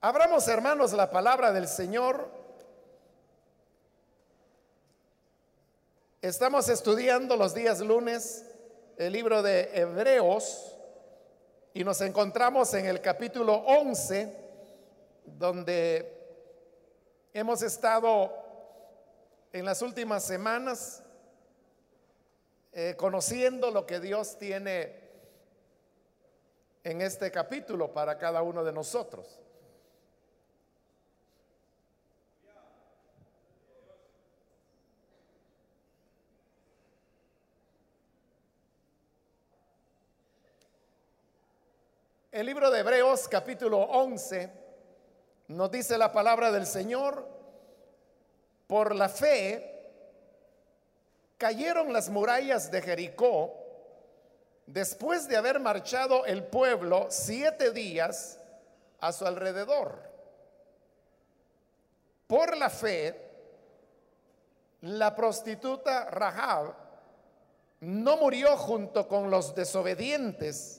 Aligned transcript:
Abramos, 0.00 0.46
hermanos, 0.46 0.92
la 0.92 1.10
palabra 1.10 1.50
del 1.50 1.66
Señor. 1.66 2.30
Estamos 6.22 6.68
estudiando 6.68 7.34
los 7.34 7.52
días 7.52 7.80
lunes 7.80 8.46
el 8.96 9.12
libro 9.12 9.42
de 9.42 9.70
Hebreos 9.74 10.76
y 11.74 11.82
nos 11.82 12.00
encontramos 12.00 12.72
en 12.74 12.86
el 12.86 13.00
capítulo 13.00 13.54
11, 13.54 14.36
donde 15.24 16.16
hemos 17.34 17.62
estado 17.62 18.32
en 19.52 19.64
las 19.64 19.82
últimas 19.82 20.22
semanas 20.22 21.02
eh, 22.70 22.94
conociendo 22.96 23.72
lo 23.72 23.84
que 23.84 23.98
Dios 23.98 24.38
tiene 24.38 24.94
en 26.84 27.02
este 27.02 27.32
capítulo 27.32 27.92
para 27.92 28.16
cada 28.16 28.42
uno 28.42 28.62
de 28.62 28.72
nosotros. 28.72 29.40
El 42.38 42.46
libro 42.46 42.70
de 42.70 42.78
Hebreos 42.78 43.26
capítulo 43.26 43.80
11 43.80 44.52
nos 45.48 45.72
dice 45.72 45.98
la 45.98 46.12
palabra 46.12 46.52
del 46.52 46.68
Señor, 46.68 47.26
por 48.68 48.94
la 48.94 49.08
fe 49.08 49.90
cayeron 51.36 51.92
las 51.92 52.08
murallas 52.08 52.70
de 52.70 52.80
Jericó. 52.80 53.54
Después 54.66 55.26
de 55.26 55.36
haber 55.36 55.58
marchado 55.58 56.26
el 56.26 56.44
pueblo 56.44 57.08
siete 57.10 57.72
días 57.72 58.38
a 59.00 59.10
su 59.10 59.26
alrededor. 59.26 60.00
Por 62.28 62.56
la 62.56 62.70
fe, 62.70 63.20
la 64.82 65.16
prostituta 65.16 66.04
Rahab 66.04 66.72
no 67.80 68.16
murió 68.16 68.56
junto 68.56 69.08
con 69.08 69.28
los 69.28 69.56
desobedientes 69.56 70.77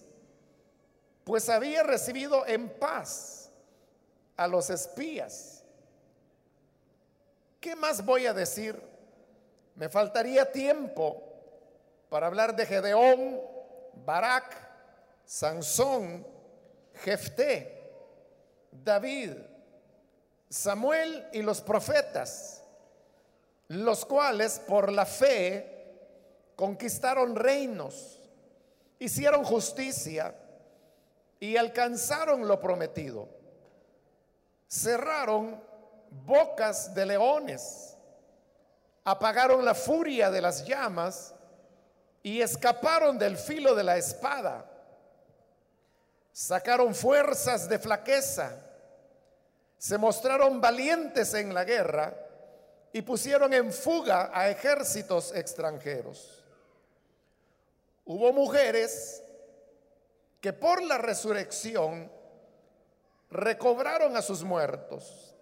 pues 1.23 1.49
había 1.49 1.83
recibido 1.83 2.45
en 2.47 2.69
paz 2.69 3.49
a 4.35 4.47
los 4.47 4.69
espías. 4.69 5.63
¿Qué 7.59 7.75
más 7.75 8.03
voy 8.05 8.25
a 8.25 8.33
decir? 8.33 8.81
Me 9.75 9.89
faltaría 9.89 10.51
tiempo 10.51 11.21
para 12.09 12.27
hablar 12.27 12.55
de 12.55 12.65
Gedeón, 12.65 13.39
Barak, 14.05 14.55
Sansón, 15.25 16.25
Jefté, 17.03 17.91
David, 18.71 19.33
Samuel 20.49 21.27
y 21.33 21.41
los 21.41 21.61
profetas, 21.61 22.63
los 23.67 24.05
cuales 24.05 24.59
por 24.59 24.91
la 24.91 25.05
fe 25.05 25.79
conquistaron 26.55 27.35
reinos, 27.35 28.19
hicieron 28.97 29.43
justicia, 29.43 30.33
y 31.39 31.57
alcanzaron 31.57 32.47
lo 32.47 32.59
prometido. 32.59 33.29
Cerraron 34.67 35.61
bocas 36.25 36.93
de 36.93 37.05
leones, 37.05 37.95
apagaron 39.03 39.63
la 39.63 39.73
furia 39.73 40.29
de 40.29 40.41
las 40.41 40.65
llamas 40.65 41.33
y 42.21 42.41
escaparon 42.41 43.17
del 43.17 43.37
filo 43.37 43.73
de 43.73 43.83
la 43.83 43.97
espada. 43.97 44.65
Sacaron 46.31 46.93
fuerzas 46.93 47.67
de 47.67 47.79
flaqueza, 47.79 48.55
se 49.77 49.97
mostraron 49.97 50.61
valientes 50.61 51.33
en 51.33 51.53
la 51.53 51.63
guerra 51.63 52.13
y 52.91 53.01
pusieron 53.01 53.53
en 53.53 53.71
fuga 53.71 54.29
a 54.33 54.49
ejércitos 54.49 55.33
extranjeros. 55.35 56.43
Hubo 58.05 58.33
mujeres 58.33 59.23
que 60.41 60.53
por 60.53 60.81
la 60.83 60.97
resurrección 60.97 62.11
recobraron 63.29 64.15
a 64.15 64.21
sus 64.21 64.43
muertos. 64.43 65.35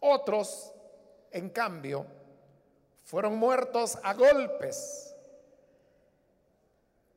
Otros, 0.00 0.72
en 1.30 1.48
cambio, 1.50 2.06
fueron 3.04 3.36
muertos 3.36 3.98
a 4.02 4.14
golpes, 4.14 5.14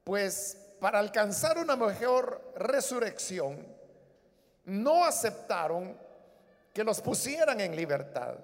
pues 0.04 0.58
para 0.80 1.00
alcanzar 1.00 1.58
una 1.58 1.76
mejor 1.76 2.54
resurrección, 2.56 3.66
no 4.66 5.06
aceptaron 5.06 5.98
que 6.74 6.84
los 6.84 7.02
pusieran 7.02 7.60
en 7.60 7.76
libertad. 7.76 8.36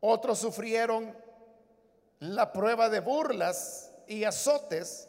Otros 0.00 0.38
sufrieron 0.38 1.16
la 2.20 2.52
prueba 2.52 2.88
de 2.90 3.00
burlas 3.00 3.92
y 4.06 4.24
azotes 4.24 5.08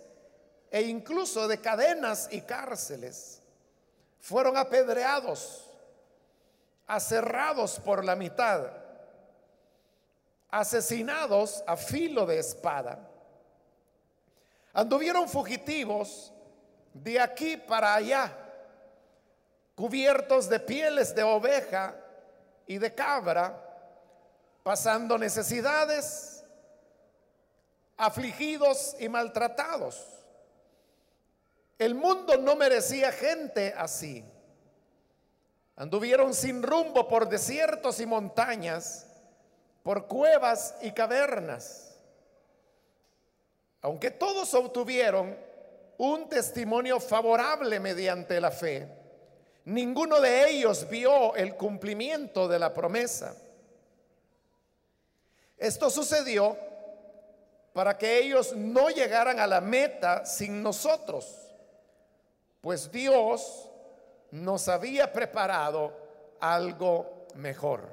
e 0.76 0.82
incluso 0.82 1.48
de 1.48 1.62
cadenas 1.62 2.28
y 2.30 2.42
cárceles. 2.42 3.42
Fueron 4.20 4.58
apedreados, 4.58 5.72
aserrados 6.86 7.80
por 7.80 8.04
la 8.04 8.14
mitad, 8.18 8.74
asesinados 10.50 11.64
a 11.66 11.78
filo 11.78 12.26
de 12.26 12.40
espada. 12.40 13.00
Anduvieron 14.74 15.30
fugitivos 15.30 16.34
de 16.94 17.22
aquí 17.22 17.56
para 17.56 17.96
allá, 17.96 18.36
cubiertos 19.76 20.50
de 20.50 20.60
pieles 20.60 21.16
de 21.16 21.24
oveja 21.24 21.96
y 22.68 22.80
de 22.80 22.94
cabra, 22.94 23.58
pasando 24.62 25.18
necesidades, 25.18 26.44
afligidos 27.96 28.98
y 29.00 29.08
maltratados. 29.08 30.16
El 31.78 31.94
mundo 31.94 32.38
no 32.38 32.56
merecía 32.56 33.12
gente 33.12 33.74
así. 33.78 34.24
Anduvieron 35.76 36.34
sin 36.34 36.64
rumbo 36.64 37.08
por 37.08 37.28
desiertos 37.28 38.00
y 38.00 38.06
montañas, 38.06 39.08
por 39.84 40.08
cuevas 40.08 40.76
y 40.82 40.92
cavernas. 40.92 41.98
Aunque 43.82 44.10
todos 44.10 44.54
obtuvieron 44.54 45.38
un 45.98 46.30
testimonio 46.30 47.00
favorable 47.02 47.80
mediante 47.82 48.40
la 48.40 48.52
fe, 48.52 48.88
ninguno 49.66 50.22
de 50.22 50.50
ellos 50.50 50.88
vio 50.90 51.36
el 51.36 51.56
cumplimiento 51.56 52.48
de 52.48 52.58
la 52.58 52.74
promesa. 52.74 53.36
Esto 55.58 55.90
sucedió 55.90 56.58
para 57.74 57.98
que 57.98 58.20
ellos 58.20 58.56
no 58.56 58.90
llegaran 58.90 59.40
a 59.40 59.48
la 59.48 59.60
meta 59.60 60.26
sin 60.26 60.64
nosotros 60.64 61.45
pues 62.66 62.92
Dios 62.92 63.70
nos 64.32 64.68
había 64.70 65.14
preparado 65.14 65.96
algo 66.40 67.28
mejor. 67.36 67.88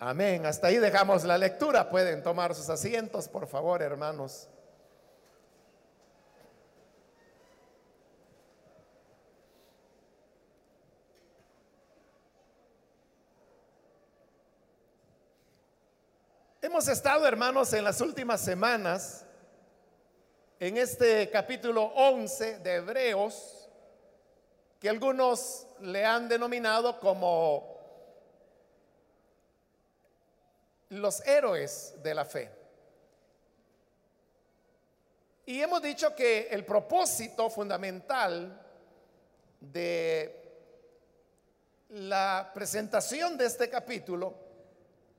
Amén. 0.00 0.44
Hasta 0.46 0.66
ahí 0.66 0.78
dejamos 0.78 1.22
la 1.22 1.38
lectura. 1.38 1.88
Pueden 1.88 2.24
tomar 2.24 2.56
sus 2.56 2.68
asientos, 2.68 3.28
por 3.28 3.46
favor, 3.46 3.82
hermanos. 3.82 4.48
Hemos 16.60 16.88
estado, 16.88 17.28
hermanos, 17.28 17.72
en 17.74 17.84
las 17.84 18.00
últimas 18.00 18.40
semanas 18.40 19.24
en 20.62 20.76
este 20.76 21.28
capítulo 21.28 21.82
11 21.86 22.60
de 22.60 22.74
Hebreos, 22.76 23.68
que 24.78 24.88
algunos 24.88 25.66
le 25.80 26.04
han 26.04 26.28
denominado 26.28 27.00
como 27.00 27.80
los 30.90 31.26
héroes 31.26 31.94
de 32.00 32.14
la 32.14 32.24
fe. 32.24 32.48
Y 35.46 35.60
hemos 35.60 35.82
dicho 35.82 36.14
que 36.14 36.46
el 36.52 36.64
propósito 36.64 37.50
fundamental 37.50 38.64
de 39.58 40.44
la 41.88 42.52
presentación 42.54 43.36
de 43.36 43.46
este 43.46 43.68
capítulo 43.68 44.32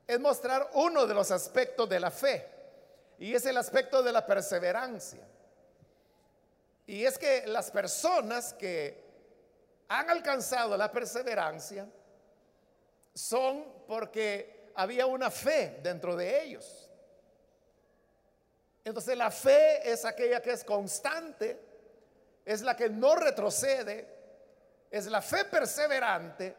es 0.07 0.21
mostrar 0.21 0.69
uno 0.75 1.05
de 1.05 1.13
los 1.13 1.31
aspectos 1.31 1.89
de 1.89 1.99
la 1.99 2.11
fe, 2.11 2.47
y 3.19 3.35
es 3.35 3.45
el 3.45 3.57
aspecto 3.57 4.01
de 4.01 4.13
la 4.13 4.25
perseverancia. 4.25 5.32
Y 6.85 7.05
es 7.05 7.17
que 7.17 7.45
las 7.47 7.71
personas 7.71 8.53
que 8.53 9.03
han 9.87 10.09
alcanzado 10.09 10.75
la 10.75 10.91
perseverancia 10.91 11.87
son 13.13 13.65
porque 13.87 14.71
había 14.75 15.05
una 15.05 15.29
fe 15.29 15.79
dentro 15.81 16.15
de 16.15 16.43
ellos. 16.43 16.89
Entonces 18.83 19.15
la 19.17 19.31
fe 19.31 19.89
es 19.89 20.03
aquella 20.03 20.41
que 20.41 20.51
es 20.51 20.63
constante, 20.63 21.57
es 22.43 22.61
la 22.61 22.75
que 22.75 22.89
no 22.89 23.15
retrocede, 23.15 24.07
es 24.91 25.05
la 25.05 25.21
fe 25.21 25.45
perseverante, 25.45 26.55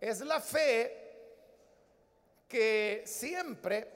es 0.00 0.20
la 0.20 0.40
fe 0.40 1.08
que 2.46 3.02
siempre 3.04 3.90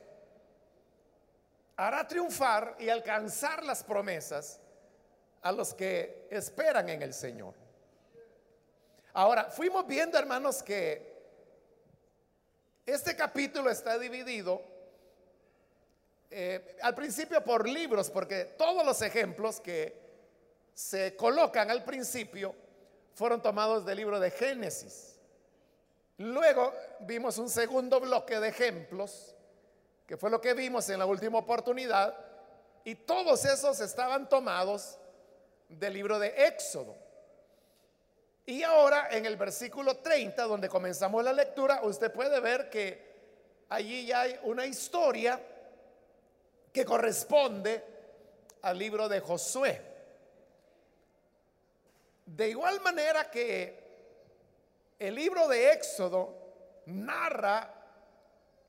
hará 1.77 2.07
triunfar 2.07 2.77
y 2.81 2.89
alcanzar 2.89 3.63
las 3.65 3.85
promesas 3.85 4.61
a 5.43 5.53
los 5.53 5.75
que 5.75 6.29
esperan 6.31 6.89
en 6.89 7.03
el 7.03 7.13
Señor. 7.13 7.55
Ahora, 9.13 9.51
fuimos 9.51 9.87
viendo, 9.87 10.19
hermanos, 10.19 10.63
que 10.63 11.13
este 12.87 13.15
capítulo 13.15 13.71
está 13.71 13.99
dividido 13.99 14.63
eh, 16.31 16.77
al 16.81 16.95
principio 16.95 17.45
por 17.45 17.69
libros, 17.69 18.09
porque 18.09 18.45
todos 18.57 18.87
los 18.87 19.03
ejemplos 19.03 19.61
que 19.61 20.01
se 20.73 21.15
colocan 21.17 21.71
al 21.71 21.85
principio 21.85 22.55
fueron 23.15 23.43
tomados 23.43 23.85
del 23.85 23.99
libro 23.99 24.19
de 24.19 24.31
Génesis. 24.31 25.21
Luego 26.17 26.73
vimos 27.01 27.37
un 27.39 27.51
segundo 27.51 28.01
bloque 28.01 28.41
de 28.41 28.49
ejemplos, 28.49 29.35
que 30.07 30.17
fue 30.17 30.31
lo 30.31 30.41
que 30.41 30.55
vimos 30.55 30.89
en 30.89 31.01
la 31.01 31.07
última 31.07 31.39
oportunidad, 31.39 32.17
y 32.85 32.95
todos 32.95 33.45
esos 33.45 33.81
estaban 33.81 34.29
tomados 34.29 34.99
del 35.79 35.95
libro 35.95 36.19
de 36.19 36.29
Éxodo. 36.47 36.97
Y 38.45 38.63
ahora 38.63 39.09
en 39.11 39.25
el 39.25 39.37
versículo 39.37 39.99
30, 39.99 40.43
donde 40.45 40.69
comenzamos 40.69 41.23
la 41.23 41.33
lectura, 41.33 41.81
usted 41.83 42.13
puede 42.13 42.41
ver 42.41 42.69
que 42.69 43.13
allí 43.69 44.07
ya 44.07 44.23
hay 44.23 44.39
una 44.43 44.67
historia 44.67 45.41
que 46.73 46.85
corresponde 46.85 47.85
al 48.63 48.79
libro 48.79 49.09
de 49.09 49.21
Josué. 49.21 49.81
De 52.27 52.49
igual 52.49 52.81
manera 52.81 53.31
que 53.31 53.83
el 54.99 55.15
libro 55.15 55.47
de 55.49 55.73
Éxodo 55.73 56.35
narra 56.87 57.83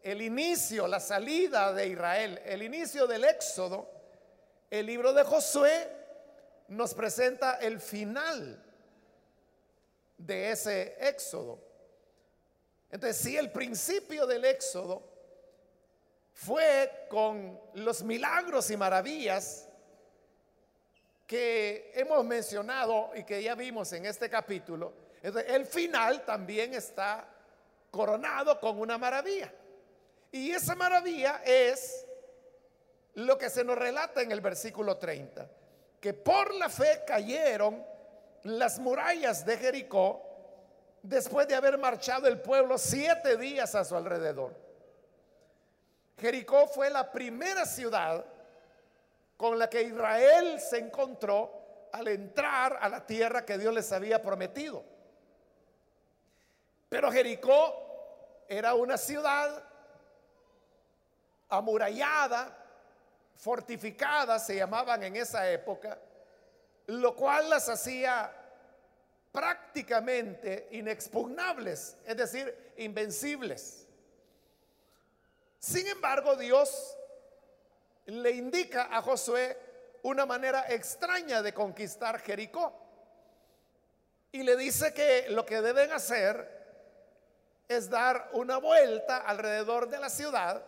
el 0.01 0.21
inicio, 0.21 0.85
la 0.87 0.99
salida 0.99 1.73
de 1.73 1.87
Israel, 1.87 2.41
el 2.45 2.61
inicio 2.61 3.07
del 3.07 3.23
Éxodo, 3.23 3.89
el 4.69 4.85
libro 4.85 5.13
de 5.13 5.23
Josué 5.23 6.02
nos 6.67 6.93
presenta 6.93 7.55
el 7.55 7.79
final 7.79 8.63
de 10.17 10.51
ese 10.51 10.95
Éxodo. 10.99 11.59
Entonces, 12.89 13.17
si 13.17 13.37
el 13.37 13.51
principio 13.51 14.25
del 14.25 14.45
Éxodo 14.45 15.03
fue 16.31 17.07
con 17.09 17.59
los 17.73 18.03
milagros 18.03 18.69
y 18.71 18.77
maravillas 18.77 19.67
que 21.25 21.91
hemos 21.95 22.23
mencionado 22.25 23.11
y 23.15 23.23
que 23.23 23.41
ya 23.41 23.55
vimos 23.55 23.91
en 23.93 24.05
este 24.05 24.29
capítulo, 24.29 24.93
el 25.21 25.65
final 25.65 26.25
también 26.25 26.73
está 26.73 27.27
coronado 27.89 28.59
con 28.59 28.79
una 28.79 28.97
maravilla. 28.97 29.53
Y 30.31 30.51
esa 30.51 30.75
maravilla 30.75 31.41
es 31.45 32.05
lo 33.15 33.37
que 33.37 33.49
se 33.49 33.63
nos 33.63 33.77
relata 33.77 34.21
en 34.21 34.31
el 34.31 34.41
versículo 34.41 34.97
30, 34.97 35.49
que 36.03 36.13
por 36.13 36.53
la 36.55 36.67
fe 36.67 37.05
cayeron 37.07 37.81
las 38.41 38.77
murallas 38.77 39.45
de 39.45 39.55
Jericó 39.55 40.21
después 41.01 41.47
de 41.47 41.55
haber 41.55 41.77
marchado 41.77 42.27
el 42.27 42.41
pueblo 42.41 42.77
siete 42.77 43.37
días 43.37 43.73
a 43.73 43.85
su 43.85 43.95
alrededor. 43.95 44.53
Jericó 46.17 46.67
fue 46.67 46.89
la 46.89 47.09
primera 47.09 47.65
ciudad 47.65 48.25
con 49.37 49.57
la 49.57 49.69
que 49.69 49.83
Israel 49.83 50.59
se 50.59 50.79
encontró 50.79 51.87
al 51.93 52.09
entrar 52.09 52.79
a 52.81 52.89
la 52.89 53.07
tierra 53.07 53.45
que 53.45 53.57
Dios 53.57 53.73
les 53.73 53.89
había 53.93 54.21
prometido. 54.21 54.83
Pero 56.89 57.13
Jericó 57.13 58.43
era 58.49 58.73
una 58.73 58.97
ciudad 58.97 59.63
amurallada, 61.47 62.62
fortificada, 63.35 64.39
se 64.39 64.55
llamaban 64.55 65.03
en 65.03 65.15
esa 65.15 65.49
época, 65.49 65.99
lo 66.87 67.15
cual 67.15 67.49
las 67.49 67.69
hacía 67.69 68.31
prácticamente 69.31 70.67
inexpugnables, 70.71 71.97
es 72.05 72.17
decir, 72.17 72.73
invencibles. 72.77 73.87
Sin 75.59 75.87
embargo, 75.87 76.35
Dios 76.35 76.97
le 78.05 78.31
indica 78.31 78.89
a 78.95 79.01
Josué 79.01 79.57
una 80.03 80.25
manera 80.25 80.65
extraña 80.69 81.41
de 81.41 81.53
conquistar 81.53 82.19
Jericó. 82.19 82.79
Y 84.31 84.43
le 84.43 84.55
dice 84.57 84.93
que 84.93 85.27
lo 85.29 85.45
que 85.45 85.61
deben 85.61 85.91
hacer 85.91 86.61
es 87.67 87.89
dar 87.89 88.29
una 88.33 88.57
vuelta 88.57 89.17
alrededor 89.17 89.89
de 89.89 89.99
la 89.99 90.09
ciudad 90.09 90.63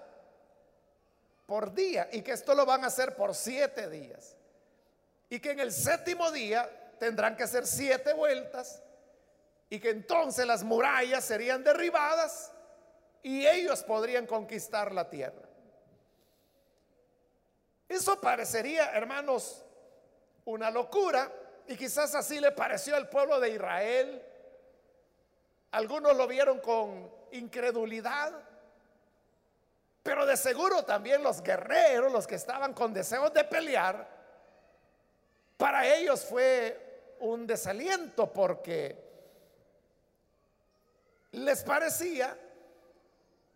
por 1.46 1.74
día 1.74 2.10
y 2.12 2.22
que 2.22 2.32
esto 2.32 2.54
lo 2.56 2.66
van 2.66 2.84
a 2.84 2.88
hacer 2.88 3.16
por 3.16 3.36
siete 3.36 3.90
días. 3.90 4.36
Y 5.30 5.40
que 5.40 5.52
en 5.52 5.60
el 5.60 5.72
séptimo 5.72 6.32
día 6.32 6.70
tendrán 7.00 7.36
que 7.36 7.44
hacer 7.44 7.66
siete 7.66 8.14
vueltas 8.14 8.82
y 9.70 9.80
que 9.80 9.90
entonces 9.90 10.46
las 10.46 10.64
murallas 10.64 11.26
serían 11.26 11.64
derribadas 11.64 12.52
y 13.24 13.46
ellos 13.46 13.84
podrían 13.84 14.28
conquistar 14.28 14.92
la 14.92 15.10
tierra. 15.10 15.42
Eso 17.88 18.20
parecería, 18.20 18.92
hermanos, 18.92 19.64
una 20.46 20.70
locura 20.72 21.32
y 21.68 21.76
quizás 21.76 22.14
así 22.16 22.40
le 22.40 22.52
pareció 22.52 22.96
al 22.96 23.10
pueblo 23.10 23.40
de 23.40 23.50
Israel. 23.50 24.24
Algunos 25.72 26.16
lo 26.16 26.28
vieron 26.28 26.60
con 26.60 27.12
incredulidad, 27.32 28.32
pero 30.06 30.24
de 30.28 30.38
seguro 30.38 30.84
también 30.84 31.24
los 31.24 31.42
guerreros, 31.42 32.12
los 32.12 32.28
que 32.28 32.36
estaban 32.36 32.76
con 32.76 32.94
deseos 32.94 33.34
de 33.34 33.44
pelear, 33.44 34.08
para 35.58 35.84
ellos 35.96 36.24
fue 36.24 37.16
un 37.22 37.48
desaliento 37.48 38.32
porque 38.32 39.04
les 41.32 41.64
parecía 41.64 42.38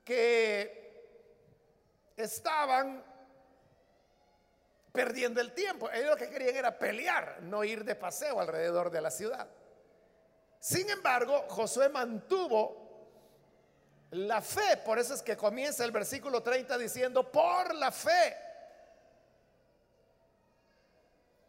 que 0.03 1.13
estaban 2.17 3.05
perdiendo 4.91 5.41
el 5.41 5.53
tiempo. 5.53 5.87
Ellos 5.91 6.09
lo 6.09 6.15
que 6.15 6.31
querían 6.31 6.55
era 6.55 6.79
pelear, 6.79 7.43
no 7.43 7.63
ir 7.63 7.85
de 7.85 7.93
paseo 7.93 8.39
alrededor 8.39 8.89
de 8.89 9.01
la 9.01 9.11
ciudad. 9.11 9.47
Sin 10.59 10.89
embargo, 10.89 11.45
Josué 11.47 11.89
mantuvo 11.89 12.88
la 14.11 14.41
fe, 14.41 14.77
por 14.77 14.97
eso 14.97 15.13
es 15.13 15.21
que 15.21 15.37
comienza 15.37 15.85
el 15.85 15.91
versículo 15.91 16.41
30 16.41 16.77
diciendo, 16.77 17.31
por 17.31 17.75
la 17.75 17.91
fe, 17.91 18.35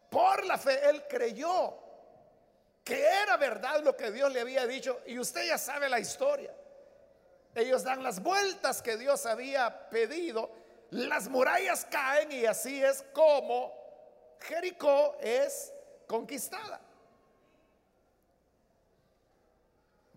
por 0.09 0.45
la 0.45 0.57
fe, 0.57 0.89
él 0.89 1.05
creyó 1.07 1.77
que 2.83 3.01
era 3.01 3.37
verdad 3.37 3.81
lo 3.81 3.95
que 3.95 4.11
Dios 4.11 4.31
le 4.31 4.41
había 4.41 4.67
dicho 4.67 5.01
y 5.05 5.17
usted 5.17 5.47
ya 5.47 5.57
sabe 5.57 5.89
la 5.89 5.99
historia. 5.99 6.53
Ellos 7.55 7.83
dan 7.83 8.03
las 8.03 8.21
vueltas 8.21 8.81
que 8.81 8.97
Dios 8.97 9.25
había 9.25 9.89
pedido. 9.89 10.51
Las 10.91 11.27
murallas 11.29 11.85
caen 11.85 12.31
y 12.31 12.45
así 12.45 12.83
es 12.83 13.03
como 13.13 13.73
Jericó 14.39 15.17
es 15.19 15.73
conquistada. 16.07 16.79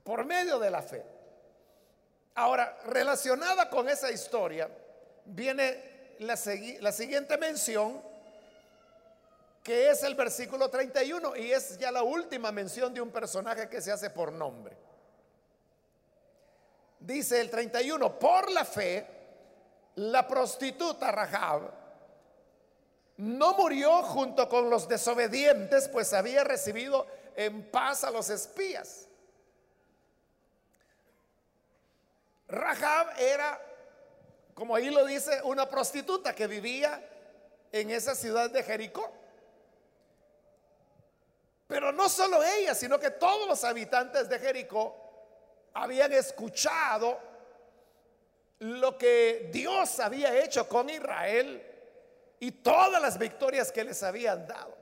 Por 0.03 0.25
medio 0.25 0.59
de 0.59 0.71
la 0.71 0.83
fe. 0.83 1.14
Ahora, 2.35 2.77
relacionada 2.87 3.71
con 3.71 3.89
esa 3.89 4.11
historia, 4.11 4.69
viene 5.25 6.17
la, 6.19 6.37
siguiente 6.37 7.39
mención, 7.39 8.03
que 9.63 9.91
es 9.91 10.03
el 10.03 10.15
versículo 10.15 10.69
31, 10.69 11.37
y 11.37 11.53
es 11.53 11.79
ya 11.79 11.93
la 11.93 12.03
última 12.03 12.51
mención 12.51 12.93
de 12.93 13.01
un 13.01 13.11
personaje 13.11 13.69
que 13.69 13.81
se 13.81 13.93
hace 13.93 14.11
por 14.11 14.33
nombre. 14.33 14.77
Dice 16.99 17.41
el 17.41 17.51
31, 17.51 18.19
por 18.19 18.51
la 18.51 18.65
fe, 18.65 19.07
la 19.97 20.27
prostituta 20.27 21.13
Rahab 21.13 21.71
no 23.17 23.55
murió 23.55 24.03
junto 24.03 24.49
con 24.49 24.69
los 24.69 24.89
desobedientes, 24.89 25.89
pues 25.89 26.13
había 26.13 26.43
recibido 26.43 27.07
en 27.37 27.71
paz 27.71 28.03
a 28.03 28.11
los 28.11 28.29
espías. 28.29 29.04
Rahab 32.49 33.19
era, 33.19 33.61
como 34.55 34.75
ahí 34.75 34.91
lo 34.91 35.05
dice, 35.05 35.41
una 35.43 35.69
prostituta 35.69 36.35
que 36.35 36.47
vivía 36.47 37.03
en 37.73 37.91
esa 37.91 38.15
ciudad 38.15 38.51
de 38.51 38.63
Jericó. 38.63 39.11
Pero 41.67 41.93
no 41.93 42.09
solo 42.09 42.43
ella, 42.43 42.75
sino 42.75 42.99
que 42.99 43.11
todos 43.11 43.49
los 43.49 43.65
habitantes 43.65 44.29
de 44.29 44.39
Jericó 44.39 44.95
habían 45.73 46.13
escuchado 46.13 47.19
lo 48.61 48.97
que 48.97 49.51
Dios 49.53 49.99
había 49.99 50.43
hecho 50.43 50.69
con 50.69 50.89
Israel 50.89 51.63
y 52.39 52.51
todas 52.51 53.01
las 53.01 53.19
victorias 53.19 53.73
que 53.73 53.85
les 53.85 54.03
habían 54.03 54.47
dado. 54.47 54.77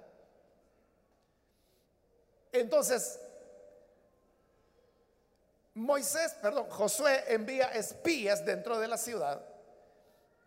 Entonces, 2.52 3.18
Moisés, 5.74 6.34
perdón, 6.40 6.68
Josué 6.68 7.24
envía 7.28 7.72
espías 7.72 8.44
dentro 8.44 8.78
de 8.78 8.88
la 8.88 8.98
ciudad. 8.98 9.42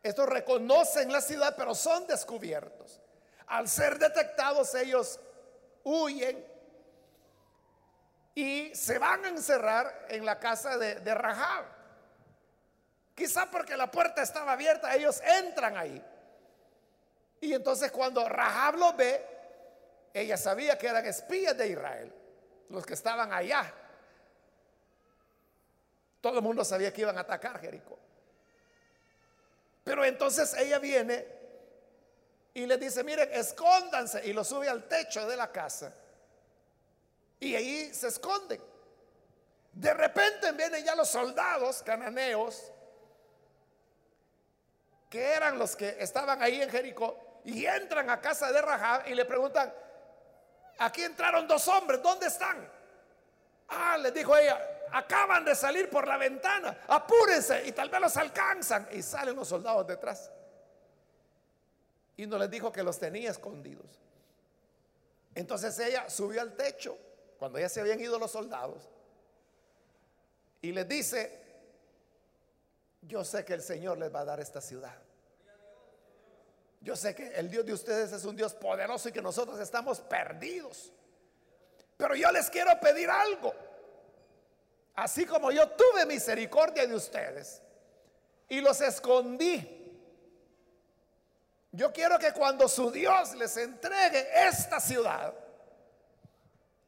Estos 0.03 0.29
reconocen 0.29 1.11
la 1.11 1.21
ciudad, 1.21 1.55
pero 1.57 1.73
son 1.73 2.05
descubiertos. 2.05 3.01
Al 3.47 3.67
ser 3.67 3.97
detectados, 3.97 4.75
ellos 4.75 5.19
huyen 5.83 6.45
y 8.35 8.73
se 8.75 8.99
van 8.99 9.25
a 9.25 9.29
encerrar 9.29 10.05
en 10.09 10.25
la 10.25 10.39
casa 10.39 10.77
de, 10.77 10.95
de 10.95 11.13
Rahab. 11.15 11.65
Quizá 13.15 13.49
porque 13.49 13.77
la 13.77 13.89
puerta 13.89 14.21
estaba 14.21 14.51
abierta, 14.51 14.93
ellos 14.93 15.21
entran 15.21 15.77
ahí. 15.77 16.03
Y 17.41 17.53
entonces 17.53 17.91
cuando 17.91 18.27
Rahab 18.27 18.75
los 18.75 18.95
ve, 18.97 19.25
ella 20.13 20.37
sabía 20.37 20.77
que 20.77 20.87
eran 20.87 21.05
espías 21.05 21.57
de 21.57 21.67
Israel, 21.67 22.13
los 22.69 22.85
que 22.85 22.93
estaban 22.93 23.31
allá. 23.33 23.73
Todo 26.25 26.39
el 26.39 26.41
mundo 26.41 26.65
sabía 26.65 26.91
que 26.91 27.01
iban 27.01 27.15
a 27.19 27.21
atacar 27.21 27.59
Jericó. 27.59 27.99
Pero 29.83 30.03
entonces 30.03 30.55
ella 30.55 30.79
viene 30.79 31.23
y 32.51 32.65
le 32.65 32.77
dice, 32.79 33.03
miren, 33.03 33.29
escóndanse 33.31 34.25
y 34.25 34.33
lo 34.33 34.43
sube 34.43 34.67
al 34.67 34.87
techo 34.87 35.27
de 35.27 35.37
la 35.37 35.51
casa. 35.51 35.93
Y 37.39 37.53
ahí 37.53 37.93
se 37.93 38.07
esconden. 38.07 38.59
De 39.71 39.93
repente 39.93 40.51
vienen 40.53 40.83
ya 40.83 40.95
los 40.95 41.09
soldados 41.09 41.83
cananeos 41.83 42.71
que 45.11 45.21
eran 45.21 45.59
los 45.59 45.75
que 45.75 45.95
estaban 45.99 46.41
ahí 46.41 46.59
en 46.59 46.71
Jericó, 46.71 47.41
y 47.43 47.67
entran 47.67 48.09
a 48.09 48.19
casa 48.19 48.51
de 48.51 48.63
Rahab 48.63 49.07
y 49.07 49.13
le 49.13 49.25
preguntan, 49.25 49.71
aquí 50.79 51.03
entraron 51.03 51.47
dos 51.47 51.67
hombres, 51.67 52.01
¿dónde 52.01 52.25
están? 52.25 52.67
Ah, 53.67 53.99
les 53.99 54.11
dijo 54.11 54.35
ella, 54.35 54.74
acaban 54.95 55.43
de 55.43 55.53
salir 55.55 55.89
por 55.89 56.07
la 56.07 56.17
ventana, 56.17 56.77
apúrense 56.87 57.65
y 57.65 57.73
tal 57.73 57.89
vez 57.89 57.99
los 57.99 58.15
alcanzan. 58.17 58.87
Y 58.91 59.01
salen 59.01 59.35
los 59.35 59.47
soldados 59.47 59.85
detrás. 59.85 60.31
Y 62.17 62.25
no 62.25 62.37
les 62.37 62.49
dijo 62.49 62.71
que 62.71 62.81
los 62.81 62.97
tenía 62.97 63.31
escondidos. 63.31 63.99
Entonces 65.33 65.77
ella 65.79 66.09
subió 66.09 66.41
al 66.41 66.55
techo, 66.55 66.97
cuando 67.37 67.59
ya 67.59 67.67
se 67.67 67.81
habían 67.81 67.99
ido 67.99 68.17
los 68.17 68.31
soldados, 68.31 68.89
y 70.61 70.71
les 70.71 70.87
dice, 70.87 71.43
yo 73.01 73.25
sé 73.25 73.43
que 73.43 73.53
el 73.53 73.61
Señor 73.61 73.97
les 73.97 74.13
va 74.13 74.21
a 74.21 74.25
dar 74.25 74.39
esta 74.39 74.61
ciudad. 74.61 74.95
Yo 76.79 76.95
sé 76.95 77.13
que 77.13 77.35
el 77.35 77.49
Dios 77.49 77.65
de 77.65 77.73
ustedes 77.73 78.13
es 78.13 78.23
un 78.23 78.35
Dios 78.35 78.53
poderoso 78.53 79.09
y 79.09 79.11
que 79.11 79.21
nosotros 79.21 79.59
estamos 79.59 79.99
perdidos. 79.99 80.93
Pero 81.97 82.15
yo 82.15 82.31
les 82.31 82.49
quiero 82.49 82.79
pedir 82.79 83.09
algo. 83.09 83.53
Así 84.95 85.25
como 85.25 85.51
yo 85.51 85.69
tuve 85.71 86.05
misericordia 86.05 86.87
de 86.87 86.95
ustedes 86.95 87.61
y 88.47 88.61
los 88.61 88.79
escondí. 88.81 89.71
Yo 91.71 91.91
quiero 91.91 92.17
que 92.17 92.31
cuando 92.31 92.69
su 92.69 92.89
Dios 92.89 93.35
les 93.35 93.57
entregue 93.57 94.25
esta 94.47 94.79
ciudad, 94.79 95.33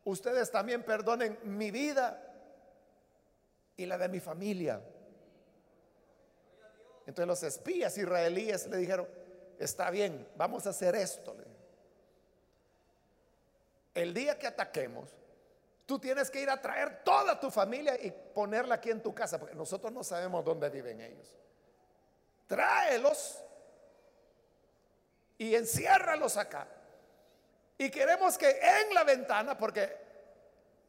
ustedes 0.05 0.49
también 0.49 0.83
perdonen 0.83 1.37
mi 1.43 1.71
vida 1.71 2.23
y 3.75 3.85
la 3.85 3.97
de 3.97 4.07
mi 4.07 4.21
familia. 4.21 4.81
Entonces 7.05 7.27
los 7.27 7.43
espías 7.43 7.97
israelíes 7.97 8.67
le 8.67 8.77
dijeron, 8.77 9.07
está 9.59 9.89
bien, 9.89 10.25
vamos 10.37 10.65
a 10.65 10.69
hacer 10.69 10.95
esto. 10.95 11.35
El 13.93 14.13
día 14.13 14.39
que 14.39 14.47
ataquemos, 14.47 15.09
tú 15.87 15.97
tienes 15.97 16.29
que 16.29 16.41
ir 16.41 16.49
a 16.49 16.61
traer 16.61 17.01
toda 17.03 17.39
tu 17.39 17.49
familia 17.49 17.95
y 17.99 18.11
ponerla 18.11 18.75
aquí 18.75 18.91
en 18.91 19.01
tu 19.01 19.15
casa, 19.15 19.39
porque 19.39 19.55
nosotros 19.55 19.91
no 19.91 20.03
sabemos 20.03 20.43
dónde 20.43 20.69
viven 20.69 20.99
ellos. 20.99 21.33
Tráelos 22.45 23.41
y 25.37 25.55
enciérralos 25.55 26.35
acá. 26.35 26.67
Y 27.77 27.89
queremos 27.89 28.37
que 28.37 28.49
en 28.49 28.93
la 28.93 29.05
ventana, 29.05 29.57
porque 29.57 29.97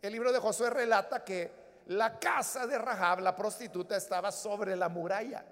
el 0.02 0.12
libro 0.12 0.32
de 0.32 0.40
Josué 0.40 0.68
relata 0.68 1.24
que 1.24 1.52
la 1.86 2.18
casa 2.18 2.66
de 2.66 2.76
Rahab, 2.76 3.20
la 3.20 3.36
prostituta, 3.36 3.96
estaba 3.96 4.32
sobre 4.32 4.74
la 4.74 4.88
muralla. 4.88 5.44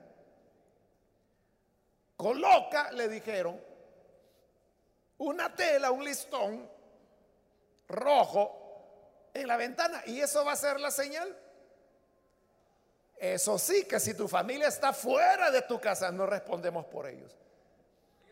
Coloca, 2.17 2.91
le 2.91 3.09
dijeron, 3.09 3.61
una 5.19 5.55
tela, 5.55 5.93
un 5.93 6.05
listón 6.05 6.69
rojo 7.89 8.66
en 9.41 9.49
la 9.49 9.57
ventana 9.57 10.03
y 10.07 10.21
eso 10.21 10.45
va 10.45 10.53
a 10.53 10.57
ser 10.57 10.81
la 10.81 10.91
señal. 10.91 11.37
Eso 13.17 13.59
sí, 13.59 13.85
que 13.85 13.99
si 13.99 14.15
tu 14.15 14.29
familia 14.29 14.69
está 14.69 14.93
fuera 14.93 15.51
de 15.51 15.63
tu 15.63 15.81
casa, 15.81 16.13
no 16.13 16.27
respondemos 16.27 16.85
por 16.87 17.07
ellos. 17.07 17.35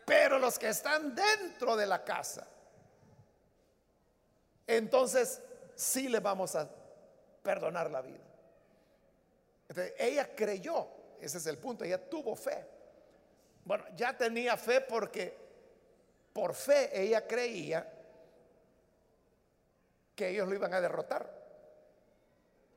Pero 0.05 0.37
los 0.37 0.59
que 0.59 0.69
están 0.69 1.15
dentro 1.15 1.75
de 1.75 1.87
la 1.87 2.03
casa, 2.03 2.47
entonces 4.67 5.41
sí 5.75 6.07
le 6.07 6.19
vamos 6.19 6.55
a 6.55 6.69
perdonar 7.41 7.89
la 7.89 8.01
vida. 8.01 8.23
ella 9.97 10.35
creyó, 10.35 10.87
ese 11.19 11.39
es 11.39 11.47
el 11.47 11.57
punto, 11.57 11.83
ella 11.83 12.09
tuvo 12.09 12.35
fe. 12.35 12.65
Bueno, 13.63 13.83
ya 13.95 14.15
tenía 14.15 14.55
fe 14.57 14.81
porque 14.81 15.35
por 16.31 16.53
fe 16.53 16.89
ella 17.01 17.25
creía 17.25 17.94
que 20.15 20.29
ellos 20.29 20.47
lo 20.47 20.55
iban 20.55 20.73
a 20.73 20.81
derrotar. 20.81 21.29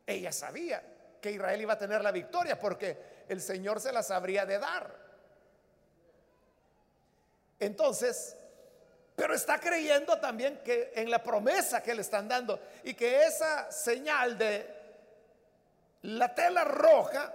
Ella 0.07 0.33
sabía 0.33 0.83
que 1.21 1.33
Israel 1.33 1.61
iba 1.61 1.75
a 1.75 1.79
tener 1.79 2.03
la 2.03 2.11
victoria 2.11 2.59
porque 2.59 3.25
el 3.29 3.41
Señor 3.41 3.81
se 3.81 3.93
las 3.93 4.11
habría 4.11 4.47
de 4.47 4.59
dar. 4.59 4.95
Entonces, 7.61 8.37
pero 9.17 9.35
está 9.35 9.59
creyendo 9.59 10.19
también 10.19 10.63
que 10.65 10.93
en 10.95 11.11
la 11.11 11.23
promesa 11.23 11.83
que 11.83 11.95
le 11.95 12.03
están 12.03 12.29
dando 12.29 12.61
y 12.85 12.95
que 12.95 13.25
esa 13.25 13.71
señal 13.71 14.39
de 14.39 14.79
la 16.03 16.35
tela 16.35 16.65
roja 16.65 17.35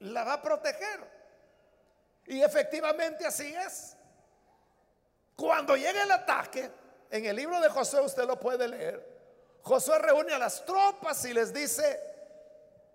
la 0.00 0.24
va 0.24 0.34
a 0.34 0.42
proteger. 0.42 1.00
Y 2.26 2.42
efectivamente 2.42 3.26
así 3.26 3.52
es. 3.54 3.96
Cuando 5.34 5.76
llega 5.76 6.02
el 6.02 6.10
ataque, 6.12 6.70
en 7.10 7.24
el 7.24 7.36
libro 7.36 7.60
de 7.60 7.68
Josué 7.68 8.00
usted 8.00 8.24
lo 8.24 8.38
puede 8.38 8.68
leer. 8.68 9.18
Josué 9.62 9.98
reúne 9.98 10.32
a 10.34 10.38
las 10.38 10.64
tropas 10.64 11.24
y 11.24 11.32
les 11.32 11.52
dice, 11.52 12.00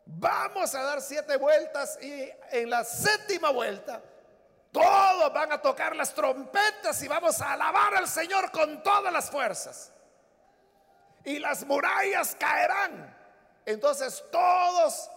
vamos 0.05 0.73
a 0.75 0.83
dar 0.83 1.01
siete 1.01 1.37
vueltas 1.37 1.97
y 2.01 2.29
en 2.51 2.69
la 2.69 2.83
séptima 2.83 3.51
vuelta 3.51 4.01
todos 4.73 5.31
van 5.31 5.51
a 5.51 5.61
tocar 5.61 5.95
las 5.95 6.15
trompetas 6.15 7.01
y 7.03 7.07
vamos 7.07 7.39
a 7.41 7.53
alabar 7.53 7.95
al 7.95 8.07
Señor 8.07 8.49
con 8.51 8.81
todas 8.81 9.13
las 9.13 9.29
fuerzas. 9.29 9.91
Y 11.23 11.37
las 11.37 11.63
murallas 11.65 12.35
caerán. 12.39 13.15
Entonces 13.67 14.23
todos 14.31 15.11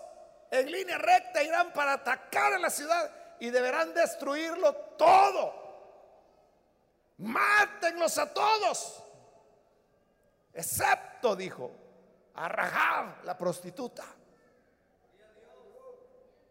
en 0.50 0.70
línea 0.70 0.98
recta 0.98 1.42
irán 1.42 1.72
para 1.72 1.94
atacar 1.94 2.52
a 2.52 2.58
la 2.58 2.68
ciudad 2.68 3.10
y 3.40 3.48
deberán 3.48 3.94
destruirlo 3.94 4.74
todo. 4.98 5.65
Mátenlos 7.18 8.18
a 8.18 8.32
todos. 8.32 9.02
Excepto, 10.52 11.37
dijo, 11.37 11.70
a 12.35 12.49
Rahab, 12.49 13.25
la 13.25 13.37
prostituta. 13.37 14.04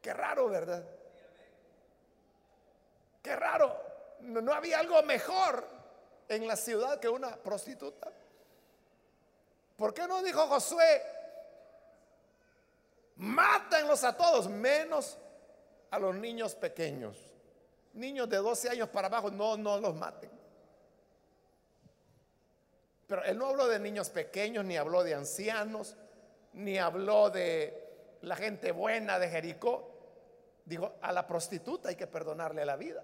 Qué 0.02 0.14
raro, 0.14 0.50
¿verdad? 0.50 0.84
Qué 3.22 3.36
raro. 3.36 3.76
No, 4.20 4.54
había 4.54 4.80
algo 4.80 5.02
mejor 5.04 5.68
en 6.28 6.48
la 6.48 6.56
ciudad 6.56 7.00
que 7.00 7.10
una 7.10 7.36
prostituta. 7.36 8.12
¿Por 9.76 9.94
qué 9.94 10.08
no 10.08 10.22
dijo 10.22 10.48
Josué, 10.48 11.02
mátenlos 13.16 14.04
a 14.04 14.16
todos, 14.16 14.48
menos 14.48 15.18
a 15.90 16.00
los 16.00 16.16
niños 16.16 16.56
pequeños. 16.56 17.18
Niños 17.94 18.30
de 18.30 18.38
12 18.38 18.70
años 18.70 18.90
para 18.90 19.08
abajo, 19.08 19.32
no, 19.32 19.58
no 19.58 19.80
los 19.80 19.96
maten. 19.96 20.35
Pero 23.08 23.24
él 23.24 23.38
no 23.38 23.48
habló 23.48 23.68
de 23.68 23.80
niños 23.80 24.10
pequeños, 24.10 24.66
ni 24.66 24.78
habló 24.78 25.04
de 25.04 25.14
ancianos, 25.14 25.96
ni 26.54 26.78
habló 26.78 27.30
de 27.30 28.18
la 28.22 28.36
gente 28.36 28.72
buena 28.72 29.20
de 29.20 29.30
Jericó. 29.30 29.92
Dijo, 30.66 30.96
a 31.02 31.12
la 31.12 31.28
prostituta 31.28 31.90
hay 31.90 31.96
que 31.96 32.08
perdonarle 32.08 32.66
la 32.66 32.76
vida. 32.76 33.04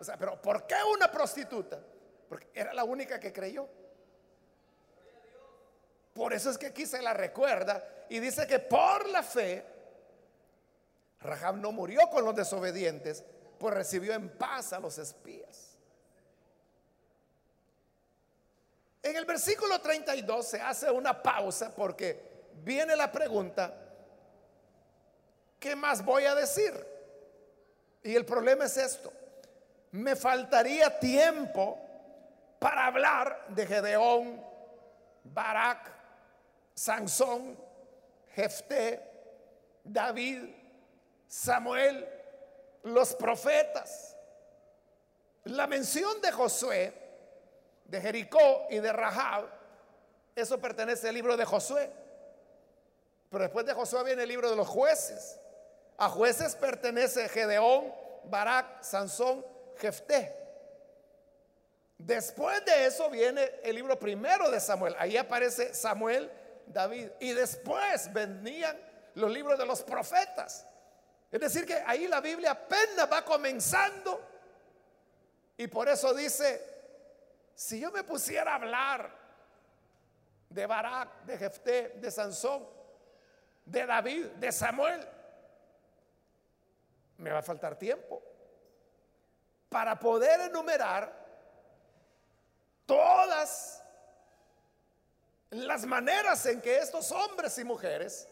O 0.00 0.04
sea, 0.04 0.16
pero 0.16 0.40
¿por 0.42 0.66
qué 0.66 0.74
una 0.92 1.10
prostituta? 1.10 1.80
Porque 2.28 2.48
era 2.52 2.74
la 2.74 2.84
única 2.84 3.20
que 3.20 3.32
creyó. 3.32 3.68
Por 6.12 6.32
eso 6.32 6.50
es 6.50 6.58
que 6.58 6.66
aquí 6.66 6.86
se 6.86 7.02
la 7.02 7.14
recuerda 7.14 7.84
y 8.08 8.20
dice 8.20 8.46
que 8.46 8.58
por 8.58 9.08
la 9.08 9.22
fe 9.22 9.64
Rahab 11.20 11.56
no 11.56 11.72
murió 11.72 12.08
con 12.10 12.24
los 12.24 12.34
desobedientes, 12.34 13.24
pues 13.58 13.74
recibió 13.74 14.12
en 14.14 14.28
paz 14.30 14.72
a 14.72 14.78
los 14.78 14.98
espías. 14.98 15.73
En 19.04 19.14
el 19.16 19.26
versículo 19.26 19.78
32 19.82 20.48
se 20.48 20.60
hace 20.62 20.90
una 20.90 21.22
pausa 21.22 21.74
porque 21.76 22.48
viene 22.64 22.96
la 22.96 23.12
pregunta, 23.12 23.70
¿qué 25.60 25.76
más 25.76 26.02
voy 26.02 26.24
a 26.24 26.34
decir? 26.34 26.72
Y 28.02 28.14
el 28.14 28.24
problema 28.24 28.64
es 28.64 28.78
esto. 28.78 29.12
Me 29.90 30.16
faltaría 30.16 30.98
tiempo 30.98 31.78
para 32.58 32.86
hablar 32.86 33.44
de 33.48 33.66
Gedeón, 33.66 34.42
Barak, 35.22 35.92
Sansón, 36.72 37.58
Jefté, 38.34 39.02
David, 39.84 40.44
Samuel, 41.28 42.08
los 42.84 43.14
profetas. 43.14 44.16
La 45.44 45.66
mención 45.66 46.22
de 46.22 46.32
Josué, 46.32 47.03
de 47.94 48.00
Jericó 48.00 48.66
y 48.70 48.80
de 48.80 48.92
Rahab, 48.92 49.46
eso 50.34 50.60
pertenece 50.60 51.08
al 51.08 51.14
libro 51.14 51.36
de 51.36 51.44
Josué. 51.44 51.90
Pero 53.30 53.44
después 53.44 53.64
de 53.66 53.72
Josué 53.72 54.02
viene 54.02 54.24
el 54.24 54.28
libro 54.28 54.50
de 54.50 54.56
los 54.56 54.66
jueces. 54.66 55.38
A 55.96 56.08
jueces 56.08 56.56
pertenece 56.56 57.28
Gedeón, 57.28 57.94
Barak, 58.24 58.82
Sansón, 58.82 59.46
Jefté. 59.76 60.34
Después 61.96 62.64
de 62.64 62.86
eso 62.86 63.08
viene 63.10 63.60
el 63.62 63.76
libro 63.76 63.96
primero 63.96 64.50
de 64.50 64.58
Samuel. 64.58 64.96
Ahí 64.98 65.16
aparece 65.16 65.72
Samuel, 65.72 66.28
David. 66.66 67.10
Y 67.20 67.32
después 67.32 68.12
venían 68.12 68.76
los 69.14 69.30
libros 69.30 69.56
de 69.56 69.66
los 69.66 69.84
profetas. 69.84 70.66
Es 71.30 71.40
decir, 71.40 71.64
que 71.64 71.74
ahí 71.86 72.08
la 72.08 72.20
Biblia 72.20 72.50
apenas 72.50 73.08
va 73.10 73.24
comenzando. 73.24 74.20
Y 75.56 75.68
por 75.68 75.88
eso 75.88 76.12
dice, 76.12 76.73
si 77.54 77.80
yo 77.80 77.90
me 77.90 78.02
pusiera 78.04 78.52
a 78.52 78.54
hablar 78.56 79.10
de 80.48 80.66
Barak, 80.66 81.24
de 81.24 81.38
Jefté, 81.38 81.88
de 81.96 82.10
Sansón, 82.10 82.66
de 83.64 83.86
David, 83.86 84.26
de 84.26 84.52
Samuel, 84.52 85.06
me 87.18 87.30
va 87.30 87.38
a 87.38 87.42
faltar 87.42 87.76
tiempo 87.76 88.22
para 89.68 89.98
poder 89.98 90.40
enumerar 90.42 91.12
todas 92.86 93.82
las 95.50 95.84
maneras 95.86 96.44
en 96.46 96.60
que 96.60 96.78
estos 96.78 97.10
hombres 97.12 97.56
y 97.58 97.64
mujeres 97.64 98.28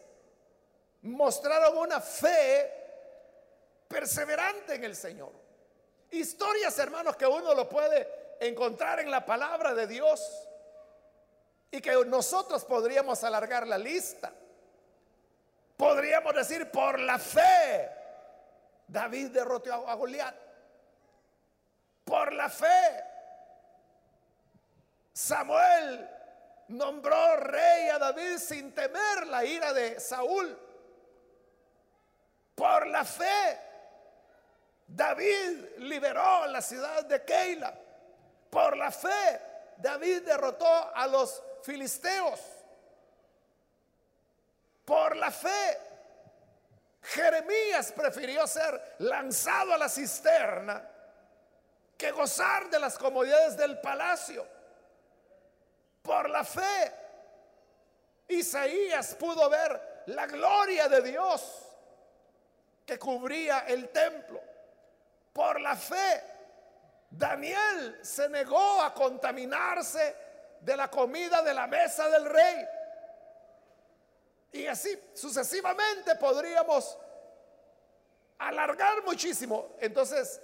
mostraron 1.01 1.77
una 1.77 1.99
fe 1.99 2.71
perseverante 3.87 4.75
en 4.75 4.83
el 4.83 4.95
Señor. 4.95 5.31
Historias, 6.11 6.77
hermanos, 6.79 7.15
que 7.15 7.25
uno 7.25 7.53
lo 7.53 7.67
puede 7.67 8.22
encontrar 8.45 8.99
en 8.99 9.11
la 9.11 9.25
palabra 9.25 9.73
de 9.73 9.87
Dios 9.87 10.21
y 11.71 11.81
que 11.81 11.93
nosotros 12.05 12.63
podríamos 12.65 13.23
alargar 13.23 13.67
la 13.67 13.77
lista. 13.77 14.31
Podríamos 15.75 16.35
decir, 16.35 16.69
por 16.69 16.99
la 16.99 17.17
fe, 17.17 17.89
David 18.87 19.31
derrotó 19.31 19.87
a 19.87 19.95
Goliat. 19.95 20.35
Por 22.05 22.33
la 22.33 22.49
fe, 22.49 23.03
Samuel 25.13 26.09
nombró 26.67 27.37
rey 27.37 27.89
a 27.89 27.97
David 27.97 28.37
sin 28.37 28.73
temer 28.73 29.27
la 29.27 29.43
ira 29.43 29.73
de 29.73 29.99
Saúl. 29.99 30.57
Por 32.55 32.87
la 32.87 33.03
fe, 33.03 33.59
David 34.87 35.77
liberó 35.79 36.45
la 36.47 36.61
ciudad 36.61 37.03
de 37.05 37.23
Keila. 37.23 37.73
Por 38.53 38.77
la 38.77 38.91
fe, 38.91 39.41
David 39.77 40.21
derrotó 40.21 40.95
a 40.95 41.07
los 41.07 41.41
filisteos. 41.63 42.39
Por 44.85 45.17
la 45.17 45.31
fe, 45.31 45.79
Jeremías 47.01 47.91
prefirió 47.93 48.45
ser 48.45 48.97
lanzado 48.99 49.73
a 49.73 49.77
la 49.79 49.89
cisterna 49.89 50.87
que 51.97 52.11
gozar 52.11 52.69
de 52.69 52.79
las 52.79 52.95
comodidades 52.95 53.57
del 53.57 53.81
palacio. 53.81 54.45
Por 56.03 56.29
la 56.29 56.43
fe, 56.43 56.93
Isaías 58.27 59.15
pudo 59.15 59.49
ver 59.49 60.03
la 60.05 60.27
gloria 60.27 60.87
de 60.89 61.01
Dios 61.01 61.69
que 62.85 62.99
cubría 62.99 63.61
el 63.61 63.89
templo. 63.89 64.39
Por 65.33 65.59
la 65.59 65.75
fe, 65.75 66.32
Daniel 67.15 67.99
se 68.01 68.27
negó 68.27 68.81
a 68.81 68.91
contaminarse 68.91 70.15
de 70.59 70.75
la 70.75 70.89
comida 70.89 71.43
de 71.43 71.53
la 71.53 71.67
mesa 71.67 72.09
del 72.09 72.25
rey. 72.25 72.65
Y 74.53 74.65
así 74.65 74.99
sucesivamente 75.13 76.15
podríamos 76.15 76.97
alargar 78.39 79.03
muchísimo. 79.03 79.75
Entonces, 79.79 80.41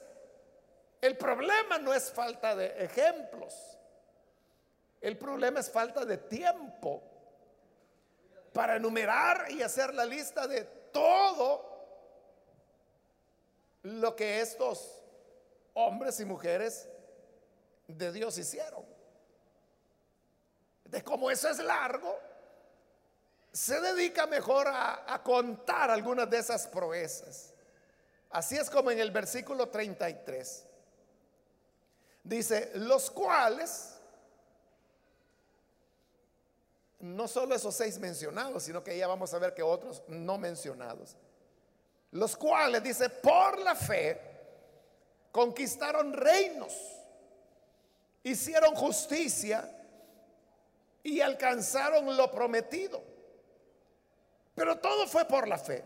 el 1.02 1.18
problema 1.18 1.80
no 1.80 1.92
es 1.92 2.12
falta 2.12 2.56
de 2.56 2.84
ejemplos. 2.84 3.80
El 5.02 5.18
problema 5.18 5.62
es 5.62 5.72
falta 5.72 6.06
de 6.06 6.18
tiempo 6.18 7.02
para 8.54 8.76
enumerar 8.76 9.50
y 9.50 9.64
hacer 9.64 9.94
la 9.96 10.06
lista 10.06 10.48
de 10.48 10.66
todo 10.92 11.68
lo 13.84 14.16
que 14.16 14.42
estos 14.42 14.99
hombres 15.74 16.20
y 16.20 16.26
mujeres 16.26 16.88
de 17.88 18.12
Dios 18.12 18.38
hicieron. 18.38 18.86
De 20.86 21.04
cómo 21.04 21.30
eso 21.30 21.50
es 21.50 21.60
largo, 21.60 22.18
se 23.52 23.80
dedica 23.80 24.28
mejor 24.28 24.68
a, 24.68 25.14
a, 25.14 25.24
contar 25.24 25.92
algunas 25.92 26.30
de 26.30 26.38
esas 26.38 26.68
proezas. 26.68 27.54
Así 28.30 28.56
es 28.58 28.70
como 28.70 28.92
en 28.92 29.00
el 29.00 29.12
versículo 29.12 29.70
33. 29.70 30.66
Dice, 32.24 32.72
los 32.76 33.10
cuales, 33.10 33.96
no 37.00 37.28
solo 37.28 37.56
esos 37.56 37.76
seis 37.76 37.98
mencionados, 37.98 38.64
sino 38.64 38.84
que 38.84 38.98
ya 38.98 39.08
vamos 39.08 39.34
a 39.34 39.40
ver 39.40 39.54
que 39.54 39.64
otros 39.64 40.04
no 40.08 40.38
mencionados 40.38 41.16
los 42.12 42.36
cuales, 42.36 42.82
dice, 42.84 43.10
por 43.10 43.60
la 43.60 43.76
fe, 43.76 44.29
conquistaron 45.32 46.14
reinos, 46.14 46.74
hicieron 48.24 48.76
justicia 48.76 49.70
y 51.04 51.22
alcanzaron 51.22 52.16
lo 52.16 52.32
prometido. 52.32 53.02
Pero 54.56 54.78
todo 54.78 55.08
fue 55.08 55.26
por 55.26 55.48
la 55.48 55.58
fe. 55.58 55.84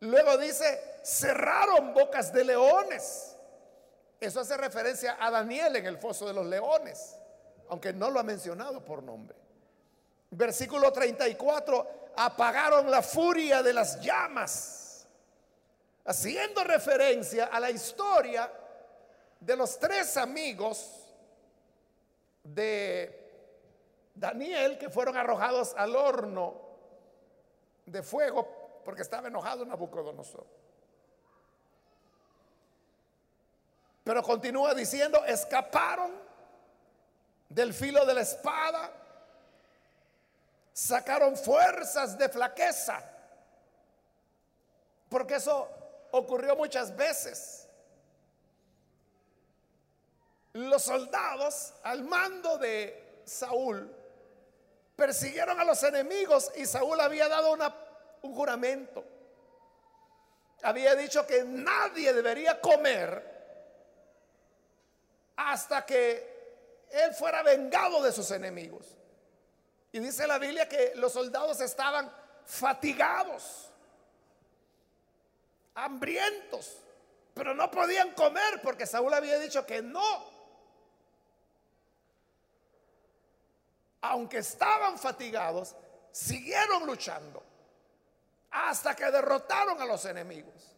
Luego 0.00 0.36
dice, 0.36 0.98
cerraron 1.02 1.94
bocas 1.94 2.32
de 2.32 2.44
leones. 2.44 3.36
Eso 4.20 4.40
hace 4.40 4.56
referencia 4.56 5.16
a 5.18 5.30
Daniel 5.30 5.76
en 5.76 5.86
el 5.86 5.98
foso 5.98 6.26
de 6.26 6.32
los 6.32 6.46
leones, 6.46 7.16
aunque 7.68 7.92
no 7.92 8.10
lo 8.10 8.20
ha 8.20 8.22
mencionado 8.22 8.84
por 8.84 9.02
nombre. 9.02 9.36
Versículo 10.30 10.92
34, 10.92 12.12
apagaron 12.16 12.90
la 12.90 13.02
furia 13.02 13.62
de 13.62 13.72
las 13.72 14.00
llamas, 14.00 14.81
haciendo 16.04 16.64
referencia 16.64 17.46
a 17.46 17.60
la 17.60 17.70
historia 17.70 18.50
de 19.40 19.56
los 19.56 19.78
tres 19.78 20.16
amigos 20.16 21.14
de 22.42 24.10
Daniel 24.14 24.78
que 24.78 24.90
fueron 24.90 25.16
arrojados 25.16 25.74
al 25.76 25.94
horno 25.94 26.54
de 27.86 28.02
fuego 28.02 28.80
porque 28.84 29.02
estaba 29.02 29.28
enojado 29.28 29.64
Nabucodonosor. 29.64 30.46
Pero 34.04 34.22
continúa 34.22 34.74
diciendo, 34.74 35.24
escaparon 35.24 36.12
del 37.48 37.72
filo 37.72 38.04
de 38.04 38.14
la 38.14 38.22
espada 38.22 39.02
sacaron 40.72 41.36
fuerzas 41.36 42.16
de 42.16 42.28
flaqueza. 42.28 43.02
Porque 45.08 45.36
eso 45.36 45.68
ocurrió 46.12 46.56
muchas 46.56 46.94
veces. 46.96 47.68
Los 50.54 50.82
soldados 50.82 51.74
al 51.82 52.04
mando 52.04 52.58
de 52.58 53.22
Saúl 53.24 53.90
persiguieron 54.94 55.58
a 55.58 55.64
los 55.64 55.82
enemigos 55.82 56.52
y 56.56 56.66
Saúl 56.66 57.00
había 57.00 57.28
dado 57.28 57.56
un 58.22 58.34
juramento. 58.34 59.04
Había 60.62 60.94
dicho 60.94 61.26
que 61.26 61.44
nadie 61.44 62.12
debería 62.12 62.60
comer 62.60 63.32
hasta 65.36 65.84
que 65.84 66.86
él 66.90 67.14
fuera 67.14 67.42
vengado 67.42 68.02
de 68.02 68.12
sus 68.12 68.30
enemigos. 68.30 68.96
Y 69.90 69.98
dice 69.98 70.26
la 70.26 70.38
Biblia 70.38 70.68
que 70.68 70.92
los 70.96 71.12
soldados 71.12 71.60
estaban 71.60 72.12
fatigados, 72.44 73.71
hambrientos, 75.74 76.78
pero 77.34 77.54
no 77.54 77.70
podían 77.70 78.12
comer 78.14 78.60
porque 78.62 78.86
Saúl 78.86 79.12
había 79.14 79.38
dicho 79.38 79.64
que 79.64 79.82
no. 79.82 80.30
Aunque 84.02 84.38
estaban 84.38 84.98
fatigados, 84.98 85.74
siguieron 86.10 86.86
luchando 86.86 87.42
hasta 88.50 88.94
que 88.94 89.10
derrotaron 89.10 89.80
a 89.80 89.86
los 89.86 90.04
enemigos. 90.04 90.76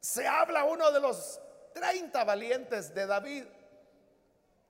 Se 0.00 0.26
habla 0.26 0.64
uno 0.64 0.90
de 0.92 1.00
los 1.00 1.40
30 1.74 2.24
valientes 2.24 2.94
de 2.94 3.06
David 3.06 3.44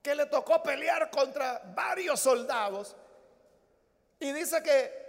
que 0.01 0.15
le 0.15 0.25
tocó 0.25 0.61
pelear 0.63 1.09
contra 1.09 1.61
varios 1.75 2.19
soldados 2.19 2.95
y 4.19 4.31
dice 4.31 4.61
que 4.63 5.06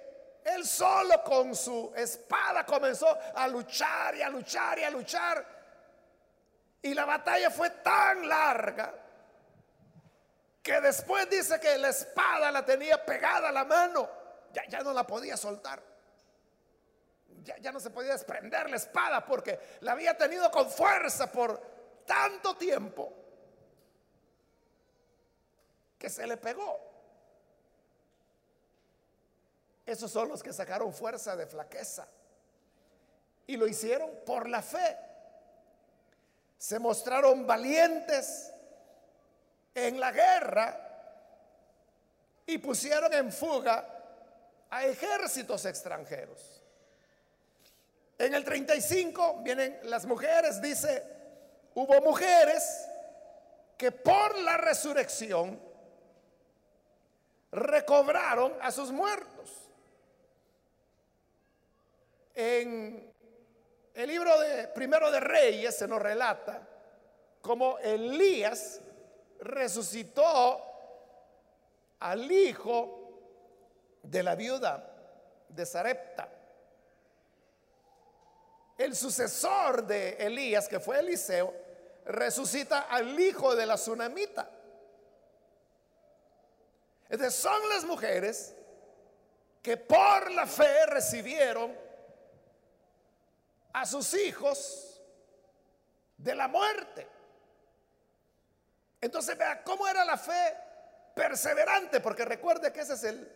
él 0.55 0.67
solo 0.67 1.23
con 1.23 1.55
su 1.55 1.93
espada 1.97 2.65
comenzó 2.65 3.07
a 3.35 3.49
luchar 3.49 4.17
y 4.17 4.23
a 4.23 4.29
luchar 4.29 4.79
y 4.79 4.85
a 4.85 4.91
luchar 4.91 5.59
y 6.83 6.95
la 6.95 7.05
batalla 7.05 7.51
fue 7.51 7.71
tan 7.71 8.29
larga 8.29 8.95
que 10.63 10.81
después 10.81 11.29
dice 11.29 11.59
que 11.59 11.77
la 11.79 11.89
espada 11.89 12.51
la 12.51 12.65
tenía 12.65 13.05
pegada 13.05 13.49
a 13.49 13.53
la 13.53 13.65
mano, 13.65 14.09
ya, 14.53 14.65
ya 14.69 14.81
no 14.81 14.93
la 14.93 15.07
podía 15.07 15.37
soltar. 15.37 15.83
Ya, 17.43 17.57
ya 17.59 17.73
no 17.73 17.81
se 17.81 17.91
podía 17.91 18.13
desprender 18.13 18.69
la 18.69 18.77
espada 18.77 19.25
porque 19.25 19.59
la 19.81 19.93
había 19.93 20.17
tenido 20.17 20.51
con 20.51 20.69
fuerza 20.71 21.31
por 21.33 21.61
tanto 22.05 22.57
tiempo 22.57 23.13
que 25.99 26.11
se 26.11 26.27
le 26.27 26.37
pegó. 26.37 26.88
Esos 29.89 30.11
son 30.11 30.29
los 30.29 30.43
que 30.43 30.53
sacaron 30.53 30.93
fuerza 30.93 31.35
de 31.35 31.47
flaqueza. 31.47 32.07
Y 33.47 33.57
lo 33.57 33.67
hicieron 33.67 34.11
por 34.27 34.47
la 34.47 34.61
fe. 34.61 34.99
Se 36.59 36.79
mostraron 36.79 37.47
valientes 37.47 38.53
en 39.75 39.99
la 39.99 40.13
guerra 40.13 40.79
y 42.45 42.59
pusieron 42.59 43.15
en 43.15 43.33
fuga 43.33 43.89
a 44.69 44.85
ejércitos 44.85 45.65
extranjeros. 45.65 46.63
En 48.19 48.35
el 48.35 48.45
35 48.45 49.39
vienen 49.43 49.81
las 49.85 50.05
mujeres, 50.05 50.61
dice, 50.61 51.03
hubo 51.75 51.99
mujeres 52.03 52.87
que 53.79 53.91
por 53.91 54.39
la 54.41 54.59
resurrección 54.59 55.59
recobraron 57.53 58.53
a 58.61 58.71
sus 58.71 58.93
muertos. 58.93 59.58
En 62.41 63.13
el 63.95 64.09
libro 64.09 64.39
de 64.39 64.69
Primero 64.69 65.11
de 65.11 65.19
Reyes 65.19 65.77
se 65.77 65.89
nos 65.89 66.01
relata 66.01 66.69
cómo 67.43 67.79
Elías 67.79 68.81
resucitó 69.41 70.63
al 71.99 72.31
hijo 72.31 73.99
de 74.05 74.23
la 74.23 74.37
viuda 74.37 74.89
de 75.49 75.67
Sarepta. 75.67 76.29
El 78.79 78.95
sucesor 78.95 79.85
de 79.85 80.11
Elías, 80.11 80.69
que 80.69 80.79
fue 80.79 81.01
Eliseo, 81.01 81.53
resucita 82.05 82.83
al 82.83 83.19
hijo 83.19 83.57
de 83.57 83.67
la 83.67 83.75
tsunamita. 83.75 84.49
Entonces 87.09 87.35
son 87.35 87.69
las 87.69 87.85
mujeres 87.85 88.55
que 89.61 89.77
por 89.77 90.31
la 90.31 90.47
fe 90.47 90.87
recibieron 90.87 91.88
a 93.81 93.87
sus 93.87 94.13
hijos 94.15 95.01
de 96.17 96.35
la 96.35 96.49
muerte. 96.49 97.07
Entonces 99.01 99.39
vea 99.39 99.63
cómo 99.63 99.87
era 99.87 100.05
la 100.05 100.17
fe 100.17 100.57
perseverante, 101.15 102.01
porque 102.01 102.25
recuerde 102.25 102.73
que 102.73 102.81
ese 102.81 102.95
es 102.95 103.05
el, 103.05 103.33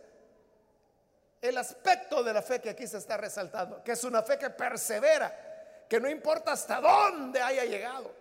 el 1.41 1.57
aspecto 1.57 2.21
de 2.23 2.33
la 2.33 2.41
fe 2.41 2.59
que 2.59 2.69
aquí 2.69 2.85
se 2.85 2.97
está 2.97 3.15
resaltando, 3.15 3.81
que 3.83 3.93
es 3.93 4.03
una 4.03 4.21
fe 4.21 4.37
que 4.37 4.49
persevera, 4.49 5.85
que 5.89 5.99
no 5.99 6.09
importa 6.09 6.51
hasta 6.51 6.81
dónde 6.81 7.41
haya 7.41 7.63
llegado. 7.63 8.13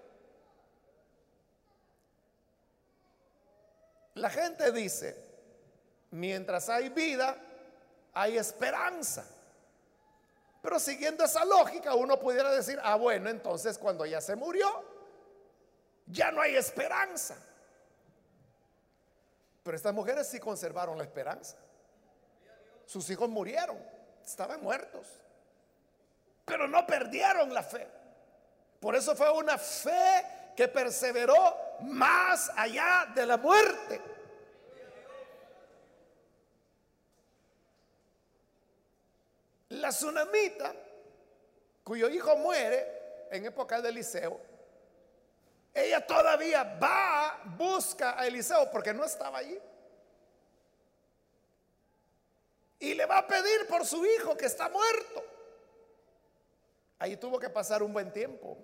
La 4.15 4.31
gente 4.31 4.71
dice, 4.71 5.17
mientras 6.11 6.69
hay 6.69 6.91
vida, 6.91 7.37
hay 8.13 8.39
esperanza. 8.39 9.25
Pero 10.63 10.79
siguiendo 10.79 11.25
esa 11.25 11.45
lógica, 11.45 11.95
uno 11.95 12.19
pudiera 12.21 12.51
decir, 12.53 12.79
ah, 12.85 12.95
bueno, 12.95 13.29
entonces 13.29 13.77
cuando 13.77 14.07
ya 14.07 14.21
se 14.21 14.37
murió, 14.37 14.85
ya 16.07 16.31
no 16.31 16.41
hay 16.41 16.55
esperanza. 16.55 17.37
Pero 19.65 19.77
estas 19.77 19.93
mujeres 19.93 20.29
sí 20.29 20.39
conservaron 20.39 20.97
la 20.97 21.05
esperanza. 21.05 21.57
Sus 22.87 23.11
hijos 23.11 23.29
murieron, 23.29 23.77
estaban 24.25 24.63
muertos, 24.63 25.07
pero 26.45 26.69
no 26.69 26.87
perdieron 26.87 27.53
la 27.53 27.65
fe. 27.65 27.89
Por 28.79 28.95
eso 28.95 29.17
fue 29.17 29.31
una 29.33 29.59
fe 29.59 30.53
que 30.57 30.69
perseveró 30.69 31.57
más 31.81 32.53
allá 32.57 33.07
de 33.15 33.27
la 33.27 33.37
muerte. 33.37 34.01
La 39.83 39.89
tsunamita, 39.89 40.73
cuyo 41.83 42.09
hijo 42.09 42.37
muere 42.37 43.27
en 43.33 43.47
época 43.47 43.83
de 43.83 43.89
Eliseo, 43.89 44.41
ella 45.75 46.07
todavía 46.07 46.63
va, 46.81 47.43
busca 47.59 48.17
a 48.17 48.25
Eliseo 48.29 48.71
porque 48.71 48.95
no 48.95 49.05
estaba 49.05 49.39
allí. 49.39 49.59
Y 52.79 52.95
le 52.95 53.07
va 53.07 53.19
a 53.19 53.27
pedir 53.27 53.67
por 53.67 53.85
su 53.85 54.07
hijo 54.07 54.37
que 54.37 54.47
está 54.47 54.69
muerto. 54.69 55.25
Ahí 57.01 57.17
tuvo 57.17 57.41
que 57.41 57.51
pasar 57.51 57.83
un 57.83 57.93
buen 57.93 58.13
tiempo. 58.13 58.57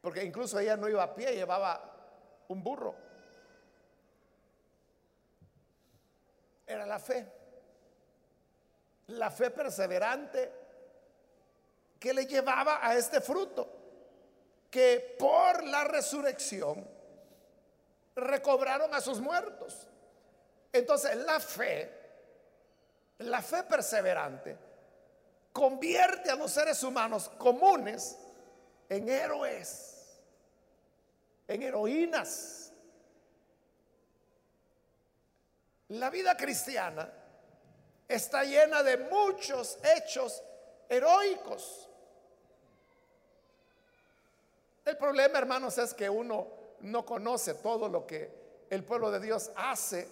Porque 0.00 0.24
incluso 0.24 0.58
ella 0.58 0.78
no 0.78 0.88
iba 0.88 1.02
a 1.02 1.14
pie, 1.14 1.34
llevaba 1.34 1.94
un 2.48 2.64
burro. 2.64 2.94
Era 6.66 6.86
la 6.86 6.98
fe. 6.98 7.35
La 9.08 9.30
fe 9.30 9.50
perseverante 9.50 10.52
que 11.98 12.12
le 12.12 12.26
llevaba 12.26 12.86
a 12.86 12.96
este 12.96 13.20
fruto 13.20 13.76
que 14.70 15.16
por 15.18 15.64
la 15.64 15.84
resurrección 15.84 16.86
recobraron 18.14 18.92
a 18.94 19.00
sus 19.00 19.20
muertos. 19.20 19.88
Entonces 20.72 21.16
la 21.16 21.40
fe, 21.40 21.90
la 23.18 23.40
fe 23.40 23.62
perseverante, 23.62 24.56
convierte 25.52 26.30
a 26.30 26.36
los 26.36 26.50
seres 26.50 26.82
humanos 26.82 27.30
comunes 27.38 28.18
en 28.88 29.08
héroes, 29.08 30.20
en 31.48 31.62
heroínas. 31.62 32.72
La 35.88 36.10
vida 36.10 36.36
cristiana 36.36 37.10
está 38.08 38.44
llena 38.44 38.82
de 38.82 38.96
muchos 38.96 39.78
hechos 39.82 40.42
heroicos. 40.88 41.88
El 44.84 44.96
problema, 44.96 45.38
hermanos, 45.38 45.78
es 45.78 45.92
que 45.94 46.08
uno 46.08 46.46
no 46.80 47.04
conoce 47.04 47.54
todo 47.54 47.88
lo 47.88 48.06
que 48.06 48.66
el 48.70 48.84
pueblo 48.84 49.10
de 49.10 49.20
Dios 49.20 49.50
hace, 49.56 50.08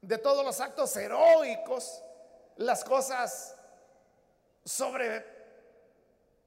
de 0.00 0.18
todos 0.18 0.44
los 0.44 0.60
actos 0.60 0.96
heroicos, 0.96 2.02
las 2.56 2.84
cosas 2.84 3.56
sobre 4.64 5.34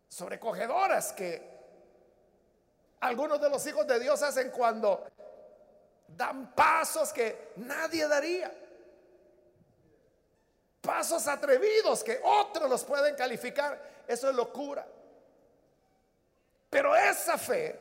sobrecogedoras 0.07 1.11
que 1.11 1.57
algunos 3.01 3.39
de 3.41 3.49
los 3.49 3.65
hijos 3.67 3.85
de 3.85 3.99
Dios 3.99 4.21
hacen 4.21 4.49
cuando 4.51 5.05
dan 6.07 6.53
pasos 6.55 7.11
que 7.11 7.51
nadie 7.57 8.07
daría. 8.07 8.51
Pasos 10.87 11.27
atrevidos 11.27 12.01
que 12.01 12.21
otros 12.23 12.69
los 12.69 12.85
pueden 12.85 13.13
calificar. 13.13 13.77
Eso 14.07 14.29
es 14.29 14.35
locura. 14.35 14.87
Pero 16.69 16.95
esa 16.95 17.37
fe 17.37 17.77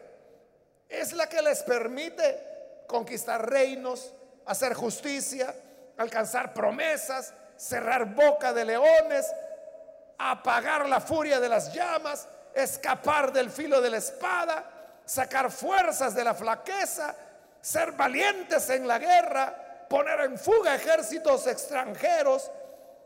es 0.89 1.13
la 1.13 1.29
que 1.29 1.41
les 1.41 1.63
permite 1.63 2.85
conquistar 2.89 3.49
reinos, 3.49 4.13
hacer 4.47 4.75
justicia, 4.75 5.55
alcanzar 5.97 6.53
promesas, 6.53 7.33
cerrar 7.57 8.07
boca 8.07 8.53
de 8.53 8.65
leones, 8.65 9.25
apagar 10.19 10.89
la 10.89 11.01
furia 11.01 11.39
de 11.39 11.49
las 11.49 11.73
llamas, 11.73 12.27
escapar 12.53 13.33
del 13.33 13.51
filo 13.51 13.81
de 13.81 13.91
la 13.91 13.99
espada, 13.99 14.65
sacar 15.05 15.53
fuerzas 15.53 16.13
de 16.13 16.25
la 16.25 16.35
flaqueza, 16.35 17.15
ser 17.61 17.93
valientes 17.93 18.69
en 18.69 18.89
la 18.89 18.99
guerra, 18.99 19.87
poner 19.89 20.23
en 20.23 20.37
fuga 20.37 20.75
ejércitos 20.75 21.47
extranjeros, 21.47 22.51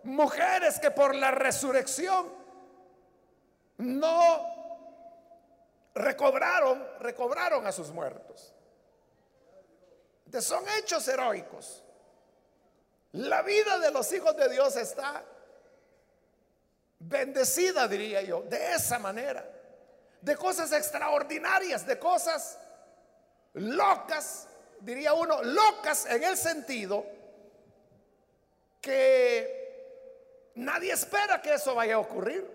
mujeres 0.04 0.78
que 0.78 0.90
por 0.90 1.14
la 1.14 1.30
resurrección 1.30 2.32
no 3.78 4.46
recobraron, 5.94 6.86
recobraron 7.00 7.66
a 7.66 7.72
sus 7.72 7.90
muertos. 7.90 8.54
son 10.40 10.64
hechos 10.78 11.06
heroicos. 11.08 11.84
La 13.12 13.42
vida 13.42 13.78
de 13.78 13.90
los 13.90 14.12
hijos 14.12 14.36
de 14.36 14.48
Dios 14.48 14.76
está 14.76 15.24
bendecida, 17.00 17.88
diría 17.88 18.22
yo, 18.22 18.42
de 18.42 18.74
esa 18.74 18.98
manera. 18.98 19.44
De 20.20 20.36
cosas 20.36 20.70
extraordinarias, 20.72 21.86
de 21.86 21.98
cosas 21.98 22.58
locas, 23.54 24.46
diría 24.80 25.14
uno, 25.14 25.42
locas 25.42 26.06
en 26.06 26.22
el 26.22 26.36
sentido 26.36 27.04
que 28.80 29.59
nadie 30.54 30.92
espera 30.92 31.40
que 31.40 31.54
eso 31.54 31.74
vaya 31.74 31.94
a 31.94 31.98
ocurrir. 31.98 32.46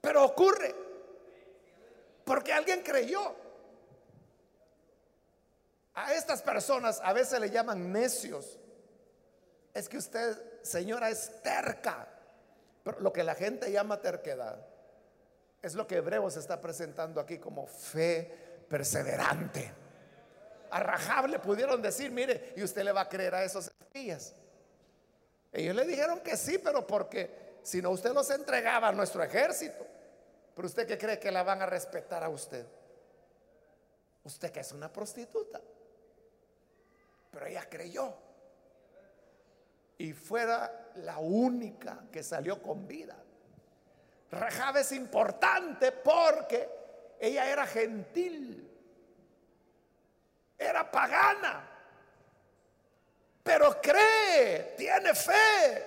Pero 0.00 0.24
ocurre. 0.24 0.74
Porque 2.24 2.52
alguien 2.52 2.82
creyó. 2.82 3.34
A 5.94 6.12
estas 6.12 6.42
personas 6.42 7.00
a 7.02 7.12
veces 7.12 7.40
le 7.40 7.50
llaman 7.50 7.92
necios. 7.92 8.58
Es 9.72 9.88
que 9.88 9.98
usted, 9.98 10.36
señora, 10.62 11.10
es 11.10 11.42
terca. 11.42 12.08
Pero 12.84 13.00
lo 13.00 13.12
que 13.12 13.24
la 13.24 13.34
gente 13.34 13.72
llama 13.72 14.00
terquedad 14.00 14.64
es 15.62 15.74
lo 15.74 15.86
que 15.86 15.96
Hebreos 15.96 16.36
está 16.36 16.60
presentando 16.60 17.20
aquí 17.20 17.38
como 17.38 17.66
fe 17.66 18.64
perseverante. 18.68 19.72
A 20.70 20.80
Rahab 20.80 21.28
le 21.28 21.38
pudieron 21.38 21.82
decir, 21.82 22.10
mire, 22.10 22.52
y 22.56 22.62
usted 22.62 22.84
le 22.84 22.92
va 22.92 23.02
a 23.02 23.08
creer 23.08 23.34
a 23.34 23.44
esos 23.44 23.70
espías. 23.80 24.34
Ellos 25.56 25.74
le 25.74 25.86
dijeron 25.86 26.20
que 26.20 26.36
sí, 26.36 26.58
pero 26.58 26.86
porque 26.86 27.60
si 27.62 27.80
no 27.80 27.88
usted 27.88 28.12
los 28.12 28.28
entregaba 28.28 28.88
a 28.88 28.92
nuestro 28.92 29.22
ejército. 29.22 29.86
Pero 30.54 30.68
usted 30.68 30.86
que 30.86 30.98
cree 30.98 31.18
que 31.18 31.30
la 31.30 31.42
van 31.42 31.62
a 31.62 31.66
respetar 31.66 32.22
a 32.22 32.28
usted. 32.28 32.66
Usted 34.22 34.52
que 34.52 34.60
es 34.60 34.72
una 34.72 34.92
prostituta. 34.92 35.58
Pero 37.30 37.46
ella 37.46 37.66
creyó. 37.70 38.12
Y 39.96 40.12
fuera 40.12 40.90
la 40.96 41.16
única 41.20 42.04
que 42.12 42.22
salió 42.22 42.60
con 42.60 42.86
vida. 42.86 43.16
Rahab 44.30 44.76
es 44.76 44.92
importante 44.92 45.90
porque 45.90 46.68
ella 47.18 47.50
era 47.50 47.66
gentil. 47.66 48.70
Era 50.58 50.90
pagana. 50.90 51.75
Pero 53.46 53.80
cree, 53.80 54.74
tiene 54.76 55.14
fe. 55.14 55.86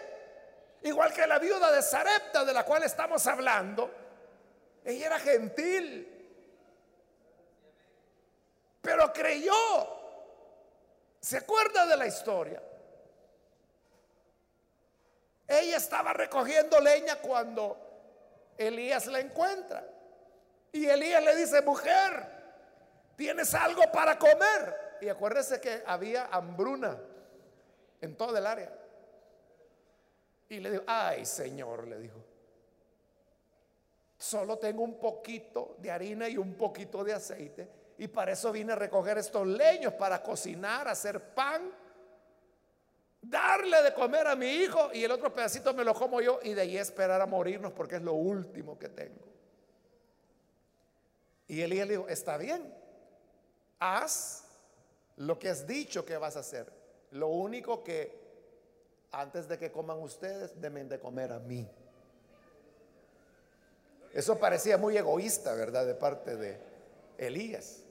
Igual 0.83 1.11
que 1.11 1.27
la 1.27 1.37
viuda 1.39 1.69
de 1.73 1.81
Sarepta 1.81 2.45
de 2.45 2.53
la 2.53 2.63
cual 2.63 2.83
estamos 2.83 3.27
hablando. 3.27 3.93
Ella 4.85 5.07
era 5.07 5.19
gentil. 5.19 6.07
Pero 8.81 9.11
creyó. 9.11 9.53
¿Se 11.19 11.35
acuerda 11.35 11.85
de 11.85 11.97
la 11.97 12.07
historia? 12.07 12.63
Ella 15.45 15.75
estaba 15.75 16.13
recogiendo 16.13 16.79
leña 16.79 17.17
cuando 17.17 18.55
Elías 18.57 19.05
la 19.07 19.19
encuentra. 19.19 19.85
Y 20.71 20.85
Elías 20.85 21.21
le 21.21 21.35
dice, 21.35 21.61
mujer, 21.61 22.25
¿tienes 23.17 23.53
algo 23.53 23.91
para 23.91 24.17
comer? 24.17 24.97
Y 25.01 25.09
acuérdese 25.09 25.59
que 25.59 25.83
había 25.85 26.27
hambruna 26.27 26.97
en 28.01 28.15
todo 28.15 28.37
el 28.37 28.45
área. 28.45 28.73
Y 30.49 30.59
le 30.59 30.71
dijo, 30.71 30.83
ay 30.87 31.25
Señor, 31.25 31.87
le 31.87 31.99
dijo, 31.99 32.23
solo 34.17 34.57
tengo 34.57 34.83
un 34.83 34.99
poquito 34.99 35.75
de 35.79 35.91
harina 35.91 36.27
y 36.27 36.37
un 36.37 36.55
poquito 36.55 37.03
de 37.03 37.13
aceite. 37.13 37.69
Y 37.97 38.07
para 38.07 38.31
eso 38.31 38.51
vine 38.51 38.73
a 38.73 38.75
recoger 38.75 39.17
estos 39.17 39.45
leños, 39.45 39.93
para 39.93 40.23
cocinar, 40.23 40.87
hacer 40.87 41.33
pan, 41.33 41.71
darle 43.21 43.81
de 43.83 43.93
comer 43.93 44.27
a 44.27 44.35
mi 44.35 44.47
hijo 44.47 44.89
y 44.93 45.03
el 45.03 45.11
otro 45.11 45.33
pedacito 45.33 45.73
me 45.73 45.83
lo 45.83 45.93
como 45.93 46.21
yo 46.21 46.39
y 46.41 46.53
de 46.53 46.61
ahí 46.61 46.77
esperar 46.77 47.21
a 47.21 47.25
morirnos 47.25 47.73
porque 47.73 47.97
es 47.97 48.01
lo 48.01 48.13
último 48.13 48.79
que 48.79 48.89
tengo. 48.89 49.27
Y 51.47 51.61
Elías 51.61 51.87
le 51.87 51.97
dijo, 51.97 52.07
está 52.07 52.37
bien, 52.37 52.73
haz 53.79 54.45
lo 55.17 55.37
que 55.37 55.49
has 55.49 55.67
dicho 55.67 56.05
que 56.05 56.15
vas 56.15 56.37
a 56.37 56.39
hacer. 56.39 56.78
Lo 57.11 57.27
único 57.27 57.83
que 57.83 58.19
antes 59.11 59.47
de 59.47 59.57
que 59.57 59.71
coman 59.71 59.99
ustedes, 59.99 60.59
deben 60.59 60.87
de 60.87 60.99
comer 60.99 61.31
a 61.31 61.39
mí. 61.39 61.67
Eso 64.13 64.37
parecía 64.39 64.77
muy 64.77 64.97
egoísta, 64.97 65.53
¿verdad? 65.53 65.85
De 65.85 65.95
parte 65.95 66.35
de 66.35 66.59
Elías. 67.17 67.83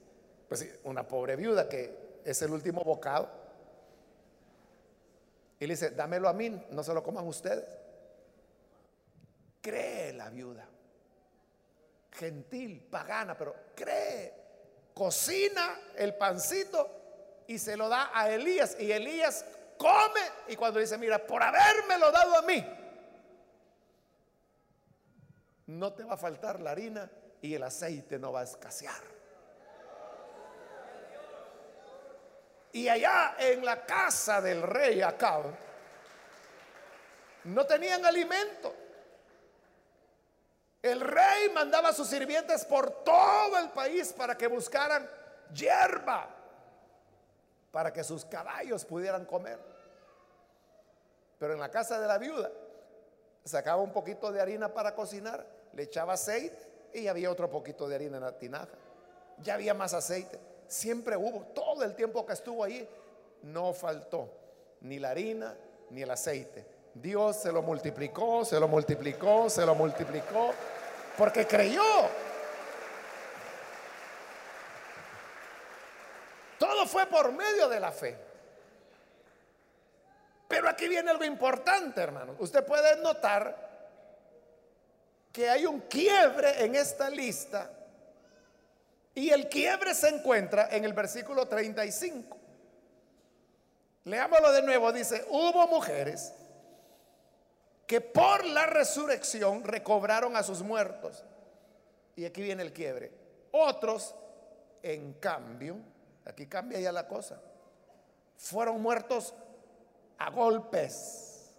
Pues 0.49 0.67
una 0.85 1.07
pobre 1.07 1.37
viuda 1.37 1.69
que 1.69 2.21
es 2.25 2.41
el 2.43 2.53
último 2.53 2.83
bocado. 2.85 3.29
Y 5.61 5.67
le 5.67 5.75
dice, 5.75 5.91
dámelo 5.91 6.29
a 6.29 6.33
mí, 6.33 6.67
no 6.71 6.83
se 6.83 6.95
lo 6.95 7.03
coman 7.03 7.27
ustedes. 7.27 7.65
Cree 9.61 10.13
la 10.13 10.31
viuda. 10.31 10.67
Gentil, 12.13 12.81
pagana, 12.91 13.37
pero 13.37 13.55
cree. 13.75 14.35
Cocina 14.95 15.81
el 15.97 16.15
pancito 16.17 16.98
y 17.49 17.59
se 17.59 17.77
lo 17.77 17.89
da 17.89 18.11
a 18.15 18.31
Elías. 18.31 18.77
Y 18.79 18.93
Elías 18.93 19.45
come 19.77 20.21
y 20.49 20.55
cuando 20.55 20.79
dice, 20.79 20.97
mira, 20.99 21.27
por 21.27 21.43
lo 21.99 22.13
dado 22.13 22.37
a 22.37 22.43
mí, 22.43 22.65
no 25.67 25.93
te 25.95 26.05
va 26.05 26.15
a 26.15 26.17
faltar 26.19 26.61
la 26.61 26.71
harina 26.71 27.11
y 27.41 27.55
el 27.55 27.63
aceite 27.63 28.19
no 28.19 28.33
va 28.33 28.41
a 28.41 28.45
escasear. 28.45 29.03
Y 32.73 32.87
allá 32.87 33.37
en 33.39 33.65
la 33.65 33.85
casa 33.85 34.43
del 34.43 34.63
rey 34.63 35.01
Acab, 35.01 35.45
no 37.45 37.67
tenían 37.67 38.05
alimento. 38.05 38.75
El 40.83 41.01
rey 41.01 41.49
mandaba 41.55 41.89
a 41.89 41.93
sus 41.95 42.09
sirvientes 42.09 42.67
por 42.67 43.03
todo 43.05 43.59
el 43.59 43.71
país 43.71 44.13
para 44.13 44.37
que 44.37 44.47
buscaran 44.47 45.09
hierba 45.55 46.38
para 47.79 47.93
que 47.93 48.03
sus 48.03 48.25
caballos 48.25 48.85
pudieran 48.85 49.25
comer. 49.25 49.57
Pero 51.39 51.53
en 51.53 51.61
la 51.61 51.71
casa 51.71 52.01
de 52.01 52.09
la 52.09 52.19
viuda 52.19 52.51
sacaba 53.45 53.81
un 53.81 53.93
poquito 53.93 54.33
de 54.33 54.41
harina 54.41 54.75
para 54.75 54.97
cocinar, 54.97 55.47
le 55.75 55.85
echaba 55.85 56.15
aceite 56.15 56.59
y 56.93 57.07
había 57.07 57.31
otro 57.31 57.49
poquito 57.49 57.87
de 57.87 57.95
harina 57.95 58.17
en 58.17 58.25
la 58.25 58.37
tinaja. 58.37 58.77
Ya 59.45 59.55
había 59.55 59.75
más 59.75 59.95
aceite. 59.95 60.41
Siempre 60.67 61.17
hubo, 61.17 61.43
todo 61.55 61.85
el 61.85 61.95
tiempo 61.95 62.27
que 62.27 62.33
estuvo 62.33 62.65
ahí, 62.65 62.89
no 63.45 63.73
faltó 63.73 64.29
ni 64.81 64.99
la 64.99 65.11
harina 65.11 65.57
ni 65.91 66.03
el 66.03 66.11
aceite. 66.11 66.67
Dios 66.95 67.37
se 67.37 67.53
lo 67.53 67.63
multiplicó, 67.63 68.45
se 68.45 68.59
lo 68.59 68.67
multiplicó, 68.67 69.49
se 69.49 69.65
lo 69.65 69.77
multiplicó, 69.77 70.51
porque 71.17 71.47
creyó. 71.47 71.85
Todo 76.59 76.87
fue 76.87 76.98
por 77.09 77.33
medio 77.33 77.69
de 77.69 77.81
la 77.81 77.93
fe. 77.93 78.17
Pero 80.49 80.69
aquí 80.69 80.89
viene 80.89 81.11
algo 81.11 81.25
importante, 81.25 82.01
hermanos. 82.01 82.37
Usted 82.39 82.65
puede 82.65 82.97
notar 83.03 83.69
que 85.31 85.49
hay 85.49 85.67
un 85.67 85.81
quiebre 85.83 86.65
en 86.65 86.75
esta 86.75 87.11
lista 87.11 87.71
y 89.15 89.31
el 89.31 89.49
quiebre 89.49 89.95
se 89.95 90.09
encuentra 90.09 90.69
en 90.71 90.85
el 90.85 90.93
versículo 90.93 91.47
35. 91.47 92.37
Leámoslo 94.05 94.53
de 94.53 94.63
nuevo. 94.63 94.91
Dice, 94.93 95.27
hubo 95.29 95.67
mujeres 95.67 96.33
que 97.87 98.01
por 98.01 98.45
la 98.45 98.67
resurrección 98.67 99.65
recobraron 99.65 100.37
a 100.37 100.43
sus 100.43 100.63
muertos. 100.63 101.25
Y 102.17 102.25
aquí 102.25 102.43
viene 102.43 102.63
el 102.63 102.73
quiebre. 102.73 103.13
Otros, 103.51 104.15
en 104.83 105.15
cambio, 105.15 105.77
Aquí 106.29 106.47
cambia 106.47 106.79
ya 106.79 106.93
la 106.93 107.09
cosa. 107.09 107.41
Fueron 108.37 108.81
muertos 108.81 109.35
a 110.19 110.31
golpes. 110.31 111.55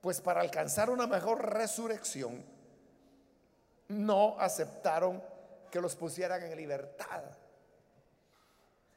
Pues 0.00 0.20
para 0.20 0.40
alcanzar 0.40 0.90
una 0.90 1.06
mejor 1.06 1.52
resurrección, 1.52 2.44
no 3.88 4.38
aceptaron 4.38 5.22
que 5.70 5.80
los 5.80 5.96
pusieran 5.96 6.42
en 6.42 6.56
libertad. 6.56 7.24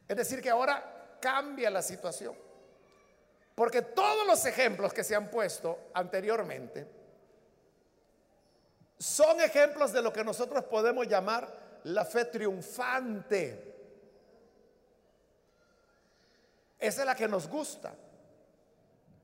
Es 0.08 0.16
decir, 0.16 0.42
que 0.42 0.50
ahora 0.50 1.18
cambia 1.20 1.70
la 1.70 1.82
situación. 1.82 2.36
Porque 3.56 3.82
todos 3.82 4.28
los 4.28 4.46
ejemplos 4.46 4.94
que 4.94 5.04
se 5.04 5.16
han 5.16 5.32
puesto 5.32 5.90
anteriormente 5.94 6.88
son 9.00 9.42
ejemplos 9.42 9.92
de 9.92 10.02
lo 10.02 10.14
que 10.14 10.24
nosotros 10.24 10.64
podemos 10.66 11.08
llamar 11.08 11.80
la 11.84 12.06
fe 12.06 12.26
triunfante. 12.26 13.67
Esa 16.80 17.02
es 17.02 17.06
la 17.06 17.16
que 17.16 17.28
nos 17.28 17.48
gusta. 17.48 17.94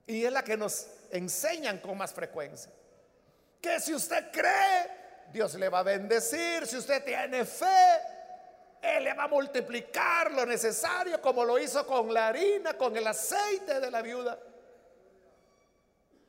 Y 0.05 0.25
es 0.25 0.31
la 0.31 0.43
que 0.43 0.57
nos 0.57 0.87
enseñan 1.11 1.79
con 1.79 1.97
más 1.97 2.13
frecuencia. 2.13 2.71
Que 3.61 3.79
si 3.79 3.93
usted 3.93 4.31
cree, 4.31 4.91
Dios 5.31 5.53
le 5.55 5.69
va 5.69 5.79
a 5.79 5.83
bendecir. 5.83 6.67
Si 6.67 6.77
usted 6.77 7.03
tiene 7.03 7.45
fe, 7.45 7.99
Él 8.81 9.05
le 9.05 9.13
va 9.13 9.23
a 9.23 9.27
multiplicar 9.27 10.31
lo 10.31 10.45
necesario 10.45 11.21
como 11.21 11.45
lo 11.45 11.57
hizo 11.57 11.85
con 11.87 12.13
la 12.13 12.27
harina, 12.27 12.73
con 12.77 12.95
el 12.97 13.07
aceite 13.07 13.79
de 13.79 13.91
la 13.91 14.01
viuda. 14.01 14.37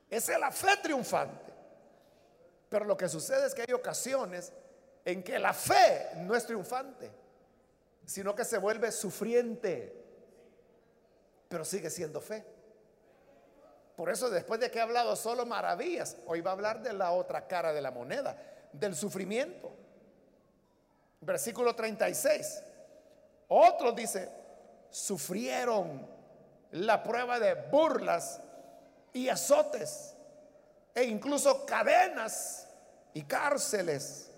Esa 0.09 0.35
es 0.35 0.39
la 0.39 0.53
fe 0.53 0.77
triunfante. 0.83 1.53
Pero 2.69 2.85
lo 2.85 2.97
que 2.97 3.09
sucede 3.09 3.47
es 3.47 3.55
que 3.55 3.63
hay 3.63 3.73
ocasiones 3.73 4.53
en 5.05 5.23
que 5.23 5.39
la 5.39 5.53
fe 5.53 6.11
no 6.17 6.35
es 6.35 6.47
triunfante, 6.47 7.11
sino 8.07 8.35
que 8.35 8.45
se 8.45 8.59
vuelve 8.59 8.91
sufriente, 8.91 10.04
pero 11.49 11.65
sigue 11.65 11.91
siendo 11.91 12.21
fe. 12.21 12.45
Por 13.97 14.11
eso 14.11 14.29
después 14.29 14.59
de 14.61 14.71
que 14.71 14.79
he 14.79 14.83
hablado 14.83 15.15
solo 15.15 15.47
maravillas, 15.47 16.17
hoy 16.27 16.41
va 16.41 16.51
a 16.51 16.55
hablar 16.55 16.83
de 16.83 16.93
la 16.93 17.13
otra 17.13 17.47
cara 17.47 17.73
de 17.73 17.81
la 17.81 17.91
moneda, 17.91 18.37
del 18.73 18.97
sufrimiento. 18.97 19.71
Versículo 21.21 21.75
36. 21.75 22.63
Otro 23.49 23.93
dice, 23.93 24.29
sufrieron 24.91 26.07
la 26.73 27.03
prueba 27.03 27.39
de 27.39 27.55
burlas 27.55 28.41
y 29.13 29.29
azotes 29.29 30.17
e 30.93 31.05
incluso 31.05 31.65
cadenas 31.65 32.69
y 33.13 33.23
cárceles. 33.23 34.33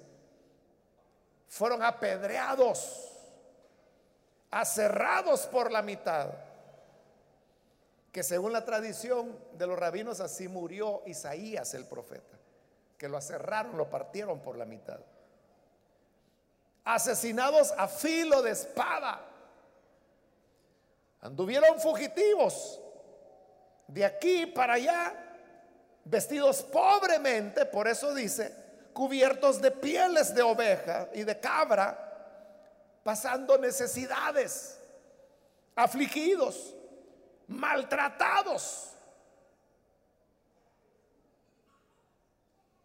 Fueron 1.48 1.82
apedreados, 1.82 3.10
aserrados 4.50 5.46
por 5.46 5.72
la 5.72 5.80
mitad 5.80 6.28
que 8.16 8.22
según 8.22 8.50
la 8.50 8.64
tradición 8.64 9.38
de 9.58 9.66
los 9.66 9.78
rabinos 9.78 10.20
así 10.20 10.48
murió 10.48 11.02
Isaías 11.04 11.74
el 11.74 11.84
profeta, 11.84 12.38
que 12.96 13.10
lo 13.10 13.18
aserraron, 13.18 13.76
lo 13.76 13.90
partieron 13.90 14.40
por 14.40 14.56
la 14.56 14.64
mitad. 14.64 14.98
Asesinados 16.82 17.74
a 17.76 17.86
filo 17.86 18.40
de 18.40 18.52
espada. 18.52 19.22
Anduvieron 21.20 21.78
fugitivos 21.78 22.80
de 23.86 24.06
aquí 24.06 24.46
para 24.46 24.72
allá, 24.72 25.14
vestidos 26.02 26.62
pobremente, 26.62 27.66
por 27.66 27.86
eso 27.86 28.14
dice, 28.14 28.50
cubiertos 28.94 29.60
de 29.60 29.72
pieles 29.72 30.34
de 30.34 30.40
oveja 30.40 31.10
y 31.12 31.22
de 31.22 31.38
cabra, 31.38 32.98
pasando 33.04 33.58
necesidades, 33.58 34.80
afligidos 35.74 36.75
maltratados. 37.48 38.92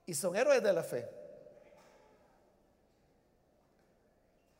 Y 0.05 0.13
son 0.13 0.35
héroes 0.35 0.61
de 0.61 0.73
la 0.73 0.83
fe. 0.83 1.09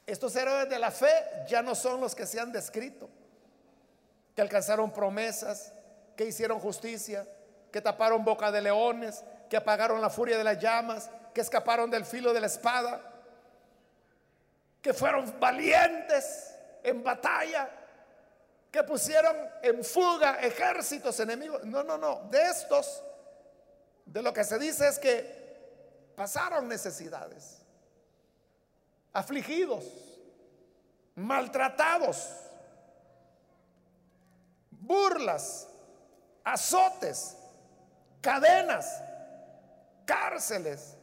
Estos 0.06 0.36
héroes 0.36 0.70
de 0.70 0.80
la 0.80 0.92
fe 0.92 1.12
ya 1.48 1.62
no 1.62 1.76
son 1.76 2.02
los 2.02 2.16
que 2.16 2.26
se 2.26 2.40
han 2.40 2.52
descrito, 2.52 3.10
que 4.36 4.42
alcanzaron 4.42 4.92
promesas, 4.92 5.74
que 6.18 6.26
hicieron 6.26 6.60
justicia, 6.60 7.28
que 7.72 7.82
taparon 7.82 8.26
boca 8.26 8.52
de 8.52 8.62
leones, 8.62 9.24
que 9.50 9.58
apagaron 9.58 10.02
la 10.02 10.10
furia 10.10 10.38
de 10.38 10.44
las 10.44 10.60
llamas, 10.60 11.10
que 11.34 11.42
escaparon 11.42 11.90
del 11.90 12.06
filo 12.06 12.34
de 12.34 12.42
la 12.42 12.48
espada, 12.48 13.02
que 14.82 14.94
fueron 14.94 15.40
valientes 15.40 16.58
en 16.84 17.04
batalla, 17.04 17.70
que 18.72 18.84
pusieron 18.84 19.36
en 19.62 19.84
fuga 19.84 20.40
ejércitos 20.40 21.20
enemigos. 21.20 21.64
No, 21.66 21.84
no, 21.84 21.98
no. 21.98 22.22
De 22.30 22.42
estos, 22.42 23.04
de 24.06 24.22
lo 24.22 24.34
que 24.34 24.46
se 24.46 24.58
dice 24.58 24.88
es 24.88 24.98
que 24.98 26.14
pasaron 26.16 26.70
necesidades, 26.70 27.62
afligidos, 29.12 29.84
maltratados, 31.16 32.30
burlas, 34.70 35.68
azotes, 36.46 37.36
cadenas, 38.22 39.02
cárceles, 40.06 40.96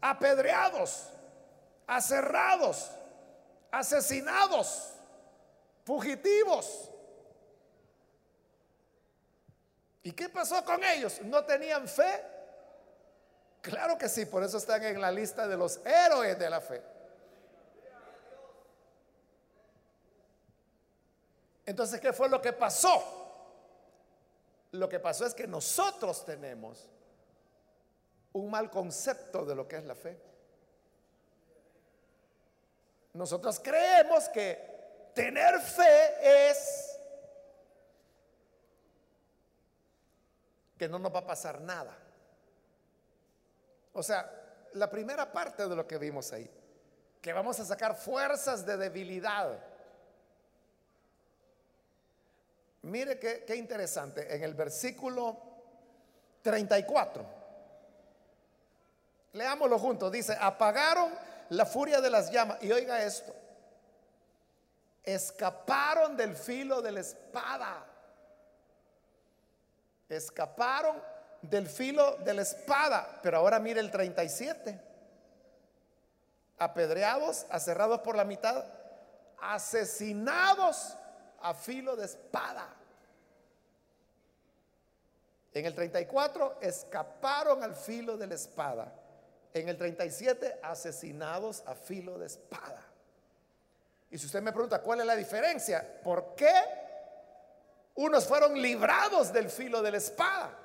apedreados, 0.00 1.08
aserrados, 1.88 2.92
asesinados, 3.72 4.92
fugitivos 5.84 6.91
¿Y 10.02 10.12
qué 10.12 10.28
pasó 10.28 10.64
con 10.64 10.82
ellos? 10.82 11.20
¿No 11.22 11.44
tenían 11.44 11.86
fe? 11.86 12.24
Claro 13.60 13.96
que 13.96 14.08
sí, 14.08 14.26
por 14.26 14.42
eso 14.42 14.58
están 14.58 14.82
en 14.82 15.00
la 15.00 15.12
lista 15.12 15.46
de 15.46 15.56
los 15.56 15.80
héroes 15.84 16.36
de 16.38 16.50
la 16.50 16.60
fe. 16.60 16.82
Entonces, 21.64 22.00
¿qué 22.00 22.12
fue 22.12 22.28
lo 22.28 22.42
que 22.42 22.52
pasó? 22.52 23.20
Lo 24.72 24.88
que 24.88 24.98
pasó 24.98 25.26
es 25.26 25.34
que 25.34 25.46
nosotros 25.46 26.24
tenemos 26.24 26.88
un 28.32 28.50
mal 28.50 28.68
concepto 28.70 29.44
de 29.44 29.54
lo 29.54 29.68
que 29.68 29.76
es 29.76 29.84
la 29.84 29.94
fe. 29.94 30.18
Nosotros 33.12 33.60
creemos 33.60 34.28
que 34.30 35.10
tener 35.14 35.60
fe 35.60 36.50
es 36.50 36.91
que 40.82 40.88
no 40.88 40.98
nos 40.98 41.14
va 41.14 41.20
a 41.20 41.26
pasar 41.26 41.60
nada. 41.60 41.96
O 43.92 44.02
sea, 44.02 44.28
la 44.72 44.90
primera 44.90 45.30
parte 45.30 45.68
de 45.68 45.76
lo 45.76 45.86
que 45.86 45.96
vimos 45.96 46.32
ahí, 46.32 46.50
que 47.20 47.32
vamos 47.32 47.60
a 47.60 47.64
sacar 47.64 47.94
fuerzas 47.94 48.66
de 48.66 48.76
debilidad. 48.76 49.60
Mire 52.82 53.16
qué, 53.20 53.44
qué 53.46 53.54
interesante, 53.54 54.34
en 54.34 54.42
el 54.42 54.54
versículo 54.54 55.38
34, 56.42 57.24
leámoslo 59.34 59.78
juntos, 59.78 60.10
dice, 60.10 60.36
apagaron 60.40 61.12
la 61.50 61.64
furia 61.64 62.00
de 62.00 62.10
las 62.10 62.28
llamas, 62.32 62.60
y 62.60 62.72
oiga 62.72 63.04
esto, 63.04 63.32
escaparon 65.04 66.16
del 66.16 66.34
filo 66.34 66.82
de 66.82 66.90
la 66.90 67.00
espada 67.02 67.91
escaparon 70.16 71.02
del 71.42 71.66
filo 71.66 72.16
de 72.18 72.34
la 72.34 72.42
espada. 72.42 73.20
Pero 73.22 73.38
ahora 73.38 73.58
mire 73.58 73.80
el 73.80 73.90
37. 73.90 74.80
Apedreados, 76.58 77.46
aserrados 77.50 78.00
por 78.00 78.16
la 78.16 78.24
mitad, 78.24 78.64
asesinados 79.40 80.96
a 81.40 81.54
filo 81.54 81.96
de 81.96 82.06
espada. 82.06 82.68
En 85.52 85.66
el 85.66 85.74
34 85.74 86.58
escaparon 86.60 87.62
al 87.62 87.74
filo 87.74 88.16
de 88.16 88.26
la 88.26 88.34
espada. 88.34 88.92
En 89.52 89.68
el 89.68 89.76
37 89.76 90.60
asesinados 90.62 91.62
a 91.66 91.74
filo 91.74 92.18
de 92.18 92.26
espada. 92.26 92.82
Y 94.10 94.18
si 94.18 94.26
usted 94.26 94.42
me 94.42 94.52
pregunta 94.52 94.80
cuál 94.80 95.00
es 95.00 95.06
la 95.06 95.16
diferencia, 95.16 96.00
¿por 96.02 96.34
qué 96.34 96.52
unos 97.94 98.26
fueron 98.26 98.60
librados 98.60 99.32
del 99.32 99.50
filo 99.50 99.82
de 99.82 99.90
la 99.90 99.98
espada 99.98 100.58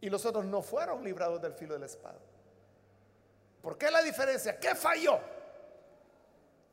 y 0.00 0.10
los 0.10 0.24
otros 0.24 0.44
no 0.44 0.62
fueron 0.62 1.02
librados 1.04 1.40
del 1.40 1.54
filo 1.54 1.74
de 1.74 1.80
la 1.80 1.86
espada. 1.86 2.18
¿Por 3.62 3.78
qué 3.78 3.90
la 3.90 4.02
diferencia? 4.02 4.58
¿Qué 4.58 4.74
falló? 4.74 5.18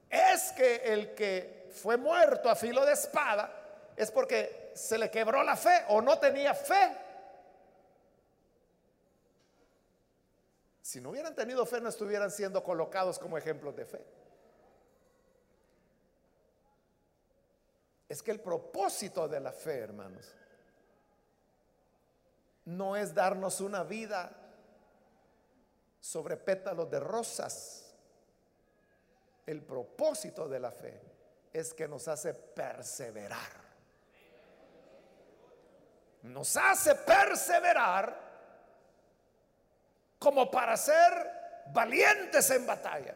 Es 0.10 0.52
que 0.52 0.76
el 0.76 1.14
que 1.16 1.70
fue 1.72 1.96
muerto 1.96 2.50
a 2.50 2.56
filo 2.56 2.86
de 2.86 2.94
espada 2.94 3.50
es 3.96 4.12
porque 4.12 4.72
se 4.76 4.98
le 4.98 5.10
quebró 5.10 5.44
la 5.44 5.56
fe 5.56 5.86
o 5.90 6.02
no 6.02 6.20
tenía 6.20 6.54
fe. 6.54 6.98
Si 10.82 11.00
no 11.00 11.12
hubieran 11.12 11.34
tenido 11.34 11.66
fe 11.66 11.80
no 11.80 11.88
estuvieran 11.88 12.32
siendo 12.32 12.62
colocados 12.64 13.18
como 13.18 13.38
ejemplos 13.38 13.76
de 13.76 13.86
fe. 13.86 14.06
Es 18.12 18.22
que 18.22 18.32
el 18.32 18.42
propósito 18.42 19.26
de 19.30 19.40
la 19.40 19.54
fe, 19.54 19.80
hermanos, 19.80 20.36
no 22.66 22.98
es 22.98 23.14
darnos 23.14 23.62
una 23.62 23.84
vida 23.84 24.30
sobre 25.98 26.36
pétalos 26.36 26.92
de 26.92 27.00
rosas. 27.00 27.96
El 29.46 29.62
propósito 29.62 30.50
de 30.50 30.60
la 30.60 30.72
fe 30.72 31.02
es 31.54 31.74
que 31.74 31.88
nos 31.88 32.06
hace 32.10 32.34
perseverar. 32.34 33.54
Nos 36.24 36.58
hace 36.58 36.96
perseverar 36.96 38.14
como 40.20 40.52
para 40.52 40.76
ser 40.76 41.64
valientes 41.68 42.52
en 42.52 42.68
batalla, 42.68 43.16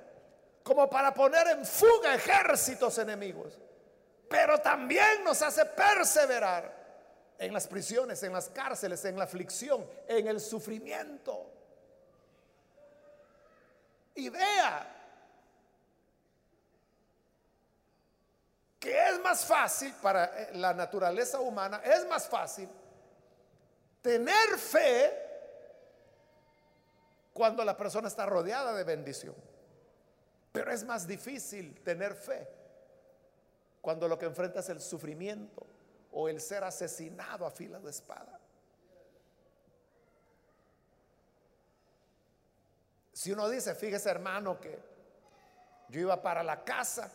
como 0.63 0.89
para 0.89 1.13
poner 1.13 1.47
en 1.47 1.65
fuga 1.65 2.15
ejércitos 2.15 2.97
enemigos 2.97 3.59
pero 4.29 4.59
también 4.59 5.23
nos 5.23 5.41
hace 5.41 5.65
perseverar 5.65 6.85
en 7.37 7.53
las 7.53 7.67
prisiones, 7.67 8.21
en 8.23 8.33
las 8.33 8.49
cárceles, 8.49 9.03
en 9.05 9.17
la 9.17 9.25
aflicción, 9.25 9.85
en 10.07 10.27
el 10.27 10.39
sufrimiento. 10.39 11.51
Y 14.15 14.29
vea 14.29 14.95
más 19.25 19.43
fácil 19.43 19.91
para 20.01 20.25
eh, 20.25 20.49
la 20.53 20.71
naturaleza 20.73 21.39
humana, 21.39 21.81
es 21.83 22.05
más 22.05 22.27
fácil 22.27 22.69
tener 24.01 24.57
fe 24.59 25.11
cuando 27.33 27.65
la 27.65 27.75
persona 27.75 28.07
está 28.07 28.27
rodeada 28.27 28.71
de 28.73 28.83
bendición. 28.83 29.35
Pero 30.51 30.71
es 30.71 30.83
más 30.83 31.07
difícil 31.07 31.81
tener 31.83 32.13
fe 32.13 32.47
cuando 33.85 34.07
lo 34.07 34.17
que 34.17 34.25
enfrenta 34.25 34.61
es 34.61 34.69
el 34.69 34.81
sufrimiento 34.81 35.63
o 36.11 36.27
el 36.27 36.41
ser 36.41 36.63
asesinado 36.63 37.45
a 37.45 37.51
fila 37.51 37.79
de 37.79 37.91
espada. 37.91 38.39
Si 43.13 43.31
uno 43.31 43.47
dice, 43.47 43.75
fíjese 43.75 44.09
hermano, 44.09 44.59
que 44.59 44.79
yo 45.89 45.99
iba 46.01 46.19
para 46.19 46.41
la 46.41 46.63
casa 46.63 47.11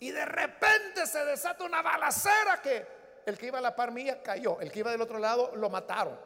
y 0.00 0.10
de 0.10 0.24
repente 0.24 1.06
se 1.06 1.26
desata 1.26 1.62
una 1.62 1.82
balacera 1.82 2.62
que 2.62 2.86
el 3.26 3.36
que 3.36 3.48
iba 3.48 3.58
a 3.58 3.62
la 3.62 3.76
par 3.76 3.92
mía 3.92 4.22
cayó, 4.22 4.62
el 4.62 4.72
que 4.72 4.78
iba 4.78 4.92
del 4.92 5.02
otro 5.02 5.18
lado 5.18 5.54
lo 5.56 5.68
mataron. 5.68 6.18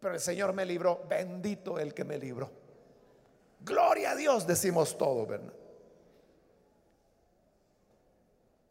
Pero 0.00 0.12
el 0.12 0.20
Señor 0.20 0.52
me 0.52 0.66
libró, 0.66 1.02
bendito 1.08 1.78
el 1.78 1.94
que 1.94 2.04
me 2.04 2.18
libró. 2.18 2.50
Gloria 3.60 4.10
a 4.10 4.16
Dios, 4.16 4.46
decimos 4.46 4.98
todo, 4.98 5.24
¿verdad? 5.24 5.63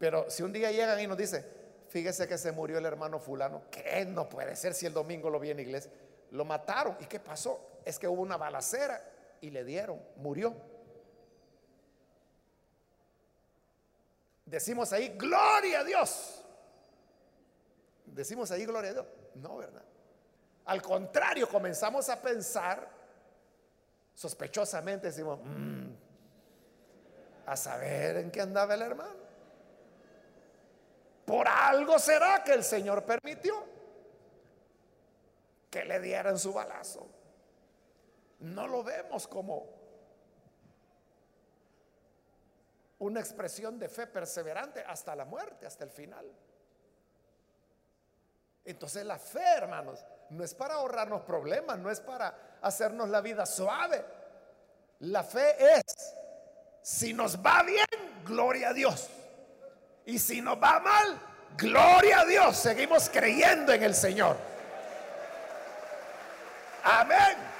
Pero 0.04 0.30
si 0.30 0.42
un 0.42 0.52
día 0.52 0.70
llegan 0.70 1.00
y 1.00 1.06
nos 1.06 1.16
dicen, 1.16 1.42
fíjese 1.88 2.28
que 2.28 2.36
se 2.36 2.52
murió 2.52 2.76
el 2.76 2.84
hermano 2.84 3.18
fulano, 3.18 3.62
¿qué 3.70 4.04
no 4.04 4.28
puede 4.28 4.54
ser 4.54 4.74
si 4.74 4.84
el 4.84 4.92
domingo 4.92 5.30
lo 5.30 5.40
vi 5.40 5.48
en 5.48 5.60
iglesia? 5.60 5.90
Lo 6.32 6.44
mataron. 6.44 6.98
¿Y 7.00 7.06
qué 7.06 7.18
pasó? 7.18 7.80
Es 7.86 7.98
que 7.98 8.06
hubo 8.06 8.20
una 8.20 8.36
balacera 8.36 9.02
y 9.40 9.48
le 9.48 9.64
dieron, 9.64 9.98
murió. 10.16 10.54
Decimos 14.44 14.92
ahí, 14.92 15.08
gloria 15.16 15.80
a 15.80 15.84
Dios. 15.84 16.44
Decimos 18.04 18.50
ahí, 18.50 18.66
gloria 18.66 18.90
a 18.90 18.92
Dios. 18.92 19.06
No, 19.36 19.56
¿verdad? 19.56 19.84
Al 20.66 20.82
contrario, 20.82 21.48
comenzamos 21.48 22.10
a 22.10 22.20
pensar, 22.20 22.86
sospechosamente 24.14 25.06
decimos, 25.06 25.40
mm, 25.42 25.92
a 27.46 27.56
saber 27.56 28.18
en 28.18 28.30
qué 28.30 28.42
andaba 28.42 28.74
el 28.74 28.82
hermano. 28.82 29.23
Por 31.24 31.48
algo 31.48 31.98
será 31.98 32.42
que 32.44 32.52
el 32.52 32.64
Señor 32.64 33.04
permitió 33.04 33.64
que 35.70 35.84
le 35.84 36.00
dieran 36.00 36.38
su 36.38 36.52
balazo. 36.52 37.06
No 38.40 38.66
lo 38.68 38.84
vemos 38.84 39.26
como 39.26 39.66
una 42.98 43.20
expresión 43.20 43.78
de 43.78 43.88
fe 43.88 44.06
perseverante 44.06 44.84
hasta 44.86 45.16
la 45.16 45.24
muerte, 45.24 45.66
hasta 45.66 45.84
el 45.84 45.90
final. 45.90 46.30
Entonces 48.64 49.04
la 49.04 49.18
fe, 49.18 49.44
hermanos, 49.56 50.04
no 50.30 50.44
es 50.44 50.54
para 50.54 50.74
ahorrarnos 50.74 51.22
problemas, 51.22 51.78
no 51.78 51.90
es 51.90 52.00
para 52.00 52.58
hacernos 52.62 53.08
la 53.08 53.20
vida 53.20 53.44
suave. 53.46 54.04
La 55.00 55.22
fe 55.22 55.56
es, 55.78 56.14
si 56.82 57.12
nos 57.12 57.44
va 57.44 57.62
bien, 57.62 57.86
gloria 58.24 58.70
a 58.70 58.72
Dios. 58.72 59.10
Y 60.06 60.18
si 60.18 60.40
nos 60.40 60.62
va 60.62 60.80
mal, 60.80 61.18
gloria 61.56 62.20
a 62.20 62.24
Dios. 62.24 62.56
Seguimos 62.56 63.08
creyendo 63.08 63.72
en 63.72 63.82
el 63.82 63.94
Señor. 63.94 64.36
Amén. 66.82 67.54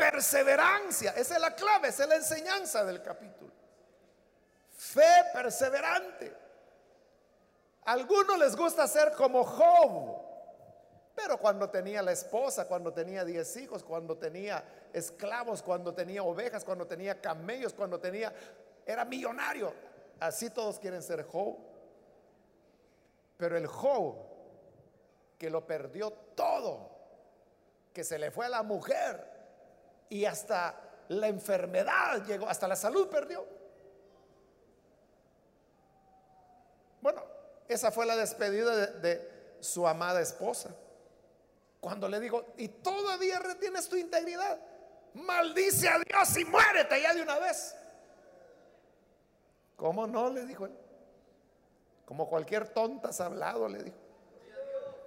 perseverancia. 0.00 1.12
Esa 1.12 1.34
es 1.34 1.40
la 1.40 1.54
clave, 1.54 1.88
esa 1.88 2.04
es 2.04 2.08
la 2.08 2.16
enseñanza 2.16 2.84
del 2.84 3.02
capítulo. 3.02 3.52
Fe 4.76 5.24
perseverante. 5.32 6.34
A 7.84 7.92
algunos 7.92 8.38
les 8.38 8.56
gusta 8.56 8.86
ser 8.88 9.12
como 9.12 9.44
Job, 9.44 10.22
pero 11.14 11.38
cuando 11.38 11.68
tenía 11.68 12.02
la 12.02 12.12
esposa, 12.12 12.66
cuando 12.66 12.92
tenía 12.92 13.24
diez 13.24 13.56
hijos, 13.56 13.82
cuando 13.82 14.16
tenía 14.16 14.64
esclavos, 14.92 15.62
cuando 15.62 15.92
tenía 15.92 16.22
ovejas, 16.22 16.64
cuando 16.64 16.86
tenía 16.86 17.20
camellos, 17.20 17.74
cuando 17.74 18.00
tenía, 18.00 18.32
era 18.86 19.04
millonario. 19.04 19.72
Así 20.18 20.50
todos 20.50 20.78
quieren 20.78 21.02
ser 21.02 21.24
Job. 21.24 21.56
Pero 23.36 23.56
el 23.56 23.66
Job 23.66 24.30
que 25.38 25.48
lo 25.48 25.66
perdió 25.66 26.10
todo, 26.34 26.90
que 27.94 28.04
se 28.04 28.18
le 28.18 28.30
fue 28.30 28.44
a 28.44 28.50
la 28.50 28.62
mujer, 28.62 29.26
y 30.10 30.26
hasta 30.26 30.74
la 31.08 31.28
enfermedad 31.28 32.22
llegó, 32.26 32.46
hasta 32.46 32.68
la 32.68 32.76
salud 32.76 33.08
perdió. 33.08 33.46
Bueno, 37.00 37.24
esa 37.68 37.90
fue 37.90 38.04
la 38.04 38.16
despedida 38.16 38.76
de, 38.76 39.40
su 39.60 39.86
amada 39.86 40.20
esposa. 40.20 40.70
Cuando 41.80 42.08
le 42.08 42.20
digo, 42.20 42.52
y 42.58 42.68
todavía 42.68 43.38
retienes 43.38 43.88
tu 43.88 43.96
integridad, 43.96 44.58
maldice 45.14 45.88
a 45.88 45.98
Dios 45.98 46.36
y 46.36 46.44
muérete 46.44 47.00
ya 47.00 47.14
de 47.14 47.22
una 47.22 47.38
vez. 47.38 47.74
¿Cómo 49.80 50.06
no? 50.06 50.28
Le 50.28 50.44
dijo 50.44 50.66
él. 50.66 50.76
Como 52.04 52.28
cualquier 52.28 52.68
tonta 52.68 53.08
has 53.08 53.20
hablado, 53.22 53.66
le 53.66 53.82
dijo. 53.82 53.96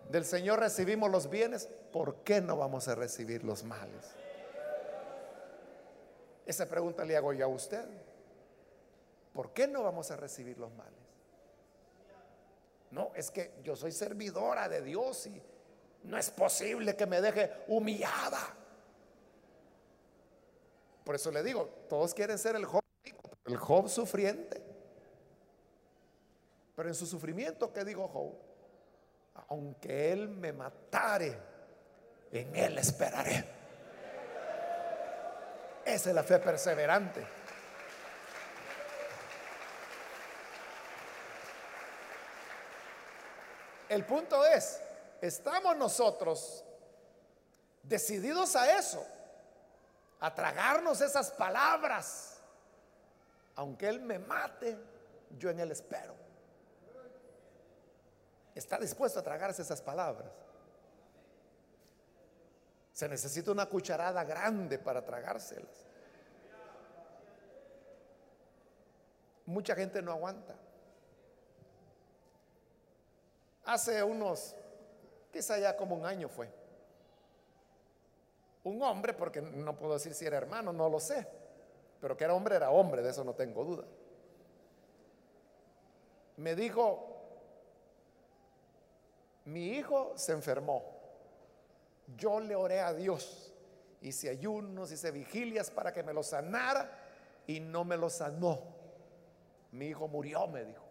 Del 0.09 0.25
Señor 0.25 0.59
recibimos 0.59 1.11
los 1.11 1.29
bienes, 1.29 1.69
¿por 1.91 2.23
qué 2.23 2.41
no 2.41 2.57
vamos 2.57 2.87
a 2.87 2.95
recibir 2.95 3.43
los 3.43 3.63
males? 3.63 4.09
Esa 6.47 6.67
pregunta 6.67 7.05
le 7.05 7.15
hago 7.15 7.33
yo 7.33 7.45
a 7.45 7.49
usted. 7.49 7.85
¿Por 9.31 9.51
qué 9.53 9.67
no 9.67 9.83
vamos 9.83 10.09
a 10.09 10.15
recibir 10.15 10.57
los 10.57 10.73
males? 10.73 10.93
No, 12.89 13.11
es 13.13 13.29
que 13.29 13.51
yo 13.63 13.75
soy 13.75 13.91
servidora 13.91 14.67
de 14.69 14.81
Dios 14.81 15.27
y 15.27 15.39
no 16.05 16.17
es 16.17 16.31
posible 16.31 16.95
que 16.95 17.05
me 17.05 17.21
deje 17.21 17.51
humillada. 17.67 18.39
Por 21.03 21.13
eso 21.13 21.29
le 21.29 21.43
digo, 21.43 21.69
todos 21.87 22.15
quieren 22.15 22.39
ser 22.39 22.55
el 22.55 22.65
Job, 22.65 22.81
el 23.45 23.57
Job 23.57 23.87
sufriente. 23.87 24.62
Pero 26.75 26.89
en 26.89 26.95
su 26.95 27.05
sufrimiento, 27.05 27.71
¿qué 27.71 27.83
dijo 27.83 28.07
Job? 28.07 28.33
Aunque 29.49 30.11
él 30.11 30.29
me 30.29 30.53
matare, 30.53 31.37
en 32.31 32.55
él 32.55 32.77
esperaré. 32.77 33.45
Esa 35.85 36.09
es 36.09 36.15
la 36.15 36.23
fe 36.23 36.39
perseverante. 36.39 37.25
El 43.89 44.05
punto 44.05 44.43
es, 44.43 44.81
estamos 45.21 45.77
nosotros 45.77 46.63
decididos 47.83 48.55
a 48.55 48.79
eso, 48.79 49.05
a 50.19 50.33
tragarnos 50.33 50.99
esas 51.01 51.29
palabras. 51.31 52.41
Aunque 53.55 53.87
Él 53.87 54.01
me 54.01 54.17
mate, 54.17 54.75
yo 55.37 55.51
en 55.51 55.59
Él 55.59 55.71
espero. 55.71 56.22
Está 58.55 58.77
dispuesto 58.77 59.19
a 59.19 59.23
tragarse 59.23 59.61
esas 59.61 59.81
palabras. 59.81 60.31
Se 62.91 63.09
necesita 63.09 63.51
una 63.51 63.65
cucharada 63.65 64.23
grande 64.23 64.77
para 64.77 65.03
tragárselas. 65.03 65.87
Mucha 69.45 69.75
gente 69.75 70.01
no 70.01 70.11
aguanta. 70.11 70.55
Hace 73.65 74.03
unos, 74.03 74.55
quizá 75.31 75.57
ya 75.57 75.75
como 75.75 75.95
un 75.95 76.05
año 76.05 76.29
fue, 76.29 76.49
un 78.63 78.81
hombre, 78.81 79.13
porque 79.13 79.41
no 79.41 79.75
puedo 79.75 79.93
decir 79.93 80.13
si 80.13 80.25
era 80.25 80.37
hermano, 80.37 80.71
no 80.71 80.89
lo 80.89 80.99
sé, 80.99 81.27
pero 81.99 82.15
que 82.15 82.23
era 82.23 82.33
hombre, 82.33 82.55
era 82.55 82.71
hombre, 82.71 83.01
de 83.01 83.09
eso 83.09 83.23
no 83.23 83.33
tengo 83.33 83.63
duda. 83.63 83.85
Me 86.37 86.55
dijo, 86.55 87.12
mi 89.45 89.77
hijo 89.77 90.13
se 90.15 90.31
enfermó 90.31 90.93
yo 92.17 92.39
le 92.39 92.55
oré 92.55 92.81
a 92.81 92.93
Dios, 92.93 93.53
hice 94.01 94.29
ayunos, 94.29 94.91
hice 94.91 95.11
vigilias 95.11 95.69
para 95.71 95.93
que 95.93 96.03
me 96.03 96.13
lo 96.13 96.23
sanara 96.23 96.89
y 97.47 97.59
no 97.59 97.83
me 97.83 97.97
lo 97.97 98.09
sanó. 98.09 98.61
Mi 99.71 99.87
hijo 99.87 100.07
murió, 100.07 100.47
me 100.47 100.65
dijo. 100.65 100.83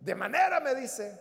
De 0.00 0.14
manera, 0.14 0.60
me 0.60 0.74
dice, 0.74 1.18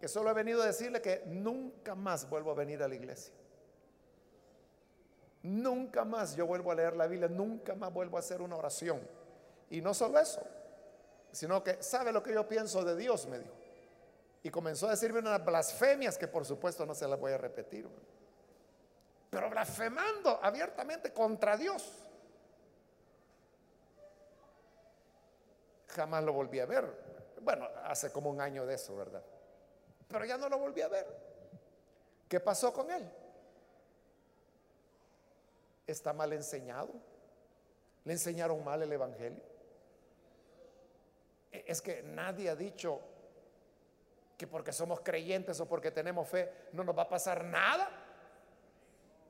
que 0.00 0.08
solo 0.08 0.30
he 0.30 0.34
venido 0.34 0.62
a 0.62 0.66
decirle 0.66 1.00
que 1.00 1.22
nunca 1.26 1.94
más 1.94 2.28
vuelvo 2.28 2.50
a 2.50 2.54
venir 2.54 2.82
a 2.82 2.88
la 2.88 2.94
iglesia. 2.94 3.32
Nunca 5.42 6.04
más 6.04 6.34
yo 6.34 6.46
vuelvo 6.46 6.72
a 6.72 6.74
leer 6.74 6.96
la 6.96 7.06
Biblia, 7.06 7.28
nunca 7.28 7.74
más 7.74 7.92
vuelvo 7.92 8.16
a 8.16 8.20
hacer 8.20 8.42
una 8.42 8.56
oración. 8.56 9.00
Y 9.70 9.80
no 9.80 9.94
solo 9.94 10.18
eso, 10.18 10.42
sino 11.32 11.62
que 11.62 11.82
sabe 11.82 12.12
lo 12.12 12.22
que 12.22 12.32
yo 12.32 12.48
pienso 12.48 12.84
de 12.84 12.96
Dios, 12.96 13.26
me 13.26 13.38
dijo. 13.38 13.54
Y 14.42 14.50
comenzó 14.50 14.86
a 14.86 14.90
decirme 14.90 15.18
unas 15.18 15.44
blasfemias 15.44 16.16
que 16.16 16.28
por 16.28 16.44
supuesto 16.44 16.86
no 16.86 16.94
se 16.94 17.06
las 17.08 17.18
voy 17.18 17.32
a 17.32 17.38
repetir. 17.38 17.88
pero 19.30 19.50
blasfemando 19.50 20.40
abiertamente 20.42 21.12
contra 21.12 21.56
Dios. 21.56 21.92
Jamás 25.88 26.24
lo 26.24 26.32
volví 26.32 26.60
a 26.60 26.66
ver. 26.66 27.36
Bueno, 27.42 27.68
hace 27.84 28.10
como 28.10 28.30
un 28.30 28.40
año 28.40 28.64
de 28.64 28.74
eso, 28.74 28.96
¿verdad? 28.96 29.22
Pero 30.08 30.24
ya 30.24 30.38
no 30.38 30.48
lo 30.48 30.58
volví 30.58 30.80
a 30.80 30.88
ver. 30.88 31.06
¿Qué 32.28 32.40
pasó 32.40 32.72
con 32.72 32.90
él? 32.90 33.10
¿Está 35.86 36.12
mal 36.12 36.32
enseñado? 36.32 36.88
¿Le 38.04 38.12
enseñaron 38.12 38.62
mal 38.64 38.82
el 38.82 38.92
Evangelio? 38.92 39.42
E, 41.52 41.64
es 41.66 41.82
que 41.82 42.02
nadie 42.02 42.50
ha 42.50 42.56
dicho 42.56 43.00
que 44.36 44.46
porque 44.46 44.72
somos 44.72 45.00
creyentes 45.00 45.58
o 45.60 45.66
porque 45.66 45.90
tenemos 45.90 46.28
fe 46.28 46.68
no 46.72 46.84
nos 46.84 46.96
va 46.96 47.02
a 47.02 47.08
pasar 47.08 47.44
nada. 47.44 47.90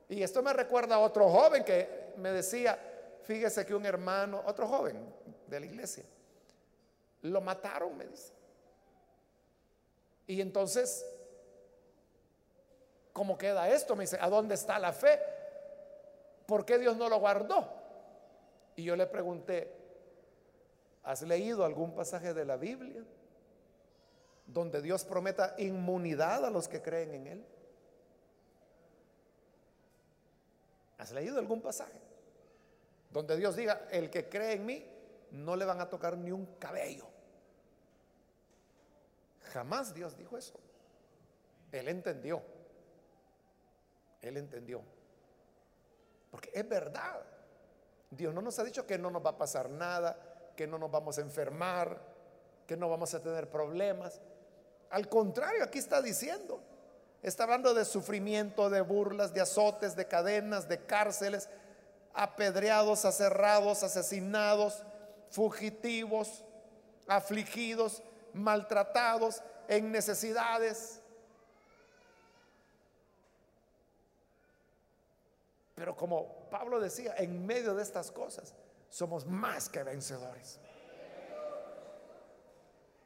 Y 0.07 0.21
esto 0.21 0.41
me 0.41 0.53
recuerda 0.53 0.95
a 0.95 0.99
otro 0.99 1.29
joven 1.29 1.63
que 1.63 2.13
me 2.17 2.31
decía, 2.31 2.77
fíjese 3.23 3.65
que 3.65 3.73
un 3.73 3.85
hermano, 3.85 4.43
otro 4.45 4.67
joven 4.67 4.97
de 5.47 5.59
la 5.59 5.65
iglesia, 5.65 6.03
lo 7.23 7.41
mataron, 7.41 7.97
me 7.97 8.05
dice. 8.05 8.33
Y 10.27 10.41
entonces, 10.41 11.05
¿cómo 13.13 13.37
queda 13.37 13.69
esto? 13.69 13.95
Me 13.95 14.03
dice, 14.03 14.17
¿a 14.21 14.29
dónde 14.29 14.55
está 14.55 14.77
la 14.77 14.93
fe? 14.93 15.19
¿Por 16.45 16.65
qué 16.65 16.77
Dios 16.77 16.95
no 16.97 17.09
lo 17.09 17.19
guardó? 17.19 17.67
Y 18.75 18.83
yo 18.83 18.95
le 18.95 19.07
pregunté, 19.07 19.78
¿has 21.03 21.21
leído 21.21 21.65
algún 21.65 21.95
pasaje 21.95 22.33
de 22.33 22.45
la 22.45 22.57
Biblia 22.57 23.03
donde 24.45 24.81
Dios 24.81 25.05
prometa 25.05 25.55
inmunidad 25.57 26.45
a 26.45 26.49
los 26.49 26.67
que 26.67 26.81
creen 26.81 27.13
en 27.13 27.27
Él? 27.27 27.45
¿Has 30.97 31.11
leído 31.11 31.39
algún 31.39 31.61
pasaje 31.61 31.99
donde 33.09 33.37
Dios 33.37 33.55
diga, 33.55 33.87
el 33.89 34.09
que 34.09 34.29
cree 34.29 34.53
en 34.53 34.65
mí, 34.65 34.85
no 35.31 35.55
le 35.55 35.65
van 35.65 35.81
a 35.81 35.89
tocar 35.89 36.17
ni 36.17 36.31
un 36.31 36.45
cabello? 36.57 37.07
Jamás 39.53 39.93
Dios 39.93 40.17
dijo 40.17 40.37
eso. 40.37 40.59
Él 41.71 41.87
entendió. 41.87 42.41
Él 44.21 44.37
entendió. 44.37 44.81
Porque 46.29 46.51
es 46.53 46.67
verdad. 46.67 47.23
Dios 48.11 48.33
no 48.33 48.41
nos 48.41 48.57
ha 48.59 48.63
dicho 48.63 48.85
que 48.85 48.97
no 48.97 49.09
nos 49.09 49.23
va 49.23 49.31
a 49.31 49.37
pasar 49.37 49.69
nada, 49.69 50.28
que 50.59 50.67
no 50.67 50.77
nos 50.77 50.91
vamos 50.91 51.17
a 51.17 51.21
enfermar, 51.21 52.01
que 52.67 52.75
no 52.75 52.89
vamos 52.89 53.13
a 53.13 53.23
tener 53.23 53.49
problemas. 53.49 54.19
Al 54.89 55.07
contrario, 55.07 55.63
aquí 55.63 55.79
está 55.79 56.01
diciendo, 56.01 56.59
está 57.23 57.43
hablando 57.45 57.73
de 57.73 57.85
sufrimiento, 57.85 58.69
de 58.69 58.81
burlas, 58.81 59.33
de 59.33 59.39
azotes, 59.39 59.95
de 59.95 60.05
cadenas, 60.09 60.67
de 60.67 60.85
cárceles, 60.85 61.47
apedreados, 62.13 63.05
aserrados, 63.05 63.83
asesinados, 63.83 64.83
fugitivos, 65.31 66.43
afligidos, 67.07 68.03
maltratados, 68.33 69.41
en 69.69 69.93
necesidades. 69.93 70.99
Pero 75.75 75.95
como 75.95 76.49
Pablo 76.49 76.81
decía, 76.81 77.15
en 77.17 77.45
medio 77.45 77.75
de 77.75 77.81
estas 77.81 78.11
cosas 78.11 78.53
somos 78.89 79.25
más 79.25 79.69
que 79.69 79.83
vencedores. 79.83 80.59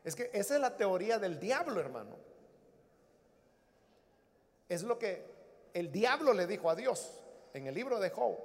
Es 0.04 0.16
que 0.16 0.30
esa 0.34 0.56
es 0.56 0.62
la 0.62 0.76
teoría 0.76 1.20
del 1.20 1.40
diablo, 1.40 1.80
hermano. 1.80 2.18
Es 4.68 4.84
lo 4.84 4.98
que 4.98 5.26
el 5.74 5.92
diablo 5.92 6.34
le 6.34 6.48
dijo 6.48 6.70
a 6.70 6.76
Dios 6.76 7.24
en 7.54 7.68
el 7.68 7.76
libro 7.76 8.00
de 8.00 8.10
Job. 8.10 8.38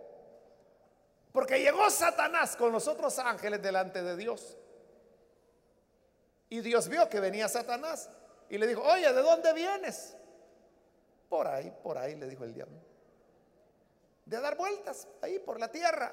Porque 1.33 1.61
llegó 1.61 1.89
Satanás 1.91 2.57
con 2.57 2.73
los 2.73 2.89
otros 2.89 3.19
ángeles 3.19 3.63
delante 3.63 4.03
de 4.03 4.17
Dios 4.17 4.57
y 6.49 6.61
Dios 6.61 6.89
vio 6.89 7.09
que 7.09 7.21
venía 7.21 7.49
Satanás 7.49 8.09
y 8.49 8.57
le 8.57 8.67
dijo, 8.67 8.83
oye, 8.83 9.13
¿de 9.13 9.21
dónde 9.21 9.53
vienes? 9.53 10.17
Por 11.29 11.47
ahí, 11.47 11.71
por 11.83 11.99
ahí, 11.99 12.17
le 12.17 12.27
dijo 12.27 12.45
el 12.45 12.55
diablo. 12.55 12.79
De 14.25 14.41
dar 14.41 14.57
vueltas 14.57 15.07
ahí 15.21 15.39
por 15.39 15.61
la 15.61 15.71
tierra. 15.71 16.13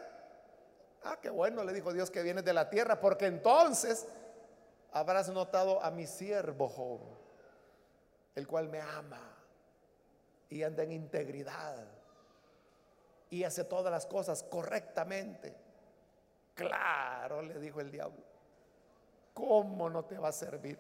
Ah, 1.08 1.20
qué 1.22 1.30
bueno, 1.30 1.64
le 1.64 1.72
dijo 1.72 1.94
Dios 1.94 2.10
que 2.10 2.24
vienes 2.24 2.44
de 2.44 2.52
la 2.52 2.68
tierra, 2.68 3.00
porque 3.00 3.28
entonces 3.28 4.08
habrás 4.92 5.30
notado 5.30 5.82
a 5.84 5.92
mi 5.92 6.08
siervo 6.08 6.68
Job, 6.68 7.00
el 8.34 8.48
cual 8.48 8.70
me 8.70 8.82
ama 8.82 9.22
y 10.50 10.64
anda 10.64 10.82
en 10.82 10.92
integridad 10.92 11.86
y 13.30 13.44
hace 13.44 13.66
todas 13.66 13.92
las 13.92 14.08
cosas 14.08 14.42
correctamente. 14.42 15.56
Claro, 16.56 17.44
le 17.44 17.60
dijo 17.60 17.82
el 17.82 17.92
diablo. 17.92 18.24
¿Cómo 19.36 19.92
no 19.92 20.06
te 20.06 20.18
va 20.18 20.30
a 20.30 20.32
servir? 20.32 20.80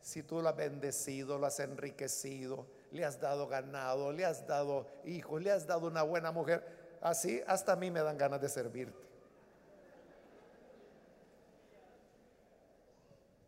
Si 0.00 0.24
tú 0.24 0.42
lo 0.42 0.48
has 0.48 0.56
bendecido, 0.56 1.38
lo 1.38 1.46
has 1.46 1.60
enriquecido, 1.60 2.66
le 2.90 3.04
has 3.04 3.20
dado 3.20 3.46
ganado, 3.46 4.10
le 4.10 4.24
has 4.24 4.44
dado 4.46 4.88
hijos, 5.04 5.40
le 5.40 5.52
has 5.52 5.68
dado 5.68 5.86
una 5.86 6.02
buena 6.02 6.32
mujer, 6.32 6.83
así 7.04 7.40
hasta 7.46 7.72
a 7.72 7.76
mí 7.76 7.90
me 7.90 8.02
dan 8.02 8.18
ganas 8.18 8.40
de 8.40 8.48
servirte. 8.48 9.06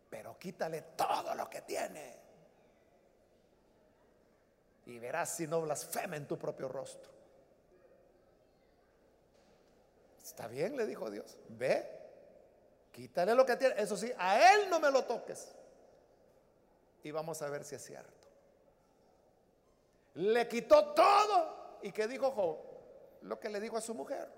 Pero 0.09 0.39
quítale 0.39 0.83
todo 0.97 1.35
lo 1.35 1.51
que 1.51 1.63
tiene. 1.63 2.17
Y 4.87 4.99
verás 5.01 5.35
si 5.35 5.49
no 5.49 5.61
blasfema 5.63 6.17
en 6.17 6.29
tu 6.29 6.39
propio 6.39 6.69
rostro. 6.69 7.11
Está 10.23 10.47
bien, 10.47 10.77
le 10.77 10.87
dijo 10.87 11.11
Dios. 11.11 11.37
Ve, 11.49 11.97
Quítale 12.97 13.35
lo 13.35 13.45
que 13.45 13.57
tiene. 13.57 13.75
Eso 13.77 13.95
sí, 13.95 14.11
a 14.17 14.55
él 14.55 14.71
no 14.71 14.81
me 14.81 14.91
lo 14.91 15.05
toques. 15.05 15.55
Y 17.03 17.11
vamos 17.11 17.43
a 17.43 17.51
ver 17.51 17.63
si 17.63 17.75
es 17.75 17.85
cierto. 17.85 18.27
Le 20.15 20.49
quitó 20.49 20.95
todo. 20.95 21.79
¿Y 21.83 21.93
qué 21.93 22.09
dijo 22.09 22.31
Job? 22.31 22.59
Lo 23.27 23.41
que 23.41 23.49
le 23.49 23.61
dijo 23.61 23.77
a 23.77 23.81
su 23.81 23.95
mujer. 23.95 24.29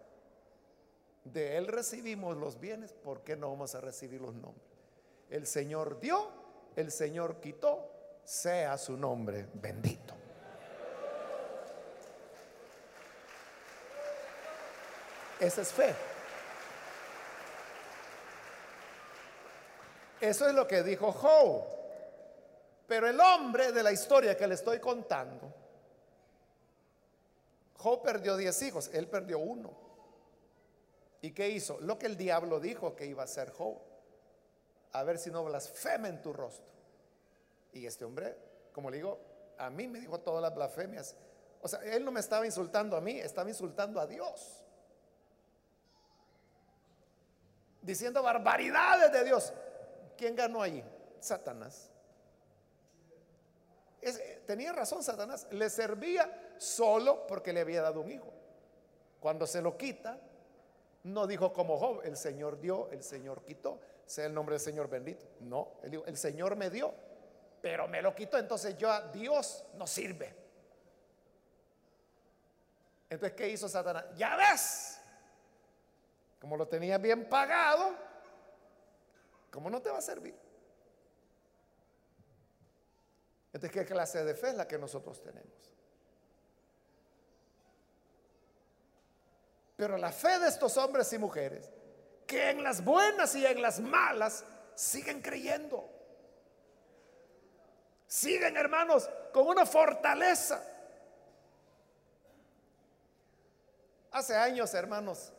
De 1.25 1.57
él 1.57 1.67
recibimos 1.67 2.37
los 2.37 2.59
bienes, 2.59 2.93
¿por 2.93 3.23
qué 3.23 3.37
no 3.37 3.51
vamos 3.51 3.75
a 3.75 3.81
recibir 3.81 4.21
los 4.21 4.35
nombres? 4.35 4.67
El 5.29 5.47
Señor 5.47 6.01
dio, 6.01 6.31
el 6.75 6.91
Señor 6.91 7.39
quitó, 7.41 7.91
sea 8.25 8.79
su 8.79 8.97
nombre 8.97 9.47
bendito. 9.53 10.15
Esa 15.39 15.63
es 15.63 15.73
fe. 15.73 15.95
Eso 20.21 20.49
es 20.49 20.55
lo 20.55 20.67
que 20.67 20.83
dijo 20.83 21.13
Job. 21.13 21.65
Pero 22.87 23.07
el 23.07 23.21
hombre 23.21 23.71
de 23.71 23.83
la 23.83 23.93
historia 23.93 24.37
que 24.37 24.47
le 24.47 24.55
estoy 24.55 24.81
contando, 24.81 25.53
Perdió 28.03 28.37
10 28.37 28.63
hijos, 28.63 28.91
él 28.93 29.09
perdió 29.09 29.39
uno. 29.39 29.89
¿Y 31.21 31.33
qué 31.33 31.49
hizo? 31.49 31.79
Lo 31.81 31.99
que 31.99 32.07
el 32.07 32.17
diablo 32.17 32.61
dijo 32.61 32.95
que 32.95 33.07
iba 33.07 33.23
a 33.23 33.25
hacer 33.25 33.51
Job. 33.51 33.79
A 34.93 35.03
ver 35.03 35.19
si 35.19 35.31
no 35.31 35.45
blasfema 35.45 36.09
en 36.09 36.23
tu 36.23 36.33
rostro. 36.33 36.73
Y 37.73 37.87
este 37.87 38.05
hombre, 38.05 38.37
como 38.73 38.91
le 38.91 38.99
digo, 38.99 39.19
a 39.59 39.71
mí 39.71 39.89
me 39.89 40.01
dijo 40.01 40.21
todas 40.21 40.41
las 40.41 40.55
blasfemias. 40.55 41.17
O 41.61 41.69
sea, 41.69 41.81
él 41.81 42.05
no 42.05 42.13
me 42.13 42.21
estaba 42.21 42.47
insultando 42.47 42.97
a 42.97 43.01
mí, 43.01 43.19
estaba 43.19 43.49
insultando 43.49 44.01
a 44.01 44.07
Dios. 44.07 44.63
Diciendo 47.83 48.23
barbaridades 48.23 49.13
de 49.13 49.25
Dios. 49.25 49.53
¿Quién 50.17 50.37
ganó 50.37 50.63
allí? 50.63 50.85
Satanás. 51.21 51.91
tenía 54.47 54.73
razón 54.73 55.03
Satanás. 55.03 55.47
Le 55.51 55.69
servía 55.69 56.48
solo 56.59 57.27
porque 57.27 57.53
le 57.53 57.61
había 57.61 57.83
dado 57.83 58.01
un 58.01 58.11
hijo. 58.11 58.33
Cuando 59.21 59.47
se 59.47 59.63
lo 59.63 59.77
quita, 59.77 60.21
no 61.05 61.27
dijo 61.27 61.53
como 61.53 61.79
Job, 61.79 62.03
el 62.05 62.17
Señor 62.17 62.61
dio, 62.61 62.91
el 62.91 63.03
Señor 63.03 63.43
quitó, 63.45 63.81
sea 64.07 64.27
el 64.27 64.35
nombre 64.35 64.55
del 64.55 64.61
Señor 64.61 64.89
bendito. 64.89 65.27
No, 65.41 65.73
él 65.83 65.91
dijo, 65.91 66.05
el 66.07 66.17
Señor 66.17 66.57
me 66.57 66.71
dio, 66.71 66.93
pero 67.61 67.89
me 67.89 68.03
lo 68.03 68.15
quitó, 68.15 68.39
entonces 68.39 68.77
yo 68.77 68.91
a 68.91 69.03
Dios 69.09 69.65
no 69.75 69.87
sirve. 69.87 70.35
Entonces, 73.11 73.37
¿qué 73.37 73.49
hizo 73.49 73.69
Satanás? 73.69 74.05
Ya 74.17 74.37
ves, 74.37 75.01
como 76.39 76.57
lo 76.57 76.69
tenía 76.69 76.99
bien 76.99 77.29
pagado, 77.29 78.09
¿Cómo 79.51 79.71
no 79.71 79.81
te 79.81 79.91
va 79.91 79.99
a 79.99 80.03
servir? 80.03 80.35
Entonces, 83.53 83.73
¿qué 83.73 83.85
clase 83.85 84.25
de 84.25 84.35
fe 84.35 84.51
es 84.51 84.55
la 84.55 84.69
que 84.69 84.79
nosotros 84.79 85.23
tenemos? 85.23 85.53
Pero 89.79 89.97
la 89.97 90.11
fe 90.11 90.41
de 90.41 90.49
estos 90.49 90.77
hombres 90.77 91.13
y 91.13 91.19
mujeres, 91.19 91.71
que 92.27 92.51
en 92.51 92.65
las 92.65 92.85
buenas 92.85 93.37
y 93.37 93.47
en 93.47 93.63
las 93.63 93.79
malas 93.79 94.45
siguen 94.75 95.23
creyendo. 95.23 95.89
Siguen, 98.09 98.57
hermanos, 98.57 99.09
con 99.33 99.47
una 99.47 99.65
fortaleza. 99.65 100.61
Hace 104.11 104.35
años, 104.35 104.75
hermanos, 104.75 105.33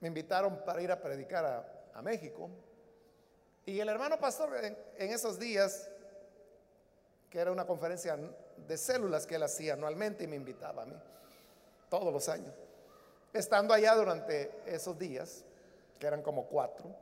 me 0.00 0.08
invitaron 0.08 0.64
para 0.64 0.80
ir 0.80 0.90
a 0.90 0.98
predicar 0.98 1.44
a, 1.92 2.00
México. 2.00 2.48
Y 3.66 3.78
el 3.80 3.88
hermano 3.90 4.18
pastor 4.18 4.64
en, 4.64 4.76
esos 4.96 5.38
días, 5.38 5.90
que 7.28 7.38
era 7.38 7.52
una 7.52 7.66
conferencia 7.66 8.18
de 8.56 8.78
células 8.78 9.26
que 9.26 9.34
él 9.34 9.42
hacía 9.42 9.74
anualmente 9.74 10.24
y 10.24 10.26
me 10.26 10.36
invitaba 10.36 10.84
a 10.84 10.86
mí, 10.86 10.96
todos 11.90 12.10
los 12.10 12.30
años. 12.30 12.54
Estando 13.36 13.74
allá 13.74 13.94
durante 13.94 14.50
esos 14.66 14.98
días, 14.98 15.44
que 15.98 16.06
eran 16.06 16.22
como 16.22 16.46
cuatro, 16.46 16.94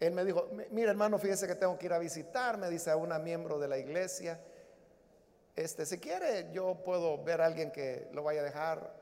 él 0.00 0.12
me 0.12 0.24
dijo, 0.24 0.48
mira 0.70 0.90
hermano, 0.90 1.18
fíjese 1.18 1.46
que 1.46 1.54
tengo 1.54 1.78
que 1.78 1.86
ir 1.86 1.92
a 1.92 1.98
visitar, 1.98 2.56
me 2.56 2.70
dice 2.70 2.90
a 2.90 2.96
una 2.96 3.18
miembro 3.18 3.58
de 3.58 3.68
la 3.68 3.78
iglesia, 3.78 4.40
este, 5.54 5.84
si 5.84 5.98
quiere 5.98 6.50
yo 6.52 6.82
puedo 6.84 7.22
ver 7.22 7.42
a 7.42 7.46
alguien 7.46 7.70
que 7.70 8.08
lo 8.12 8.22
vaya 8.22 8.40
a 8.40 8.44
dejar 8.44 8.94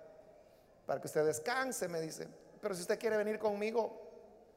para 0.86 1.00
que 1.00 1.06
usted 1.06 1.24
descanse, 1.24 1.86
me 1.86 2.00
dice, 2.00 2.26
pero 2.60 2.74
si 2.74 2.80
usted 2.82 2.98
quiere 2.98 3.16
venir 3.16 3.38
conmigo, 3.38 4.08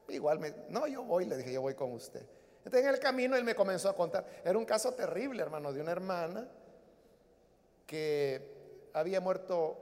igual 0.08 0.38
me, 0.38 0.52
no, 0.68 0.86
yo 0.86 1.04
voy, 1.04 1.26
le 1.26 1.36
dije, 1.36 1.52
yo 1.52 1.60
voy 1.60 1.74
con 1.74 1.92
usted. 1.92 2.26
Entonces 2.64 2.82
en 2.82 2.94
el 2.94 3.00
camino 3.00 3.36
él 3.36 3.44
me 3.44 3.54
comenzó 3.54 3.88
a 3.88 3.94
contar, 3.96 4.26
era 4.44 4.58
un 4.58 4.64
caso 4.64 4.92
terrible, 4.94 5.42
hermano, 5.42 5.72
de 5.72 5.80
una 5.80 5.92
hermana 5.92 6.48
que 7.86 8.88
había 8.94 9.20
muerto, 9.20 9.81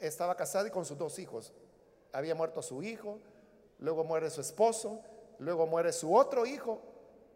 estaba 0.00 0.34
casada 0.36 0.68
y 0.68 0.70
con 0.70 0.84
sus 0.84 0.96
dos 0.96 1.18
hijos, 1.18 1.52
había 2.12 2.34
muerto 2.34 2.62
su 2.62 2.82
hijo, 2.82 3.18
luego 3.78 4.04
muere 4.04 4.30
su 4.30 4.40
esposo, 4.40 5.02
luego 5.38 5.66
muere 5.66 5.92
su 5.92 6.14
otro 6.14 6.46
hijo 6.46 6.80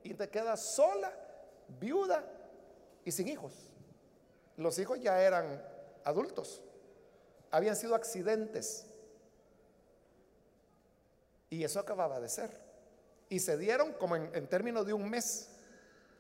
y 0.03 0.15
te 0.15 0.29
queda 0.29 0.57
sola, 0.57 1.13
viuda 1.81 2.25
y 3.05 3.13
sin 3.13 3.29
hijos. 3.29 3.53
Los 4.57 4.79
hijos 4.79 5.01
ya 5.01 5.21
eran 5.21 5.63
adultos, 6.05 6.63
habían 7.51 7.77
sido 7.77 7.95
accidentes. 7.95 8.87
Y 11.51 11.63
eso 11.63 11.79
acababa 11.79 12.19
de 12.19 12.29
ser. 12.29 12.51
Y 13.29 13.39
se 13.39 13.57
dieron 13.57 13.93
como 13.93 14.17
en, 14.17 14.47
términos 14.49 14.87
de 14.87 14.93
un 14.93 15.09
mes, 15.09 15.51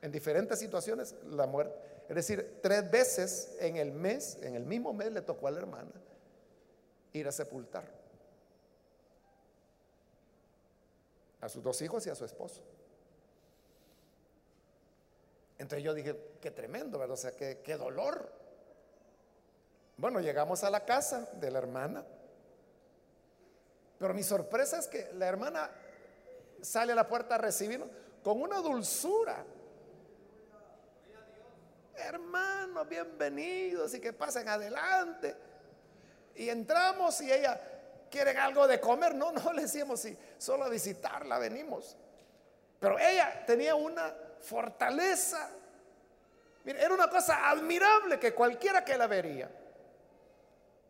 en 0.00 0.12
diferentes 0.12 0.58
situaciones, 0.58 1.14
la 1.26 1.46
muerte. 1.46 1.74
Es 2.08 2.14
decir, 2.14 2.60
tres 2.62 2.88
veces 2.90 3.56
en 3.60 3.76
el 3.76 3.90
mes, 3.90 4.38
en 4.42 4.54
el 4.54 4.64
mismo 4.64 4.92
mes 4.92 5.10
le 5.10 5.22
tocó 5.22 5.48
a 5.48 5.50
la 5.50 5.58
hermana 5.58 5.90
ir 7.14 7.26
a 7.26 7.32
sepultar. 7.32 8.04
a 11.44 11.48
sus 11.50 11.62
dos 11.62 11.82
hijos 11.82 12.06
y 12.06 12.10
a 12.10 12.14
su 12.14 12.24
esposo. 12.24 12.62
Entonces 15.58 15.84
yo 15.84 15.92
dije, 15.92 16.16
qué 16.40 16.50
tremendo, 16.50 16.98
¿verdad? 16.98 17.12
O 17.12 17.18
sea, 17.18 17.32
qué, 17.32 17.60
qué 17.62 17.76
dolor. 17.76 18.32
Bueno, 19.98 20.20
llegamos 20.20 20.64
a 20.64 20.70
la 20.70 20.86
casa 20.86 21.28
de 21.34 21.50
la 21.50 21.58
hermana, 21.58 22.02
pero 23.98 24.14
mi 24.14 24.22
sorpresa 24.22 24.78
es 24.78 24.88
que 24.88 25.12
la 25.12 25.26
hermana 25.26 25.70
sale 26.62 26.92
a 26.92 26.96
la 26.96 27.06
puerta 27.06 27.34
a 27.34 27.38
recibirnos 27.38 27.90
con 28.22 28.40
una 28.40 28.60
dulzura. 28.60 29.44
Hermanos, 31.94 32.88
bienvenidos 32.88 33.92
y 33.92 34.00
que 34.00 34.14
pasen 34.14 34.48
adelante. 34.48 35.36
Y 36.36 36.48
entramos 36.48 37.20
y 37.20 37.32
ella 37.32 37.60
¿Quieren 38.14 38.36
algo 38.38 38.68
de 38.68 38.78
comer? 38.78 39.12
No, 39.12 39.32
no 39.32 39.52
le 39.52 39.62
decíamos 39.62 39.98
si 39.98 40.16
solo 40.38 40.66
a 40.66 40.68
visitarla 40.68 41.36
venimos. 41.36 41.96
Pero 42.78 42.96
ella 42.96 43.44
tenía 43.44 43.74
una 43.74 44.14
fortaleza. 44.38 45.50
Era 46.64 46.94
una 46.94 47.10
cosa 47.10 47.50
admirable 47.50 48.20
que 48.20 48.32
cualquiera 48.32 48.84
que 48.84 48.96
la 48.96 49.08
vería 49.08 49.50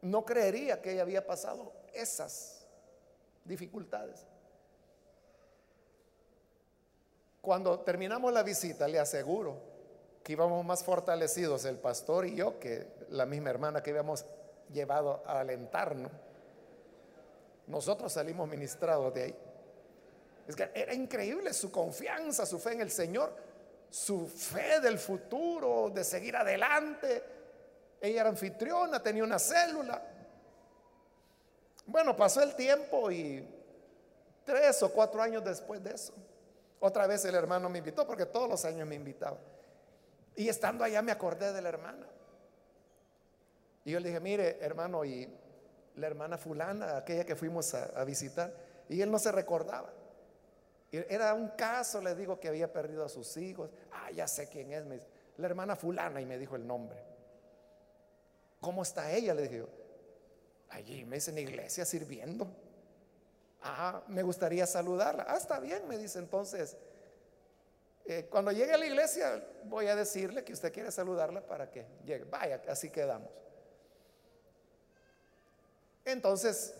no 0.02 0.22
creería 0.22 0.82
que 0.82 0.92
ella 0.92 1.00
había 1.00 1.26
pasado 1.26 1.72
esas 1.94 2.66
dificultades. 3.42 4.26
Cuando 7.40 7.80
terminamos 7.80 8.34
la 8.34 8.42
visita, 8.42 8.86
le 8.86 8.98
aseguro 8.98 9.62
que 10.22 10.32
íbamos 10.32 10.62
más 10.62 10.84
fortalecidos 10.84 11.64
el 11.64 11.78
pastor 11.78 12.26
y 12.26 12.34
yo 12.34 12.60
que 12.60 12.86
la 13.08 13.24
misma 13.24 13.48
hermana 13.48 13.82
que 13.82 13.92
habíamos 13.92 14.26
llevado 14.72 15.22
a 15.26 15.40
alentarnos. 15.40 16.10
Nosotros 17.66 18.12
salimos 18.12 18.48
ministrados 18.48 19.12
de 19.14 19.22
ahí. 19.22 19.36
Es 20.46 20.56
que 20.56 20.70
era 20.74 20.92
increíble 20.92 21.52
su 21.54 21.70
confianza, 21.70 22.44
su 22.44 22.58
fe 22.58 22.72
en 22.72 22.82
el 22.82 22.90
Señor, 22.90 23.34
su 23.88 24.26
fe 24.26 24.80
del 24.80 24.98
futuro, 24.98 25.90
de 25.90 26.04
seguir 26.04 26.36
adelante. 26.36 27.22
Ella 28.00 28.20
era 28.20 28.30
anfitriona, 28.30 29.02
tenía 29.02 29.24
una 29.24 29.38
célula. 29.38 30.02
Bueno, 31.86 32.16
pasó 32.16 32.42
el 32.42 32.54
tiempo 32.54 33.10
y 33.10 33.46
tres 34.44 34.82
o 34.82 34.92
cuatro 34.92 35.22
años 35.22 35.44
después 35.44 35.82
de 35.82 35.92
eso, 35.92 36.14
otra 36.80 37.06
vez 37.06 37.24
el 37.24 37.34
hermano 37.34 37.68
me 37.68 37.78
invitó, 37.78 38.06
porque 38.06 38.26
todos 38.26 38.48
los 38.48 38.64
años 38.64 38.86
me 38.86 38.94
invitaba. 38.94 39.38
Y 40.36 40.48
estando 40.48 40.84
allá 40.84 41.00
me 41.00 41.12
acordé 41.12 41.52
de 41.52 41.62
la 41.62 41.68
hermana. 41.68 42.06
Y 43.84 43.92
yo 43.92 44.00
le 44.00 44.08
dije, 44.08 44.20
mire, 44.20 44.58
hermano, 44.60 45.04
y 45.04 45.28
la 45.96 46.06
hermana 46.06 46.38
fulana, 46.38 46.96
aquella 46.96 47.24
que 47.24 47.36
fuimos 47.36 47.74
a, 47.74 48.02
visitar, 48.04 48.52
y 48.88 49.00
él 49.00 49.10
no 49.10 49.18
se 49.18 49.30
recordaba. 49.30 49.92
Era 50.90 51.34
un 51.34 51.48
caso, 51.50 52.00
le 52.00 52.14
digo, 52.14 52.38
que 52.38 52.48
había 52.48 52.72
perdido 52.72 53.04
a 53.04 53.08
sus 53.08 53.36
hijos. 53.36 53.70
Ah, 53.92 54.10
ya 54.12 54.28
sé 54.28 54.48
quién 54.48 54.72
es, 54.72 54.84
la 55.36 55.46
hermana 55.46 55.76
fulana, 55.76 56.20
y 56.20 56.26
me 56.26 56.38
dijo 56.38 56.56
el 56.56 56.66
nombre. 56.66 57.02
¿Cómo 58.60 58.82
está 58.82 59.12
ella? 59.12 59.34
Le 59.34 59.42
dije 59.42 59.66
Allí, 60.70 61.04
me 61.04 61.16
dice, 61.16 61.30
en 61.30 61.38
iglesia 61.38 61.84
sirviendo. 61.84 62.48
Ah, 63.62 64.02
me 64.08 64.22
gustaría 64.22 64.66
saludarla. 64.66 65.26
Ah, 65.28 65.36
está 65.36 65.60
bien, 65.60 65.86
me 65.86 65.98
dice 65.98 66.18
entonces. 66.18 66.76
Eh, 68.06 68.26
cuando 68.30 68.52
llegue 68.52 68.72
a 68.72 68.78
la 68.78 68.86
iglesia, 68.86 69.42
voy 69.64 69.86
a 69.86 69.96
decirle 69.96 70.44
que 70.44 70.52
usted 70.52 70.72
quiere 70.72 70.90
saludarla 70.90 71.46
para 71.46 71.70
que 71.70 71.86
llegue. 72.04 72.24
Vaya, 72.24 72.62
así 72.68 72.90
quedamos. 72.90 73.30
Entonces, 76.04 76.74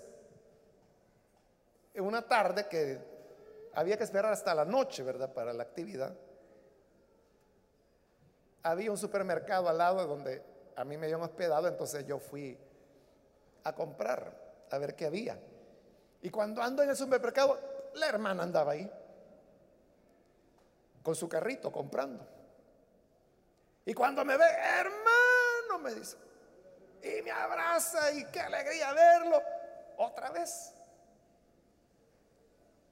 en 1.94 2.04
una 2.04 2.22
tarde 2.22 2.68
que 2.68 2.98
había 3.74 3.96
que 3.96 4.04
esperar 4.04 4.32
hasta 4.32 4.54
la 4.54 4.64
noche, 4.64 5.02
¿verdad? 5.02 5.32
Para 5.32 5.52
la 5.52 5.62
actividad. 5.62 6.14
Había 8.62 8.90
un 8.90 8.98
supermercado 8.98 9.68
al 9.68 9.78
lado 9.78 10.06
donde 10.06 10.42
a 10.76 10.84
mí 10.84 10.96
me 10.96 11.06
habían 11.06 11.22
hospedado, 11.22 11.68
entonces 11.68 12.06
yo 12.06 12.18
fui 12.18 12.58
a 13.64 13.74
comprar, 13.74 14.66
a 14.70 14.78
ver 14.78 14.94
qué 14.94 15.06
había. 15.06 15.38
Y 16.22 16.30
cuando 16.30 16.62
ando 16.62 16.82
en 16.82 16.90
el 16.90 16.96
supermercado, 16.96 17.58
la 17.94 18.08
hermana 18.08 18.42
andaba 18.42 18.72
ahí, 18.72 18.90
con 21.02 21.14
su 21.14 21.28
carrito 21.28 21.70
comprando. 21.70 22.26
Y 23.84 23.92
cuando 23.92 24.24
me 24.24 24.36
ve, 24.36 24.46
hermano, 24.46 25.78
me 25.82 25.94
dice, 25.94 26.16
y 27.04 27.22
me 27.22 27.30
abraza 27.30 28.12
y 28.12 28.24
qué 28.26 28.40
alegría 28.40 28.92
verlo 28.92 29.42
otra 29.98 30.30
vez. 30.30 30.72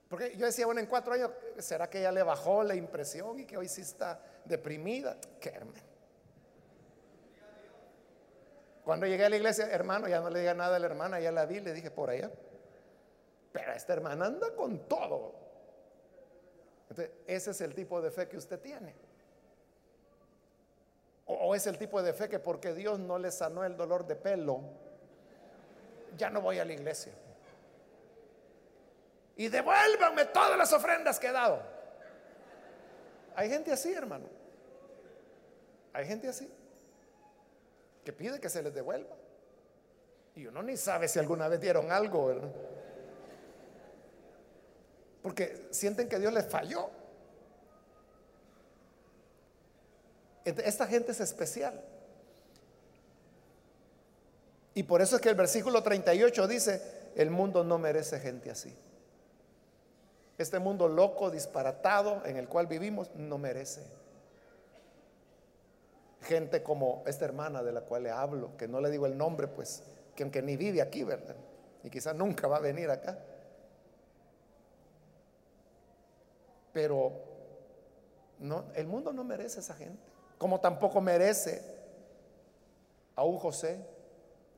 Porque 0.09 0.37
yo 0.37 0.45
decía, 0.45 0.67
bueno, 0.67 0.81
en 0.81 0.87
cuatro 0.87 1.15
años, 1.15 1.31
¿será 1.59 1.89
que 1.89 2.01
ella 2.01 2.13
le 2.13 2.23
bajó 2.23 2.63
la 2.63 2.75
impresión 2.75 3.39
y 3.41 3.47
que 3.47 3.57
hoy 3.57 3.69
sí 3.69 3.81
está 3.81 4.21
deprimida? 4.45 5.17
Qué 5.41 5.49
hermano. 5.49 5.81
Cuando 8.85 9.07
llegué 9.07 9.25
a 9.25 9.31
la 9.31 9.37
iglesia, 9.37 9.71
hermano, 9.71 10.09
ya 10.09 10.21
no 10.21 10.29
le 10.29 10.41
diga 10.41 10.53
nada 10.53 10.77
a 10.77 10.79
la 10.79 10.87
hermana, 10.87 11.19
ya 11.21 11.33
la 11.33 11.47
vi, 11.47 11.61
le 11.61 11.73
dije 11.73 11.91
por 11.91 12.11
allá. 12.11 12.31
Pero 13.53 13.73
esta 13.73 13.95
hermana 13.95 14.27
anda 14.27 14.55
con 14.55 14.87
todo. 14.89 15.35
Entonces, 16.91 17.11
ese 17.27 17.53
es 17.53 17.61
el 17.63 17.75
tipo 17.75 18.03
de 18.03 18.11
fe 18.11 18.29
que 18.29 18.37
usted 18.37 18.61
tiene. 18.61 18.95
O, 21.41 21.55
es 21.55 21.67
el 21.67 21.79
tipo 21.79 22.03
de 22.03 22.13
fe 22.13 22.29
que 22.29 22.39
porque 22.39 22.75
Dios 22.75 22.99
no 22.99 23.19
le 23.19 23.31
sanó 23.31 23.65
el 23.65 23.77
dolor 23.77 24.07
de 24.07 24.17
pelo, 24.17 24.61
ya 26.17 26.31
no 26.31 26.41
voy 26.41 26.59
a 26.59 26.65
la 26.65 26.73
iglesia. 26.73 27.13
Y 29.37 29.49
devuélvanme 29.49 30.27
todas 30.27 30.59
las 30.59 30.73
ofrendas 30.73 31.19
que 31.19 31.29
he 31.29 31.33
dado. 31.33 31.63
Hay 33.35 33.49
gente 33.49 33.73
así, 33.73 33.93
hermano. 33.93 34.27
Hay 35.93 36.07
gente 36.07 36.29
así. 36.29 36.51
Que 38.05 38.13
pide 38.13 38.41
que 38.41 38.49
se 38.49 38.63
les 38.63 38.75
devuelva. 38.75 39.17
Y 40.35 40.47
uno 40.47 40.63
ni 40.63 40.77
sabe 40.77 41.09
si 41.09 41.19
alguna 41.19 41.49
vez 41.49 41.61
dieron 41.61 41.91
algo, 41.91 42.35
Porque 45.23 45.69
sienten 45.71 46.09
que 46.09 46.19
Dios 46.19 46.33
les 46.33 46.47
falló. 46.47 46.91
Esta 50.45 50.87
gente 50.87 51.13
es 51.13 51.21
especial. 51.21 51.81
Y 54.75 54.85
por 54.85 55.03
eso 55.03 55.17
es 55.17 55.23
que 55.23 55.29
el 55.29 55.35
versículo 55.35 55.83
38 55.83 56.49
dice, 56.49 56.83
el 57.15 57.31
mundo 57.31 57.63
no 57.63 57.79
merece 57.79 58.19
gente 58.19 58.51
así. 58.51 58.75
Este 60.39 60.59
mundo 60.59 60.89
loco, 60.89 61.31
disparatado 61.31 62.25
en 62.25 62.37
el 62.37 62.49
cual 62.49 62.67
vivimos, 62.67 63.11
no 63.15 63.39
merece 63.39 63.83
gente 66.23 66.63
como 66.63 67.03
esta 67.07 67.25
hermana 67.25 67.63
de 67.63 67.73
la 67.73 67.83
cual 67.83 68.05
le 68.05 68.11
hablo, 68.11 68.57
que 68.57 68.69
no 68.69 68.81
le 68.81 68.91
digo 68.91 69.07
el 69.07 69.17
nombre, 69.17 69.49
pues 69.49 69.83
que 70.15 70.23
aunque 70.23 70.43
ni 70.43 70.57
vive 70.57 70.81
aquí, 70.81 71.05
¿verdad? 71.05 71.37
Y 71.83 71.91
quizás 71.91 72.15
nunca 72.15 72.47
va 72.47 72.59
a 72.59 72.61
venir 72.61 72.91
acá. 72.91 73.19
Pero 76.73 77.13
no, 78.39 78.65
el 78.75 78.87
mundo 78.87 79.13
no 79.13 79.25
merece 79.25 79.61
esa 79.61 79.75
gente, 79.75 80.12
como 80.43 80.59
tampoco 80.59 81.01
merece 81.01 81.63
a 83.15 83.23
un 83.23 83.39
José, 83.39 83.79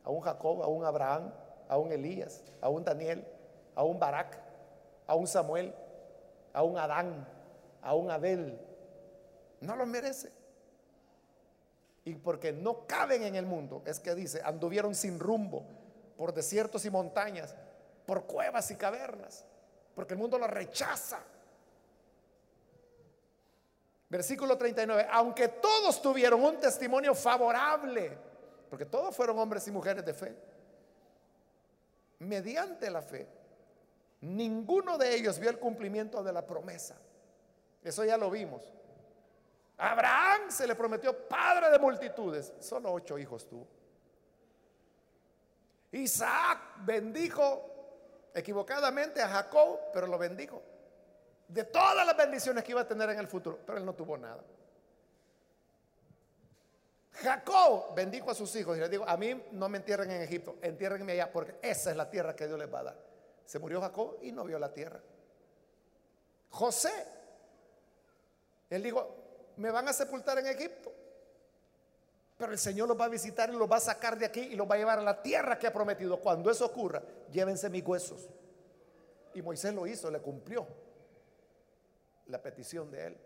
a 0.03 0.09
un 0.09 0.23
Jacob, 0.23 0.63
a 0.63 0.67
un 0.67 0.83
Abraham, 0.83 1.31
a 1.69 1.77
un 1.77 1.93
Elías, 1.93 2.43
a 2.63 2.71
un 2.71 2.83
Daniel, 2.83 3.23
a 3.75 3.85
un 3.85 3.99
Barak, 3.99 4.41
a 5.07 5.15
un 5.15 5.27
Samuel, 5.27 5.75
a 6.55 6.63
un 6.63 6.79
Adán, 6.79 7.29
a 7.83 7.95
un 7.95 8.11
Abel. 8.11 8.59
No 9.61 9.77
lo 9.77 9.85
merece. 9.85 10.33
Y 12.07 12.15
porque 12.15 12.51
no 12.51 12.87
caben 12.87 13.23
en 13.23 13.35
el 13.35 13.45
mundo, 13.45 13.83
es 13.85 14.01
que 14.01 14.15
dice, 14.15 14.41
anduvieron 14.43 14.95
sin 14.95 15.21
rumbo 15.21 15.67
por 16.17 16.33
desiertos 16.33 16.87
y 16.87 16.91
montañas, 16.91 17.55
por 18.07 18.25
cuevas 18.25 18.71
y 18.71 18.77
cavernas, 18.77 19.45
porque 19.95 20.15
el 20.15 20.19
mundo 20.19 20.39
lo 20.39 20.47
rechaza. 20.47 21.19
Versículo 24.09 24.57
39, 24.57 25.09
aunque 25.11 25.49
todos 25.49 26.01
tuvieron 26.01 26.43
un 26.45 26.59
testimonio 26.61 27.15
favorable, 27.15 28.17
porque 28.69 28.85
todos 28.85 29.15
fueron 29.15 29.39
hombres 29.39 29.67
y 29.67 29.71
mujeres 29.71 30.05
de 30.05 30.15
fe, 30.15 30.37
mediante 32.19 32.91
la 32.91 33.03
fe, 33.03 33.27
ninguno 34.21 34.99
de 34.99 35.15
ellos 35.15 35.39
vio 35.39 35.51
el 35.51 35.59
cumplimiento 35.59 36.23
de 36.23 36.33
la 36.33 36.47
promesa. 36.47 36.97
Eso 37.83 38.05
ya 38.05 38.17
lo 38.17 38.31
vimos. 38.31 38.73
Abraham 39.77 40.51
se 40.51 40.67
le 40.67 40.75
prometió 40.75 41.29
padre 41.29 41.71
de 41.71 41.79
multitudes, 41.79 42.53
solo 42.61 42.93
ocho 42.93 43.19
hijos 43.19 43.47
tuvo. 43.49 43.67
Isaac 45.93 46.59
bendijo 46.79 48.31
equivocadamente 48.35 49.23
a 49.23 49.29
Jacob, 49.29 49.79
pero 49.93 50.07
lo 50.07 50.19
bendijo. 50.19 50.63
De 51.49 51.65
todas 51.65 52.07
las 52.07 52.17
bendiciones 52.17 52.65
que 52.65 52.73
iba 52.73 52.81
a 52.81 52.89
tener 52.89 53.11
en 53.11 53.19
el 53.19 53.29
futuro, 53.29 53.59
pero 53.65 53.79
él 53.79 53.85
no 53.85 53.95
tuvo 53.95 54.17
nada. 54.17 54.43
Jacob 57.13 57.95
bendijo 57.95 58.31
a 58.31 58.35
sus 58.35 58.55
hijos 58.57 58.77
y 58.77 58.81
les 58.81 58.91
dijo, 58.91 59.05
a 59.07 59.17
mí 59.17 59.41
no 59.53 59.69
me 59.69 59.79
entierren 59.79 60.11
en 60.11 60.23
Egipto, 60.23 60.57
entiérrenme 60.63 61.13
allá 61.13 61.31
porque 61.31 61.55
esa 61.63 61.91
es 61.91 61.97
la 61.97 62.11
tierra 62.11 62.35
que 62.35 62.47
Dios 62.47 62.59
les 62.59 62.73
va 62.73 62.81
a 62.81 62.85
dar. 62.85 62.97
Se 63.45 63.59
murió 63.59 63.81
Jacob 63.81 64.19
y 64.23 64.33
no 64.33 64.45
vio 64.45 64.59
la 64.59 64.73
tierra. 64.73 65.01
José, 66.51 66.93
él 68.71 68.83
dijo, 68.83 69.15
me 69.57 69.71
van 69.71 69.87
a 69.89 69.93
sepultar 69.93 70.39
en 70.39 70.47
Egipto, 70.47 70.93
pero 72.37 72.51
el 72.51 72.59
Señor 72.59 72.89
los 72.89 72.99
va 73.01 73.05
a 73.05 73.09
visitar 73.09 73.49
y 73.51 73.57
los 73.57 73.71
va 73.71 73.77
a 73.77 73.81
sacar 73.81 74.19
de 74.19 74.27
aquí 74.27 74.41
y 74.41 74.57
los 74.57 74.69
va 74.69 74.75
a 74.75 74.79
llevar 74.79 74.99
a 74.99 75.03
la 75.03 75.23
tierra 75.23 75.59
que 75.59 75.69
ha 75.69 75.73
prometido. 75.73 76.19
Cuando 76.19 76.51
eso 76.51 76.67
ocurra, 76.67 77.03
llévense 77.31 77.71
mis 77.71 77.87
huesos. 77.87 78.29
Y 79.35 79.43
Moisés 79.43 79.73
lo 79.73 79.87
hizo, 79.87 80.11
le 80.11 80.21
cumplió 80.21 80.67
la 82.27 82.41
petición 82.43 82.91
de 82.91 83.07
él. 83.07 83.19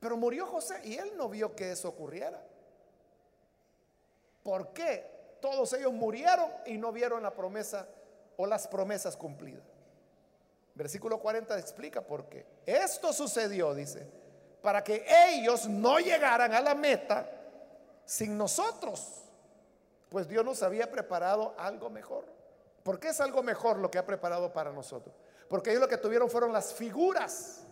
Pero 0.00 0.16
murió 0.16 0.46
José 0.46 0.80
y 0.84 0.96
él 0.96 1.12
no 1.16 1.28
vio 1.28 1.54
que 1.54 1.70
eso 1.70 1.88
ocurriera. 1.88 2.42
¿Por 4.42 4.72
qué? 4.72 5.38
Todos 5.40 5.72
ellos 5.72 5.92
murieron 5.92 6.50
y 6.66 6.78
no 6.78 6.92
vieron 6.92 7.22
la 7.22 7.34
promesa 7.34 7.88
o 8.36 8.46
las 8.46 8.66
promesas 8.66 9.16
cumplidas. 9.16 9.62
Versículo 10.74 11.18
40 11.18 11.58
explica 11.58 12.00
por 12.00 12.28
qué. 12.28 12.46
Esto 12.64 13.12
sucedió, 13.12 13.74
dice, 13.74 14.06
para 14.62 14.82
que 14.82 15.04
ellos 15.28 15.68
no 15.68 15.98
llegaran 15.98 16.52
a 16.52 16.60
la 16.60 16.74
meta 16.74 17.28
sin 18.04 18.36
nosotros, 18.38 19.22
pues 20.08 20.28
Dios 20.28 20.44
nos 20.44 20.62
había 20.62 20.90
preparado 20.90 21.54
algo 21.58 21.90
mejor. 21.90 22.24
¿Por 22.82 22.98
qué 22.98 23.08
es 23.08 23.20
algo 23.20 23.42
mejor 23.42 23.78
lo 23.78 23.90
que 23.90 23.98
ha 23.98 24.06
preparado 24.06 24.52
para 24.52 24.72
nosotros? 24.72 25.14
Porque 25.48 25.70
ellos 25.70 25.82
lo 25.82 25.88
que 25.88 25.98
tuvieron 25.98 26.30
fueron 26.30 26.52
las 26.52 26.72
figuras. 26.72 27.64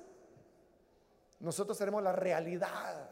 Nosotros 1.41 1.77
tenemos 1.79 2.03
la 2.03 2.13
realidad. 2.13 3.09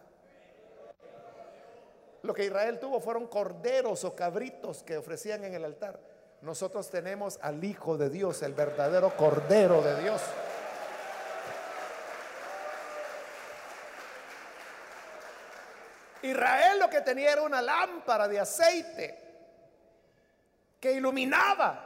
Lo 2.22 2.34
que 2.34 2.44
Israel 2.44 2.78
tuvo 2.78 3.00
fueron 3.00 3.26
corderos 3.26 4.04
o 4.04 4.14
cabritos 4.14 4.82
que 4.82 4.96
ofrecían 4.96 5.44
en 5.44 5.54
el 5.54 5.64
altar. 5.64 5.98
Nosotros 6.42 6.90
tenemos 6.90 7.38
al 7.42 7.62
Hijo 7.64 7.96
de 7.96 8.10
Dios, 8.10 8.42
el 8.42 8.54
verdadero 8.54 9.16
Cordero 9.16 9.82
de 9.82 10.02
Dios. 10.02 10.22
Israel 16.22 16.78
lo 16.78 16.90
que 16.90 17.00
tenía 17.00 17.32
era 17.32 17.42
una 17.42 17.62
lámpara 17.62 18.28
de 18.28 18.40
aceite 18.40 19.18
que 20.78 20.92
iluminaba. 20.92 21.84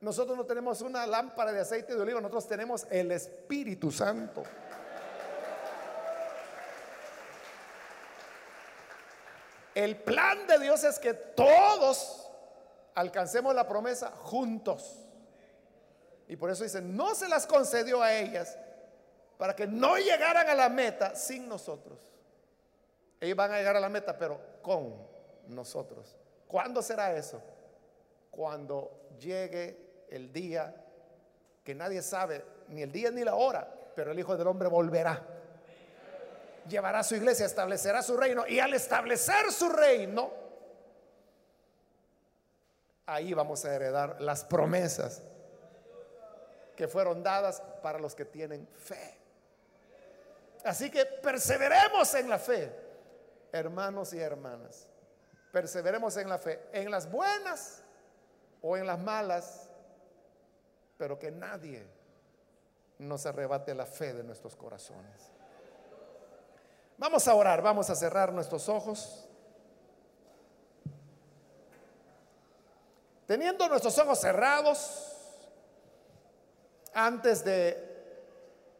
Nosotros 0.00 0.36
no 0.36 0.44
tenemos 0.44 0.80
una 0.80 1.06
lámpara 1.06 1.52
de 1.52 1.60
aceite 1.60 1.94
de 1.94 2.00
olivo, 2.00 2.20
nosotros 2.20 2.46
tenemos 2.46 2.86
el 2.90 3.10
Espíritu 3.10 3.90
Santo. 3.90 4.44
El 9.78 9.94
plan 9.94 10.44
de 10.48 10.58
Dios 10.58 10.82
es 10.82 10.98
que 10.98 11.14
todos 11.14 12.28
alcancemos 12.96 13.54
la 13.54 13.68
promesa 13.68 14.10
juntos. 14.10 15.06
Y 16.26 16.34
por 16.34 16.50
eso 16.50 16.64
dice, 16.64 16.80
no 16.80 17.14
se 17.14 17.28
las 17.28 17.46
concedió 17.46 18.02
a 18.02 18.12
ellas 18.12 18.58
para 19.36 19.54
que 19.54 19.68
no 19.68 19.96
llegaran 19.96 20.48
a 20.48 20.54
la 20.56 20.68
meta 20.68 21.14
sin 21.14 21.48
nosotros. 21.48 21.96
Ellos 23.20 23.36
van 23.36 23.52
a 23.52 23.58
llegar 23.58 23.76
a 23.76 23.80
la 23.80 23.88
meta, 23.88 24.18
pero 24.18 24.40
con 24.62 24.96
nosotros. 25.46 26.16
¿Cuándo 26.48 26.82
será 26.82 27.16
eso? 27.16 27.40
Cuando 28.32 29.10
llegue 29.20 30.06
el 30.10 30.32
día 30.32 30.74
que 31.62 31.76
nadie 31.76 32.02
sabe, 32.02 32.44
ni 32.66 32.82
el 32.82 32.90
día 32.90 33.12
ni 33.12 33.22
la 33.22 33.36
hora, 33.36 33.72
pero 33.94 34.10
el 34.10 34.18
Hijo 34.18 34.36
del 34.36 34.48
Hombre 34.48 34.68
volverá 34.68 35.37
llevará 36.68 37.00
a 37.00 37.04
su 37.04 37.16
iglesia, 37.16 37.46
establecerá 37.46 38.02
su 38.02 38.16
reino. 38.16 38.46
Y 38.46 38.60
al 38.60 38.74
establecer 38.74 39.50
su 39.50 39.68
reino, 39.68 40.30
ahí 43.06 43.32
vamos 43.34 43.64
a 43.64 43.74
heredar 43.74 44.20
las 44.20 44.44
promesas 44.44 45.22
que 46.76 46.86
fueron 46.86 47.22
dadas 47.22 47.60
para 47.82 47.98
los 47.98 48.14
que 48.14 48.24
tienen 48.24 48.68
fe. 48.76 49.18
Así 50.64 50.90
que 50.90 51.04
perseveremos 51.06 52.14
en 52.14 52.28
la 52.28 52.38
fe, 52.38 52.72
hermanos 53.52 54.12
y 54.12 54.20
hermanas. 54.20 54.86
Perseveremos 55.52 56.16
en 56.18 56.28
la 56.28 56.38
fe, 56.38 56.68
en 56.72 56.90
las 56.90 57.10
buenas 57.10 57.82
o 58.60 58.76
en 58.76 58.86
las 58.86 58.98
malas, 58.98 59.68
pero 60.98 61.18
que 61.18 61.30
nadie 61.30 61.86
nos 62.98 63.24
arrebate 63.26 63.74
la 63.74 63.86
fe 63.86 64.12
de 64.12 64.24
nuestros 64.24 64.56
corazones. 64.56 65.37
Vamos 66.98 67.28
a 67.28 67.34
orar, 67.34 67.62
vamos 67.62 67.88
a 67.90 67.94
cerrar 67.94 68.32
nuestros 68.32 68.68
ojos. 68.68 69.24
Teniendo 73.24 73.68
nuestros 73.68 73.96
ojos 73.98 74.18
cerrados, 74.20 75.14
antes 76.92 77.44
de 77.44 77.78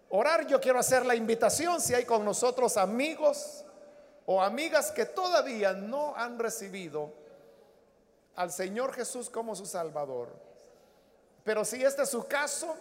orar, 0.09 0.49
yo 0.49 0.61
quiero 0.61 0.81
hacer 0.81 1.07
la 1.07 1.15
invitación 1.15 1.81
si 1.81 1.95
hay 1.95 2.05
con 2.05 2.25
nosotros 2.25 2.77
amigos 2.77 3.65
o 4.27 4.43
amigas 4.43 4.91
que 4.91 5.07
todavía 5.07 5.73
no 5.73 6.17
han 6.17 6.41
recibido 6.41 7.13
al 8.35 8.51
Señor 8.51 8.95
Jesús 8.95 9.31
como 9.31 9.55
su 9.55 9.65
Salvador. 9.65 10.29
Pero 11.45 11.65
si 11.65 11.85
este 11.85 12.03
es 12.03 12.09
su 12.09 12.27
caso, 12.27 12.75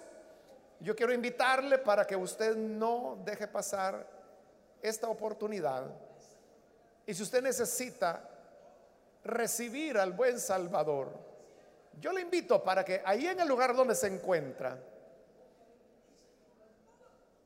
yo 0.80 0.96
quiero 0.96 1.14
invitarle 1.14 1.78
para 1.78 2.08
que 2.08 2.16
usted 2.16 2.56
no 2.56 3.20
deje 3.24 3.48
pasar 3.48 4.17
esta 4.82 5.08
oportunidad. 5.08 5.86
Y 7.06 7.14
si 7.14 7.24
usted 7.24 7.42
necesita 7.42 8.30
recibir 9.24 9.98
al 9.98 10.14
buen 10.14 10.40
Salvador, 10.40 11.12
yo 12.00 12.12
le 12.12 12.22
invito 12.22 12.64
para 12.64 12.84
que 12.86 13.02
ahí 13.06 13.28
en 13.28 13.40
el 13.40 13.48
lugar 13.48 13.76
donde 13.76 13.96
se 13.96 14.08
encuentra, 14.08 14.78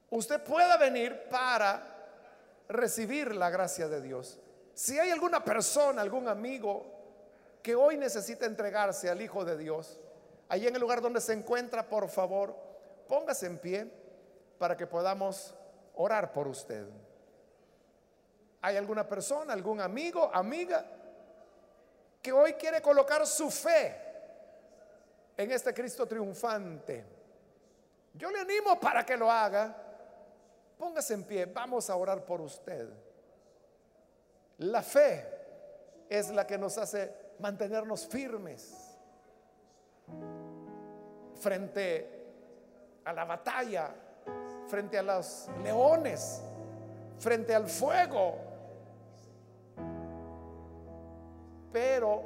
usted 0.10 0.44
pueda 0.44 0.78
venir 0.78 1.30
para 1.30 1.82
recibir 2.68 3.36
la 3.36 3.50
gracia 3.50 3.88
de 3.88 4.02
Dios. 4.02 4.40
Si 4.74 4.98
hay 4.98 5.12
alguna 5.12 5.44
persona, 5.44 6.02
algún 6.02 6.28
amigo 6.28 6.86
que 7.62 7.76
hoy 7.76 7.98
necesita 7.98 8.46
entregarse 8.46 9.10
al 9.10 9.22
Hijo 9.22 9.46
de 9.46 9.58
Dios, 9.58 10.00
ahí 10.50 10.68
en 10.68 10.76
el 10.76 10.82
lugar 10.82 11.02
donde 11.02 11.22
se 11.22 11.34
encuentra, 11.34 11.88
por 11.88 12.10
favor, 12.10 12.56
póngase 13.08 13.46
en 13.46 13.58
pie 13.58 13.92
para 14.58 14.76
que 14.76 14.88
podamos 14.88 15.54
orar 15.96 16.34
por 16.34 16.48
usted. 16.48 16.88
¿Hay 18.62 18.78
alguna 18.78 19.08
persona, 19.08 19.54
algún 19.54 19.82
amigo, 19.82 20.30
amiga, 20.34 20.86
que 22.22 22.32
hoy 22.32 22.54
quiere 22.54 22.82
colocar 22.82 23.26
su 23.26 23.50
fe 23.50 23.96
en 25.36 25.52
este 25.52 25.74
Cristo 25.74 26.06
triunfante? 26.06 27.04
Yo 28.14 28.30
le 28.30 28.40
animo 28.40 28.80
para 28.80 29.06
que 29.06 29.18
lo 29.18 29.32
haga. 29.32 29.76
Póngase 30.78 31.14
en 31.14 31.24
pie, 31.24 31.46
vamos 31.46 31.90
a 31.90 31.96
orar 31.96 32.24
por 32.24 32.42
usted. 32.42 32.88
La 34.60 34.84
fe 34.84 35.26
es 36.10 36.30
la 36.30 36.46
que 36.46 36.58
nos 36.58 36.78
hace 36.78 37.12
mantenernos 37.40 38.06
firmes 38.06 38.92
frente 41.40 42.22
a 43.06 43.14
la 43.14 43.26
batalla, 43.26 43.90
frente 44.68 45.00
a 45.00 45.04
los 45.04 45.50
leones, 45.64 46.42
frente 47.18 47.56
al 47.56 47.68
fuego. 47.68 48.51
Pero 51.72 52.24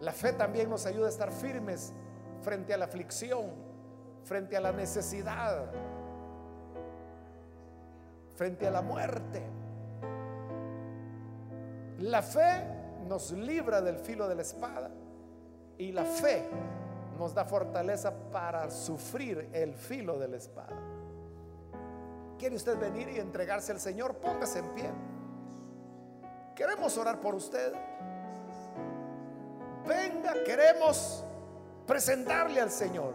la 0.00 0.12
fe 0.12 0.32
también 0.32 0.68
nos 0.68 0.86
ayuda 0.86 1.06
a 1.06 1.10
estar 1.10 1.30
firmes 1.30 1.92
frente 2.42 2.74
a 2.74 2.76
la 2.76 2.86
aflicción, 2.86 3.52
frente 4.24 4.56
a 4.56 4.60
la 4.60 4.72
necesidad, 4.72 5.66
frente 8.34 8.66
a 8.66 8.70
la 8.70 8.82
muerte. 8.82 9.42
La 12.00 12.20
fe 12.22 12.64
nos 13.06 13.30
libra 13.30 13.80
del 13.80 13.96
filo 13.98 14.28
de 14.28 14.34
la 14.34 14.42
espada 14.42 14.90
y 15.78 15.92
la 15.92 16.04
fe 16.04 16.48
nos 17.18 17.34
da 17.34 17.44
fortaleza 17.44 18.12
para 18.32 18.70
sufrir 18.70 19.50
el 19.52 19.74
filo 19.74 20.18
de 20.18 20.28
la 20.28 20.36
espada. 20.36 20.76
¿Quiere 22.38 22.56
usted 22.56 22.76
venir 22.76 23.08
y 23.08 23.20
entregarse 23.20 23.70
al 23.70 23.78
Señor? 23.78 24.16
Póngase 24.16 24.58
en 24.58 24.68
pie. 24.74 24.90
Queremos 26.54 26.96
orar 26.98 27.20
por 27.20 27.34
usted. 27.34 27.72
Venga, 29.86 30.34
queremos 30.44 31.24
presentarle 31.86 32.60
al 32.60 32.70
Señor. 32.70 33.14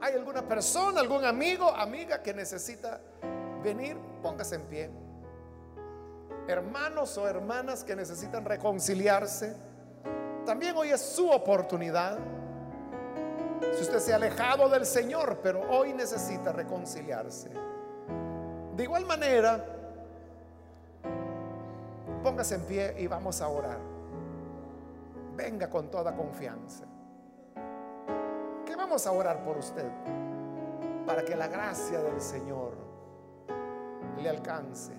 ¿Hay 0.00 0.14
alguna 0.14 0.42
persona, 0.42 1.00
algún 1.00 1.24
amigo, 1.24 1.68
amiga 1.68 2.22
que 2.22 2.34
necesita 2.34 3.00
venir? 3.62 3.96
Póngase 4.22 4.56
en 4.56 4.62
pie. 4.62 4.90
Hermanos 6.48 7.16
o 7.18 7.28
hermanas 7.28 7.84
que 7.84 7.94
necesitan 7.94 8.44
reconciliarse. 8.44 9.54
También 10.44 10.76
hoy 10.76 10.90
es 10.90 11.00
su 11.00 11.30
oportunidad. 11.30 12.18
Si 13.76 13.82
usted 13.82 13.98
se 13.98 14.12
ha 14.12 14.16
alejado 14.16 14.68
del 14.68 14.86
Señor, 14.86 15.38
pero 15.42 15.60
hoy 15.70 15.92
necesita 15.92 16.50
reconciliarse. 16.50 17.50
De 18.74 18.82
igual 18.82 19.04
manera, 19.04 19.79
póngase 22.22 22.56
en 22.56 22.62
pie 22.62 22.94
y 22.98 23.06
vamos 23.06 23.40
a 23.40 23.48
orar. 23.48 23.78
Venga 25.36 25.70
con 25.70 25.90
toda 25.90 26.14
confianza. 26.14 26.84
Que 28.64 28.76
vamos 28.76 29.06
a 29.06 29.12
orar 29.12 29.42
por 29.44 29.58
usted 29.58 29.90
para 31.06 31.24
que 31.24 31.34
la 31.34 31.48
gracia 31.48 31.98
del 32.00 32.20
Señor 32.20 32.72
le 34.22 34.28
alcance. 34.28 34.92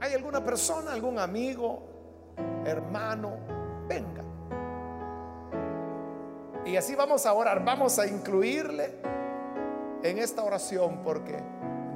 ¿Hay 0.00 0.14
alguna 0.14 0.44
persona, 0.44 0.92
algún 0.92 1.18
amigo, 1.18 1.82
hermano? 2.64 3.32
Venga. 3.88 4.24
Y 6.64 6.76
así 6.76 6.94
vamos 6.94 7.26
a 7.26 7.32
orar, 7.32 7.64
vamos 7.64 7.98
a 7.98 8.06
incluirle 8.06 8.94
en 10.02 10.18
esta 10.18 10.44
oración 10.44 11.00
porque 11.02 11.42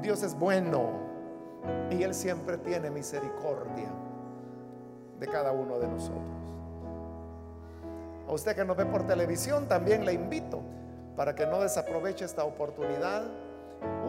Dios 0.01 0.23
es 0.23 0.39
bueno 0.39 1.04
y 1.91 2.03
Él 2.03 2.15
siempre 2.15 2.59
tiene 2.59 2.91
misericordia 2.91 3.89
de 5.19 5.27
cada 5.27 5.53
uno 5.53 5.79
de 5.79 5.87
nosotros. 5.89 6.23
A 8.29 8.33
usted 8.33 8.57
que 8.57 8.65
nos 8.65 8.77
ve 8.77 8.87
por 8.87 9.07
televisión, 9.07 9.69
también 9.69 10.05
le 10.05 10.13
invito 10.13 10.61
para 11.17 11.35
que 11.35 11.47
no 11.47 11.61
desaproveche 11.61 12.25
esta 12.25 12.45
oportunidad. 12.45 13.25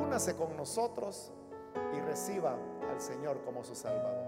Únase 0.02 0.36
con 0.36 0.56
nosotros 0.56 1.32
y 1.96 2.00
reciba 2.02 2.56
al 2.90 3.02
Señor 3.02 3.42
como 3.44 3.64
su 3.64 3.76
Salvador. 3.76 4.26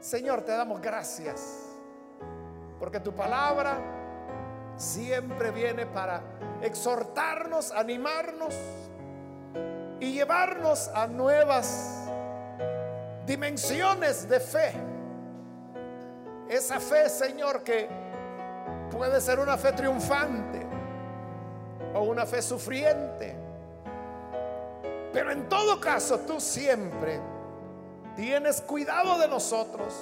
Señor, 0.00 0.42
te 0.42 0.52
damos 0.52 0.80
gracias 0.80 1.64
porque 2.78 3.00
tu 3.00 3.12
palabra 3.12 3.78
siempre 4.76 5.50
viene 5.50 5.86
para 5.86 6.22
exhortarnos, 6.62 7.72
animarnos 7.72 8.54
y 10.00 10.12
llevarnos 10.12 10.88
a 10.88 11.06
nuevas 11.06 12.06
dimensiones 13.24 14.28
de 14.28 14.40
fe. 14.40 14.72
Esa 16.48 16.78
fe, 16.78 17.08
Señor, 17.08 17.62
que 17.62 17.88
puede 18.90 19.20
ser 19.20 19.40
una 19.40 19.56
fe 19.56 19.72
triunfante 19.72 20.66
o 21.94 22.02
una 22.02 22.24
fe 22.26 22.40
sufriente. 22.42 23.34
Pero 25.12 25.32
en 25.32 25.48
todo 25.48 25.80
caso, 25.80 26.20
tú 26.20 26.40
siempre 26.40 27.20
tienes 28.14 28.60
cuidado 28.60 29.18
de 29.18 29.28
nosotros, 29.28 29.94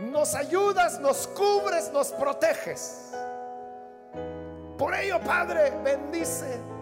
nos 0.00 0.34
ayudas, 0.34 0.98
nos 0.98 1.26
cubres, 1.28 1.92
nos 1.92 2.10
proteges. 2.10 3.12
Por 4.78 4.94
ello, 4.94 5.20
Padre, 5.20 5.72
bendice 5.84 6.73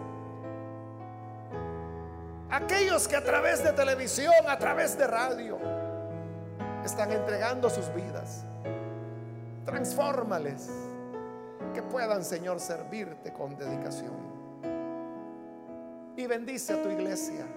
aquellos 2.53 3.07
que 3.07 3.15
a 3.15 3.23
través 3.23 3.63
de 3.63 3.73
televisión, 3.73 4.31
a 4.47 4.59
través 4.59 4.95
de 4.95 5.07
radio, 5.07 5.57
están 6.85 7.11
entregando 7.11 7.67
sus 7.69 7.91
vidas. 7.95 8.45
Transfórmales, 9.65 10.69
que 11.73 11.81
puedan, 11.81 12.23
Señor, 12.23 12.59
servirte 12.59 13.33
con 13.33 13.57
dedicación. 13.57 14.13
Y 16.15 16.27
bendice 16.27 16.73
a 16.73 16.83
tu 16.83 16.89
iglesia, 16.89 17.47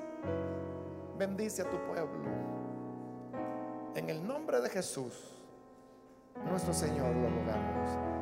bendice 1.19 1.61
a 1.61 1.69
tu 1.69 1.77
pueblo. 1.85 2.25
En 3.95 4.09
el 4.09 4.27
nombre 4.27 4.63
de 4.63 4.71
Jesús, 4.71 5.43
nuestro 6.49 6.73
Señor, 6.73 7.15
lo 7.15 7.29
rogamos. 7.29 8.16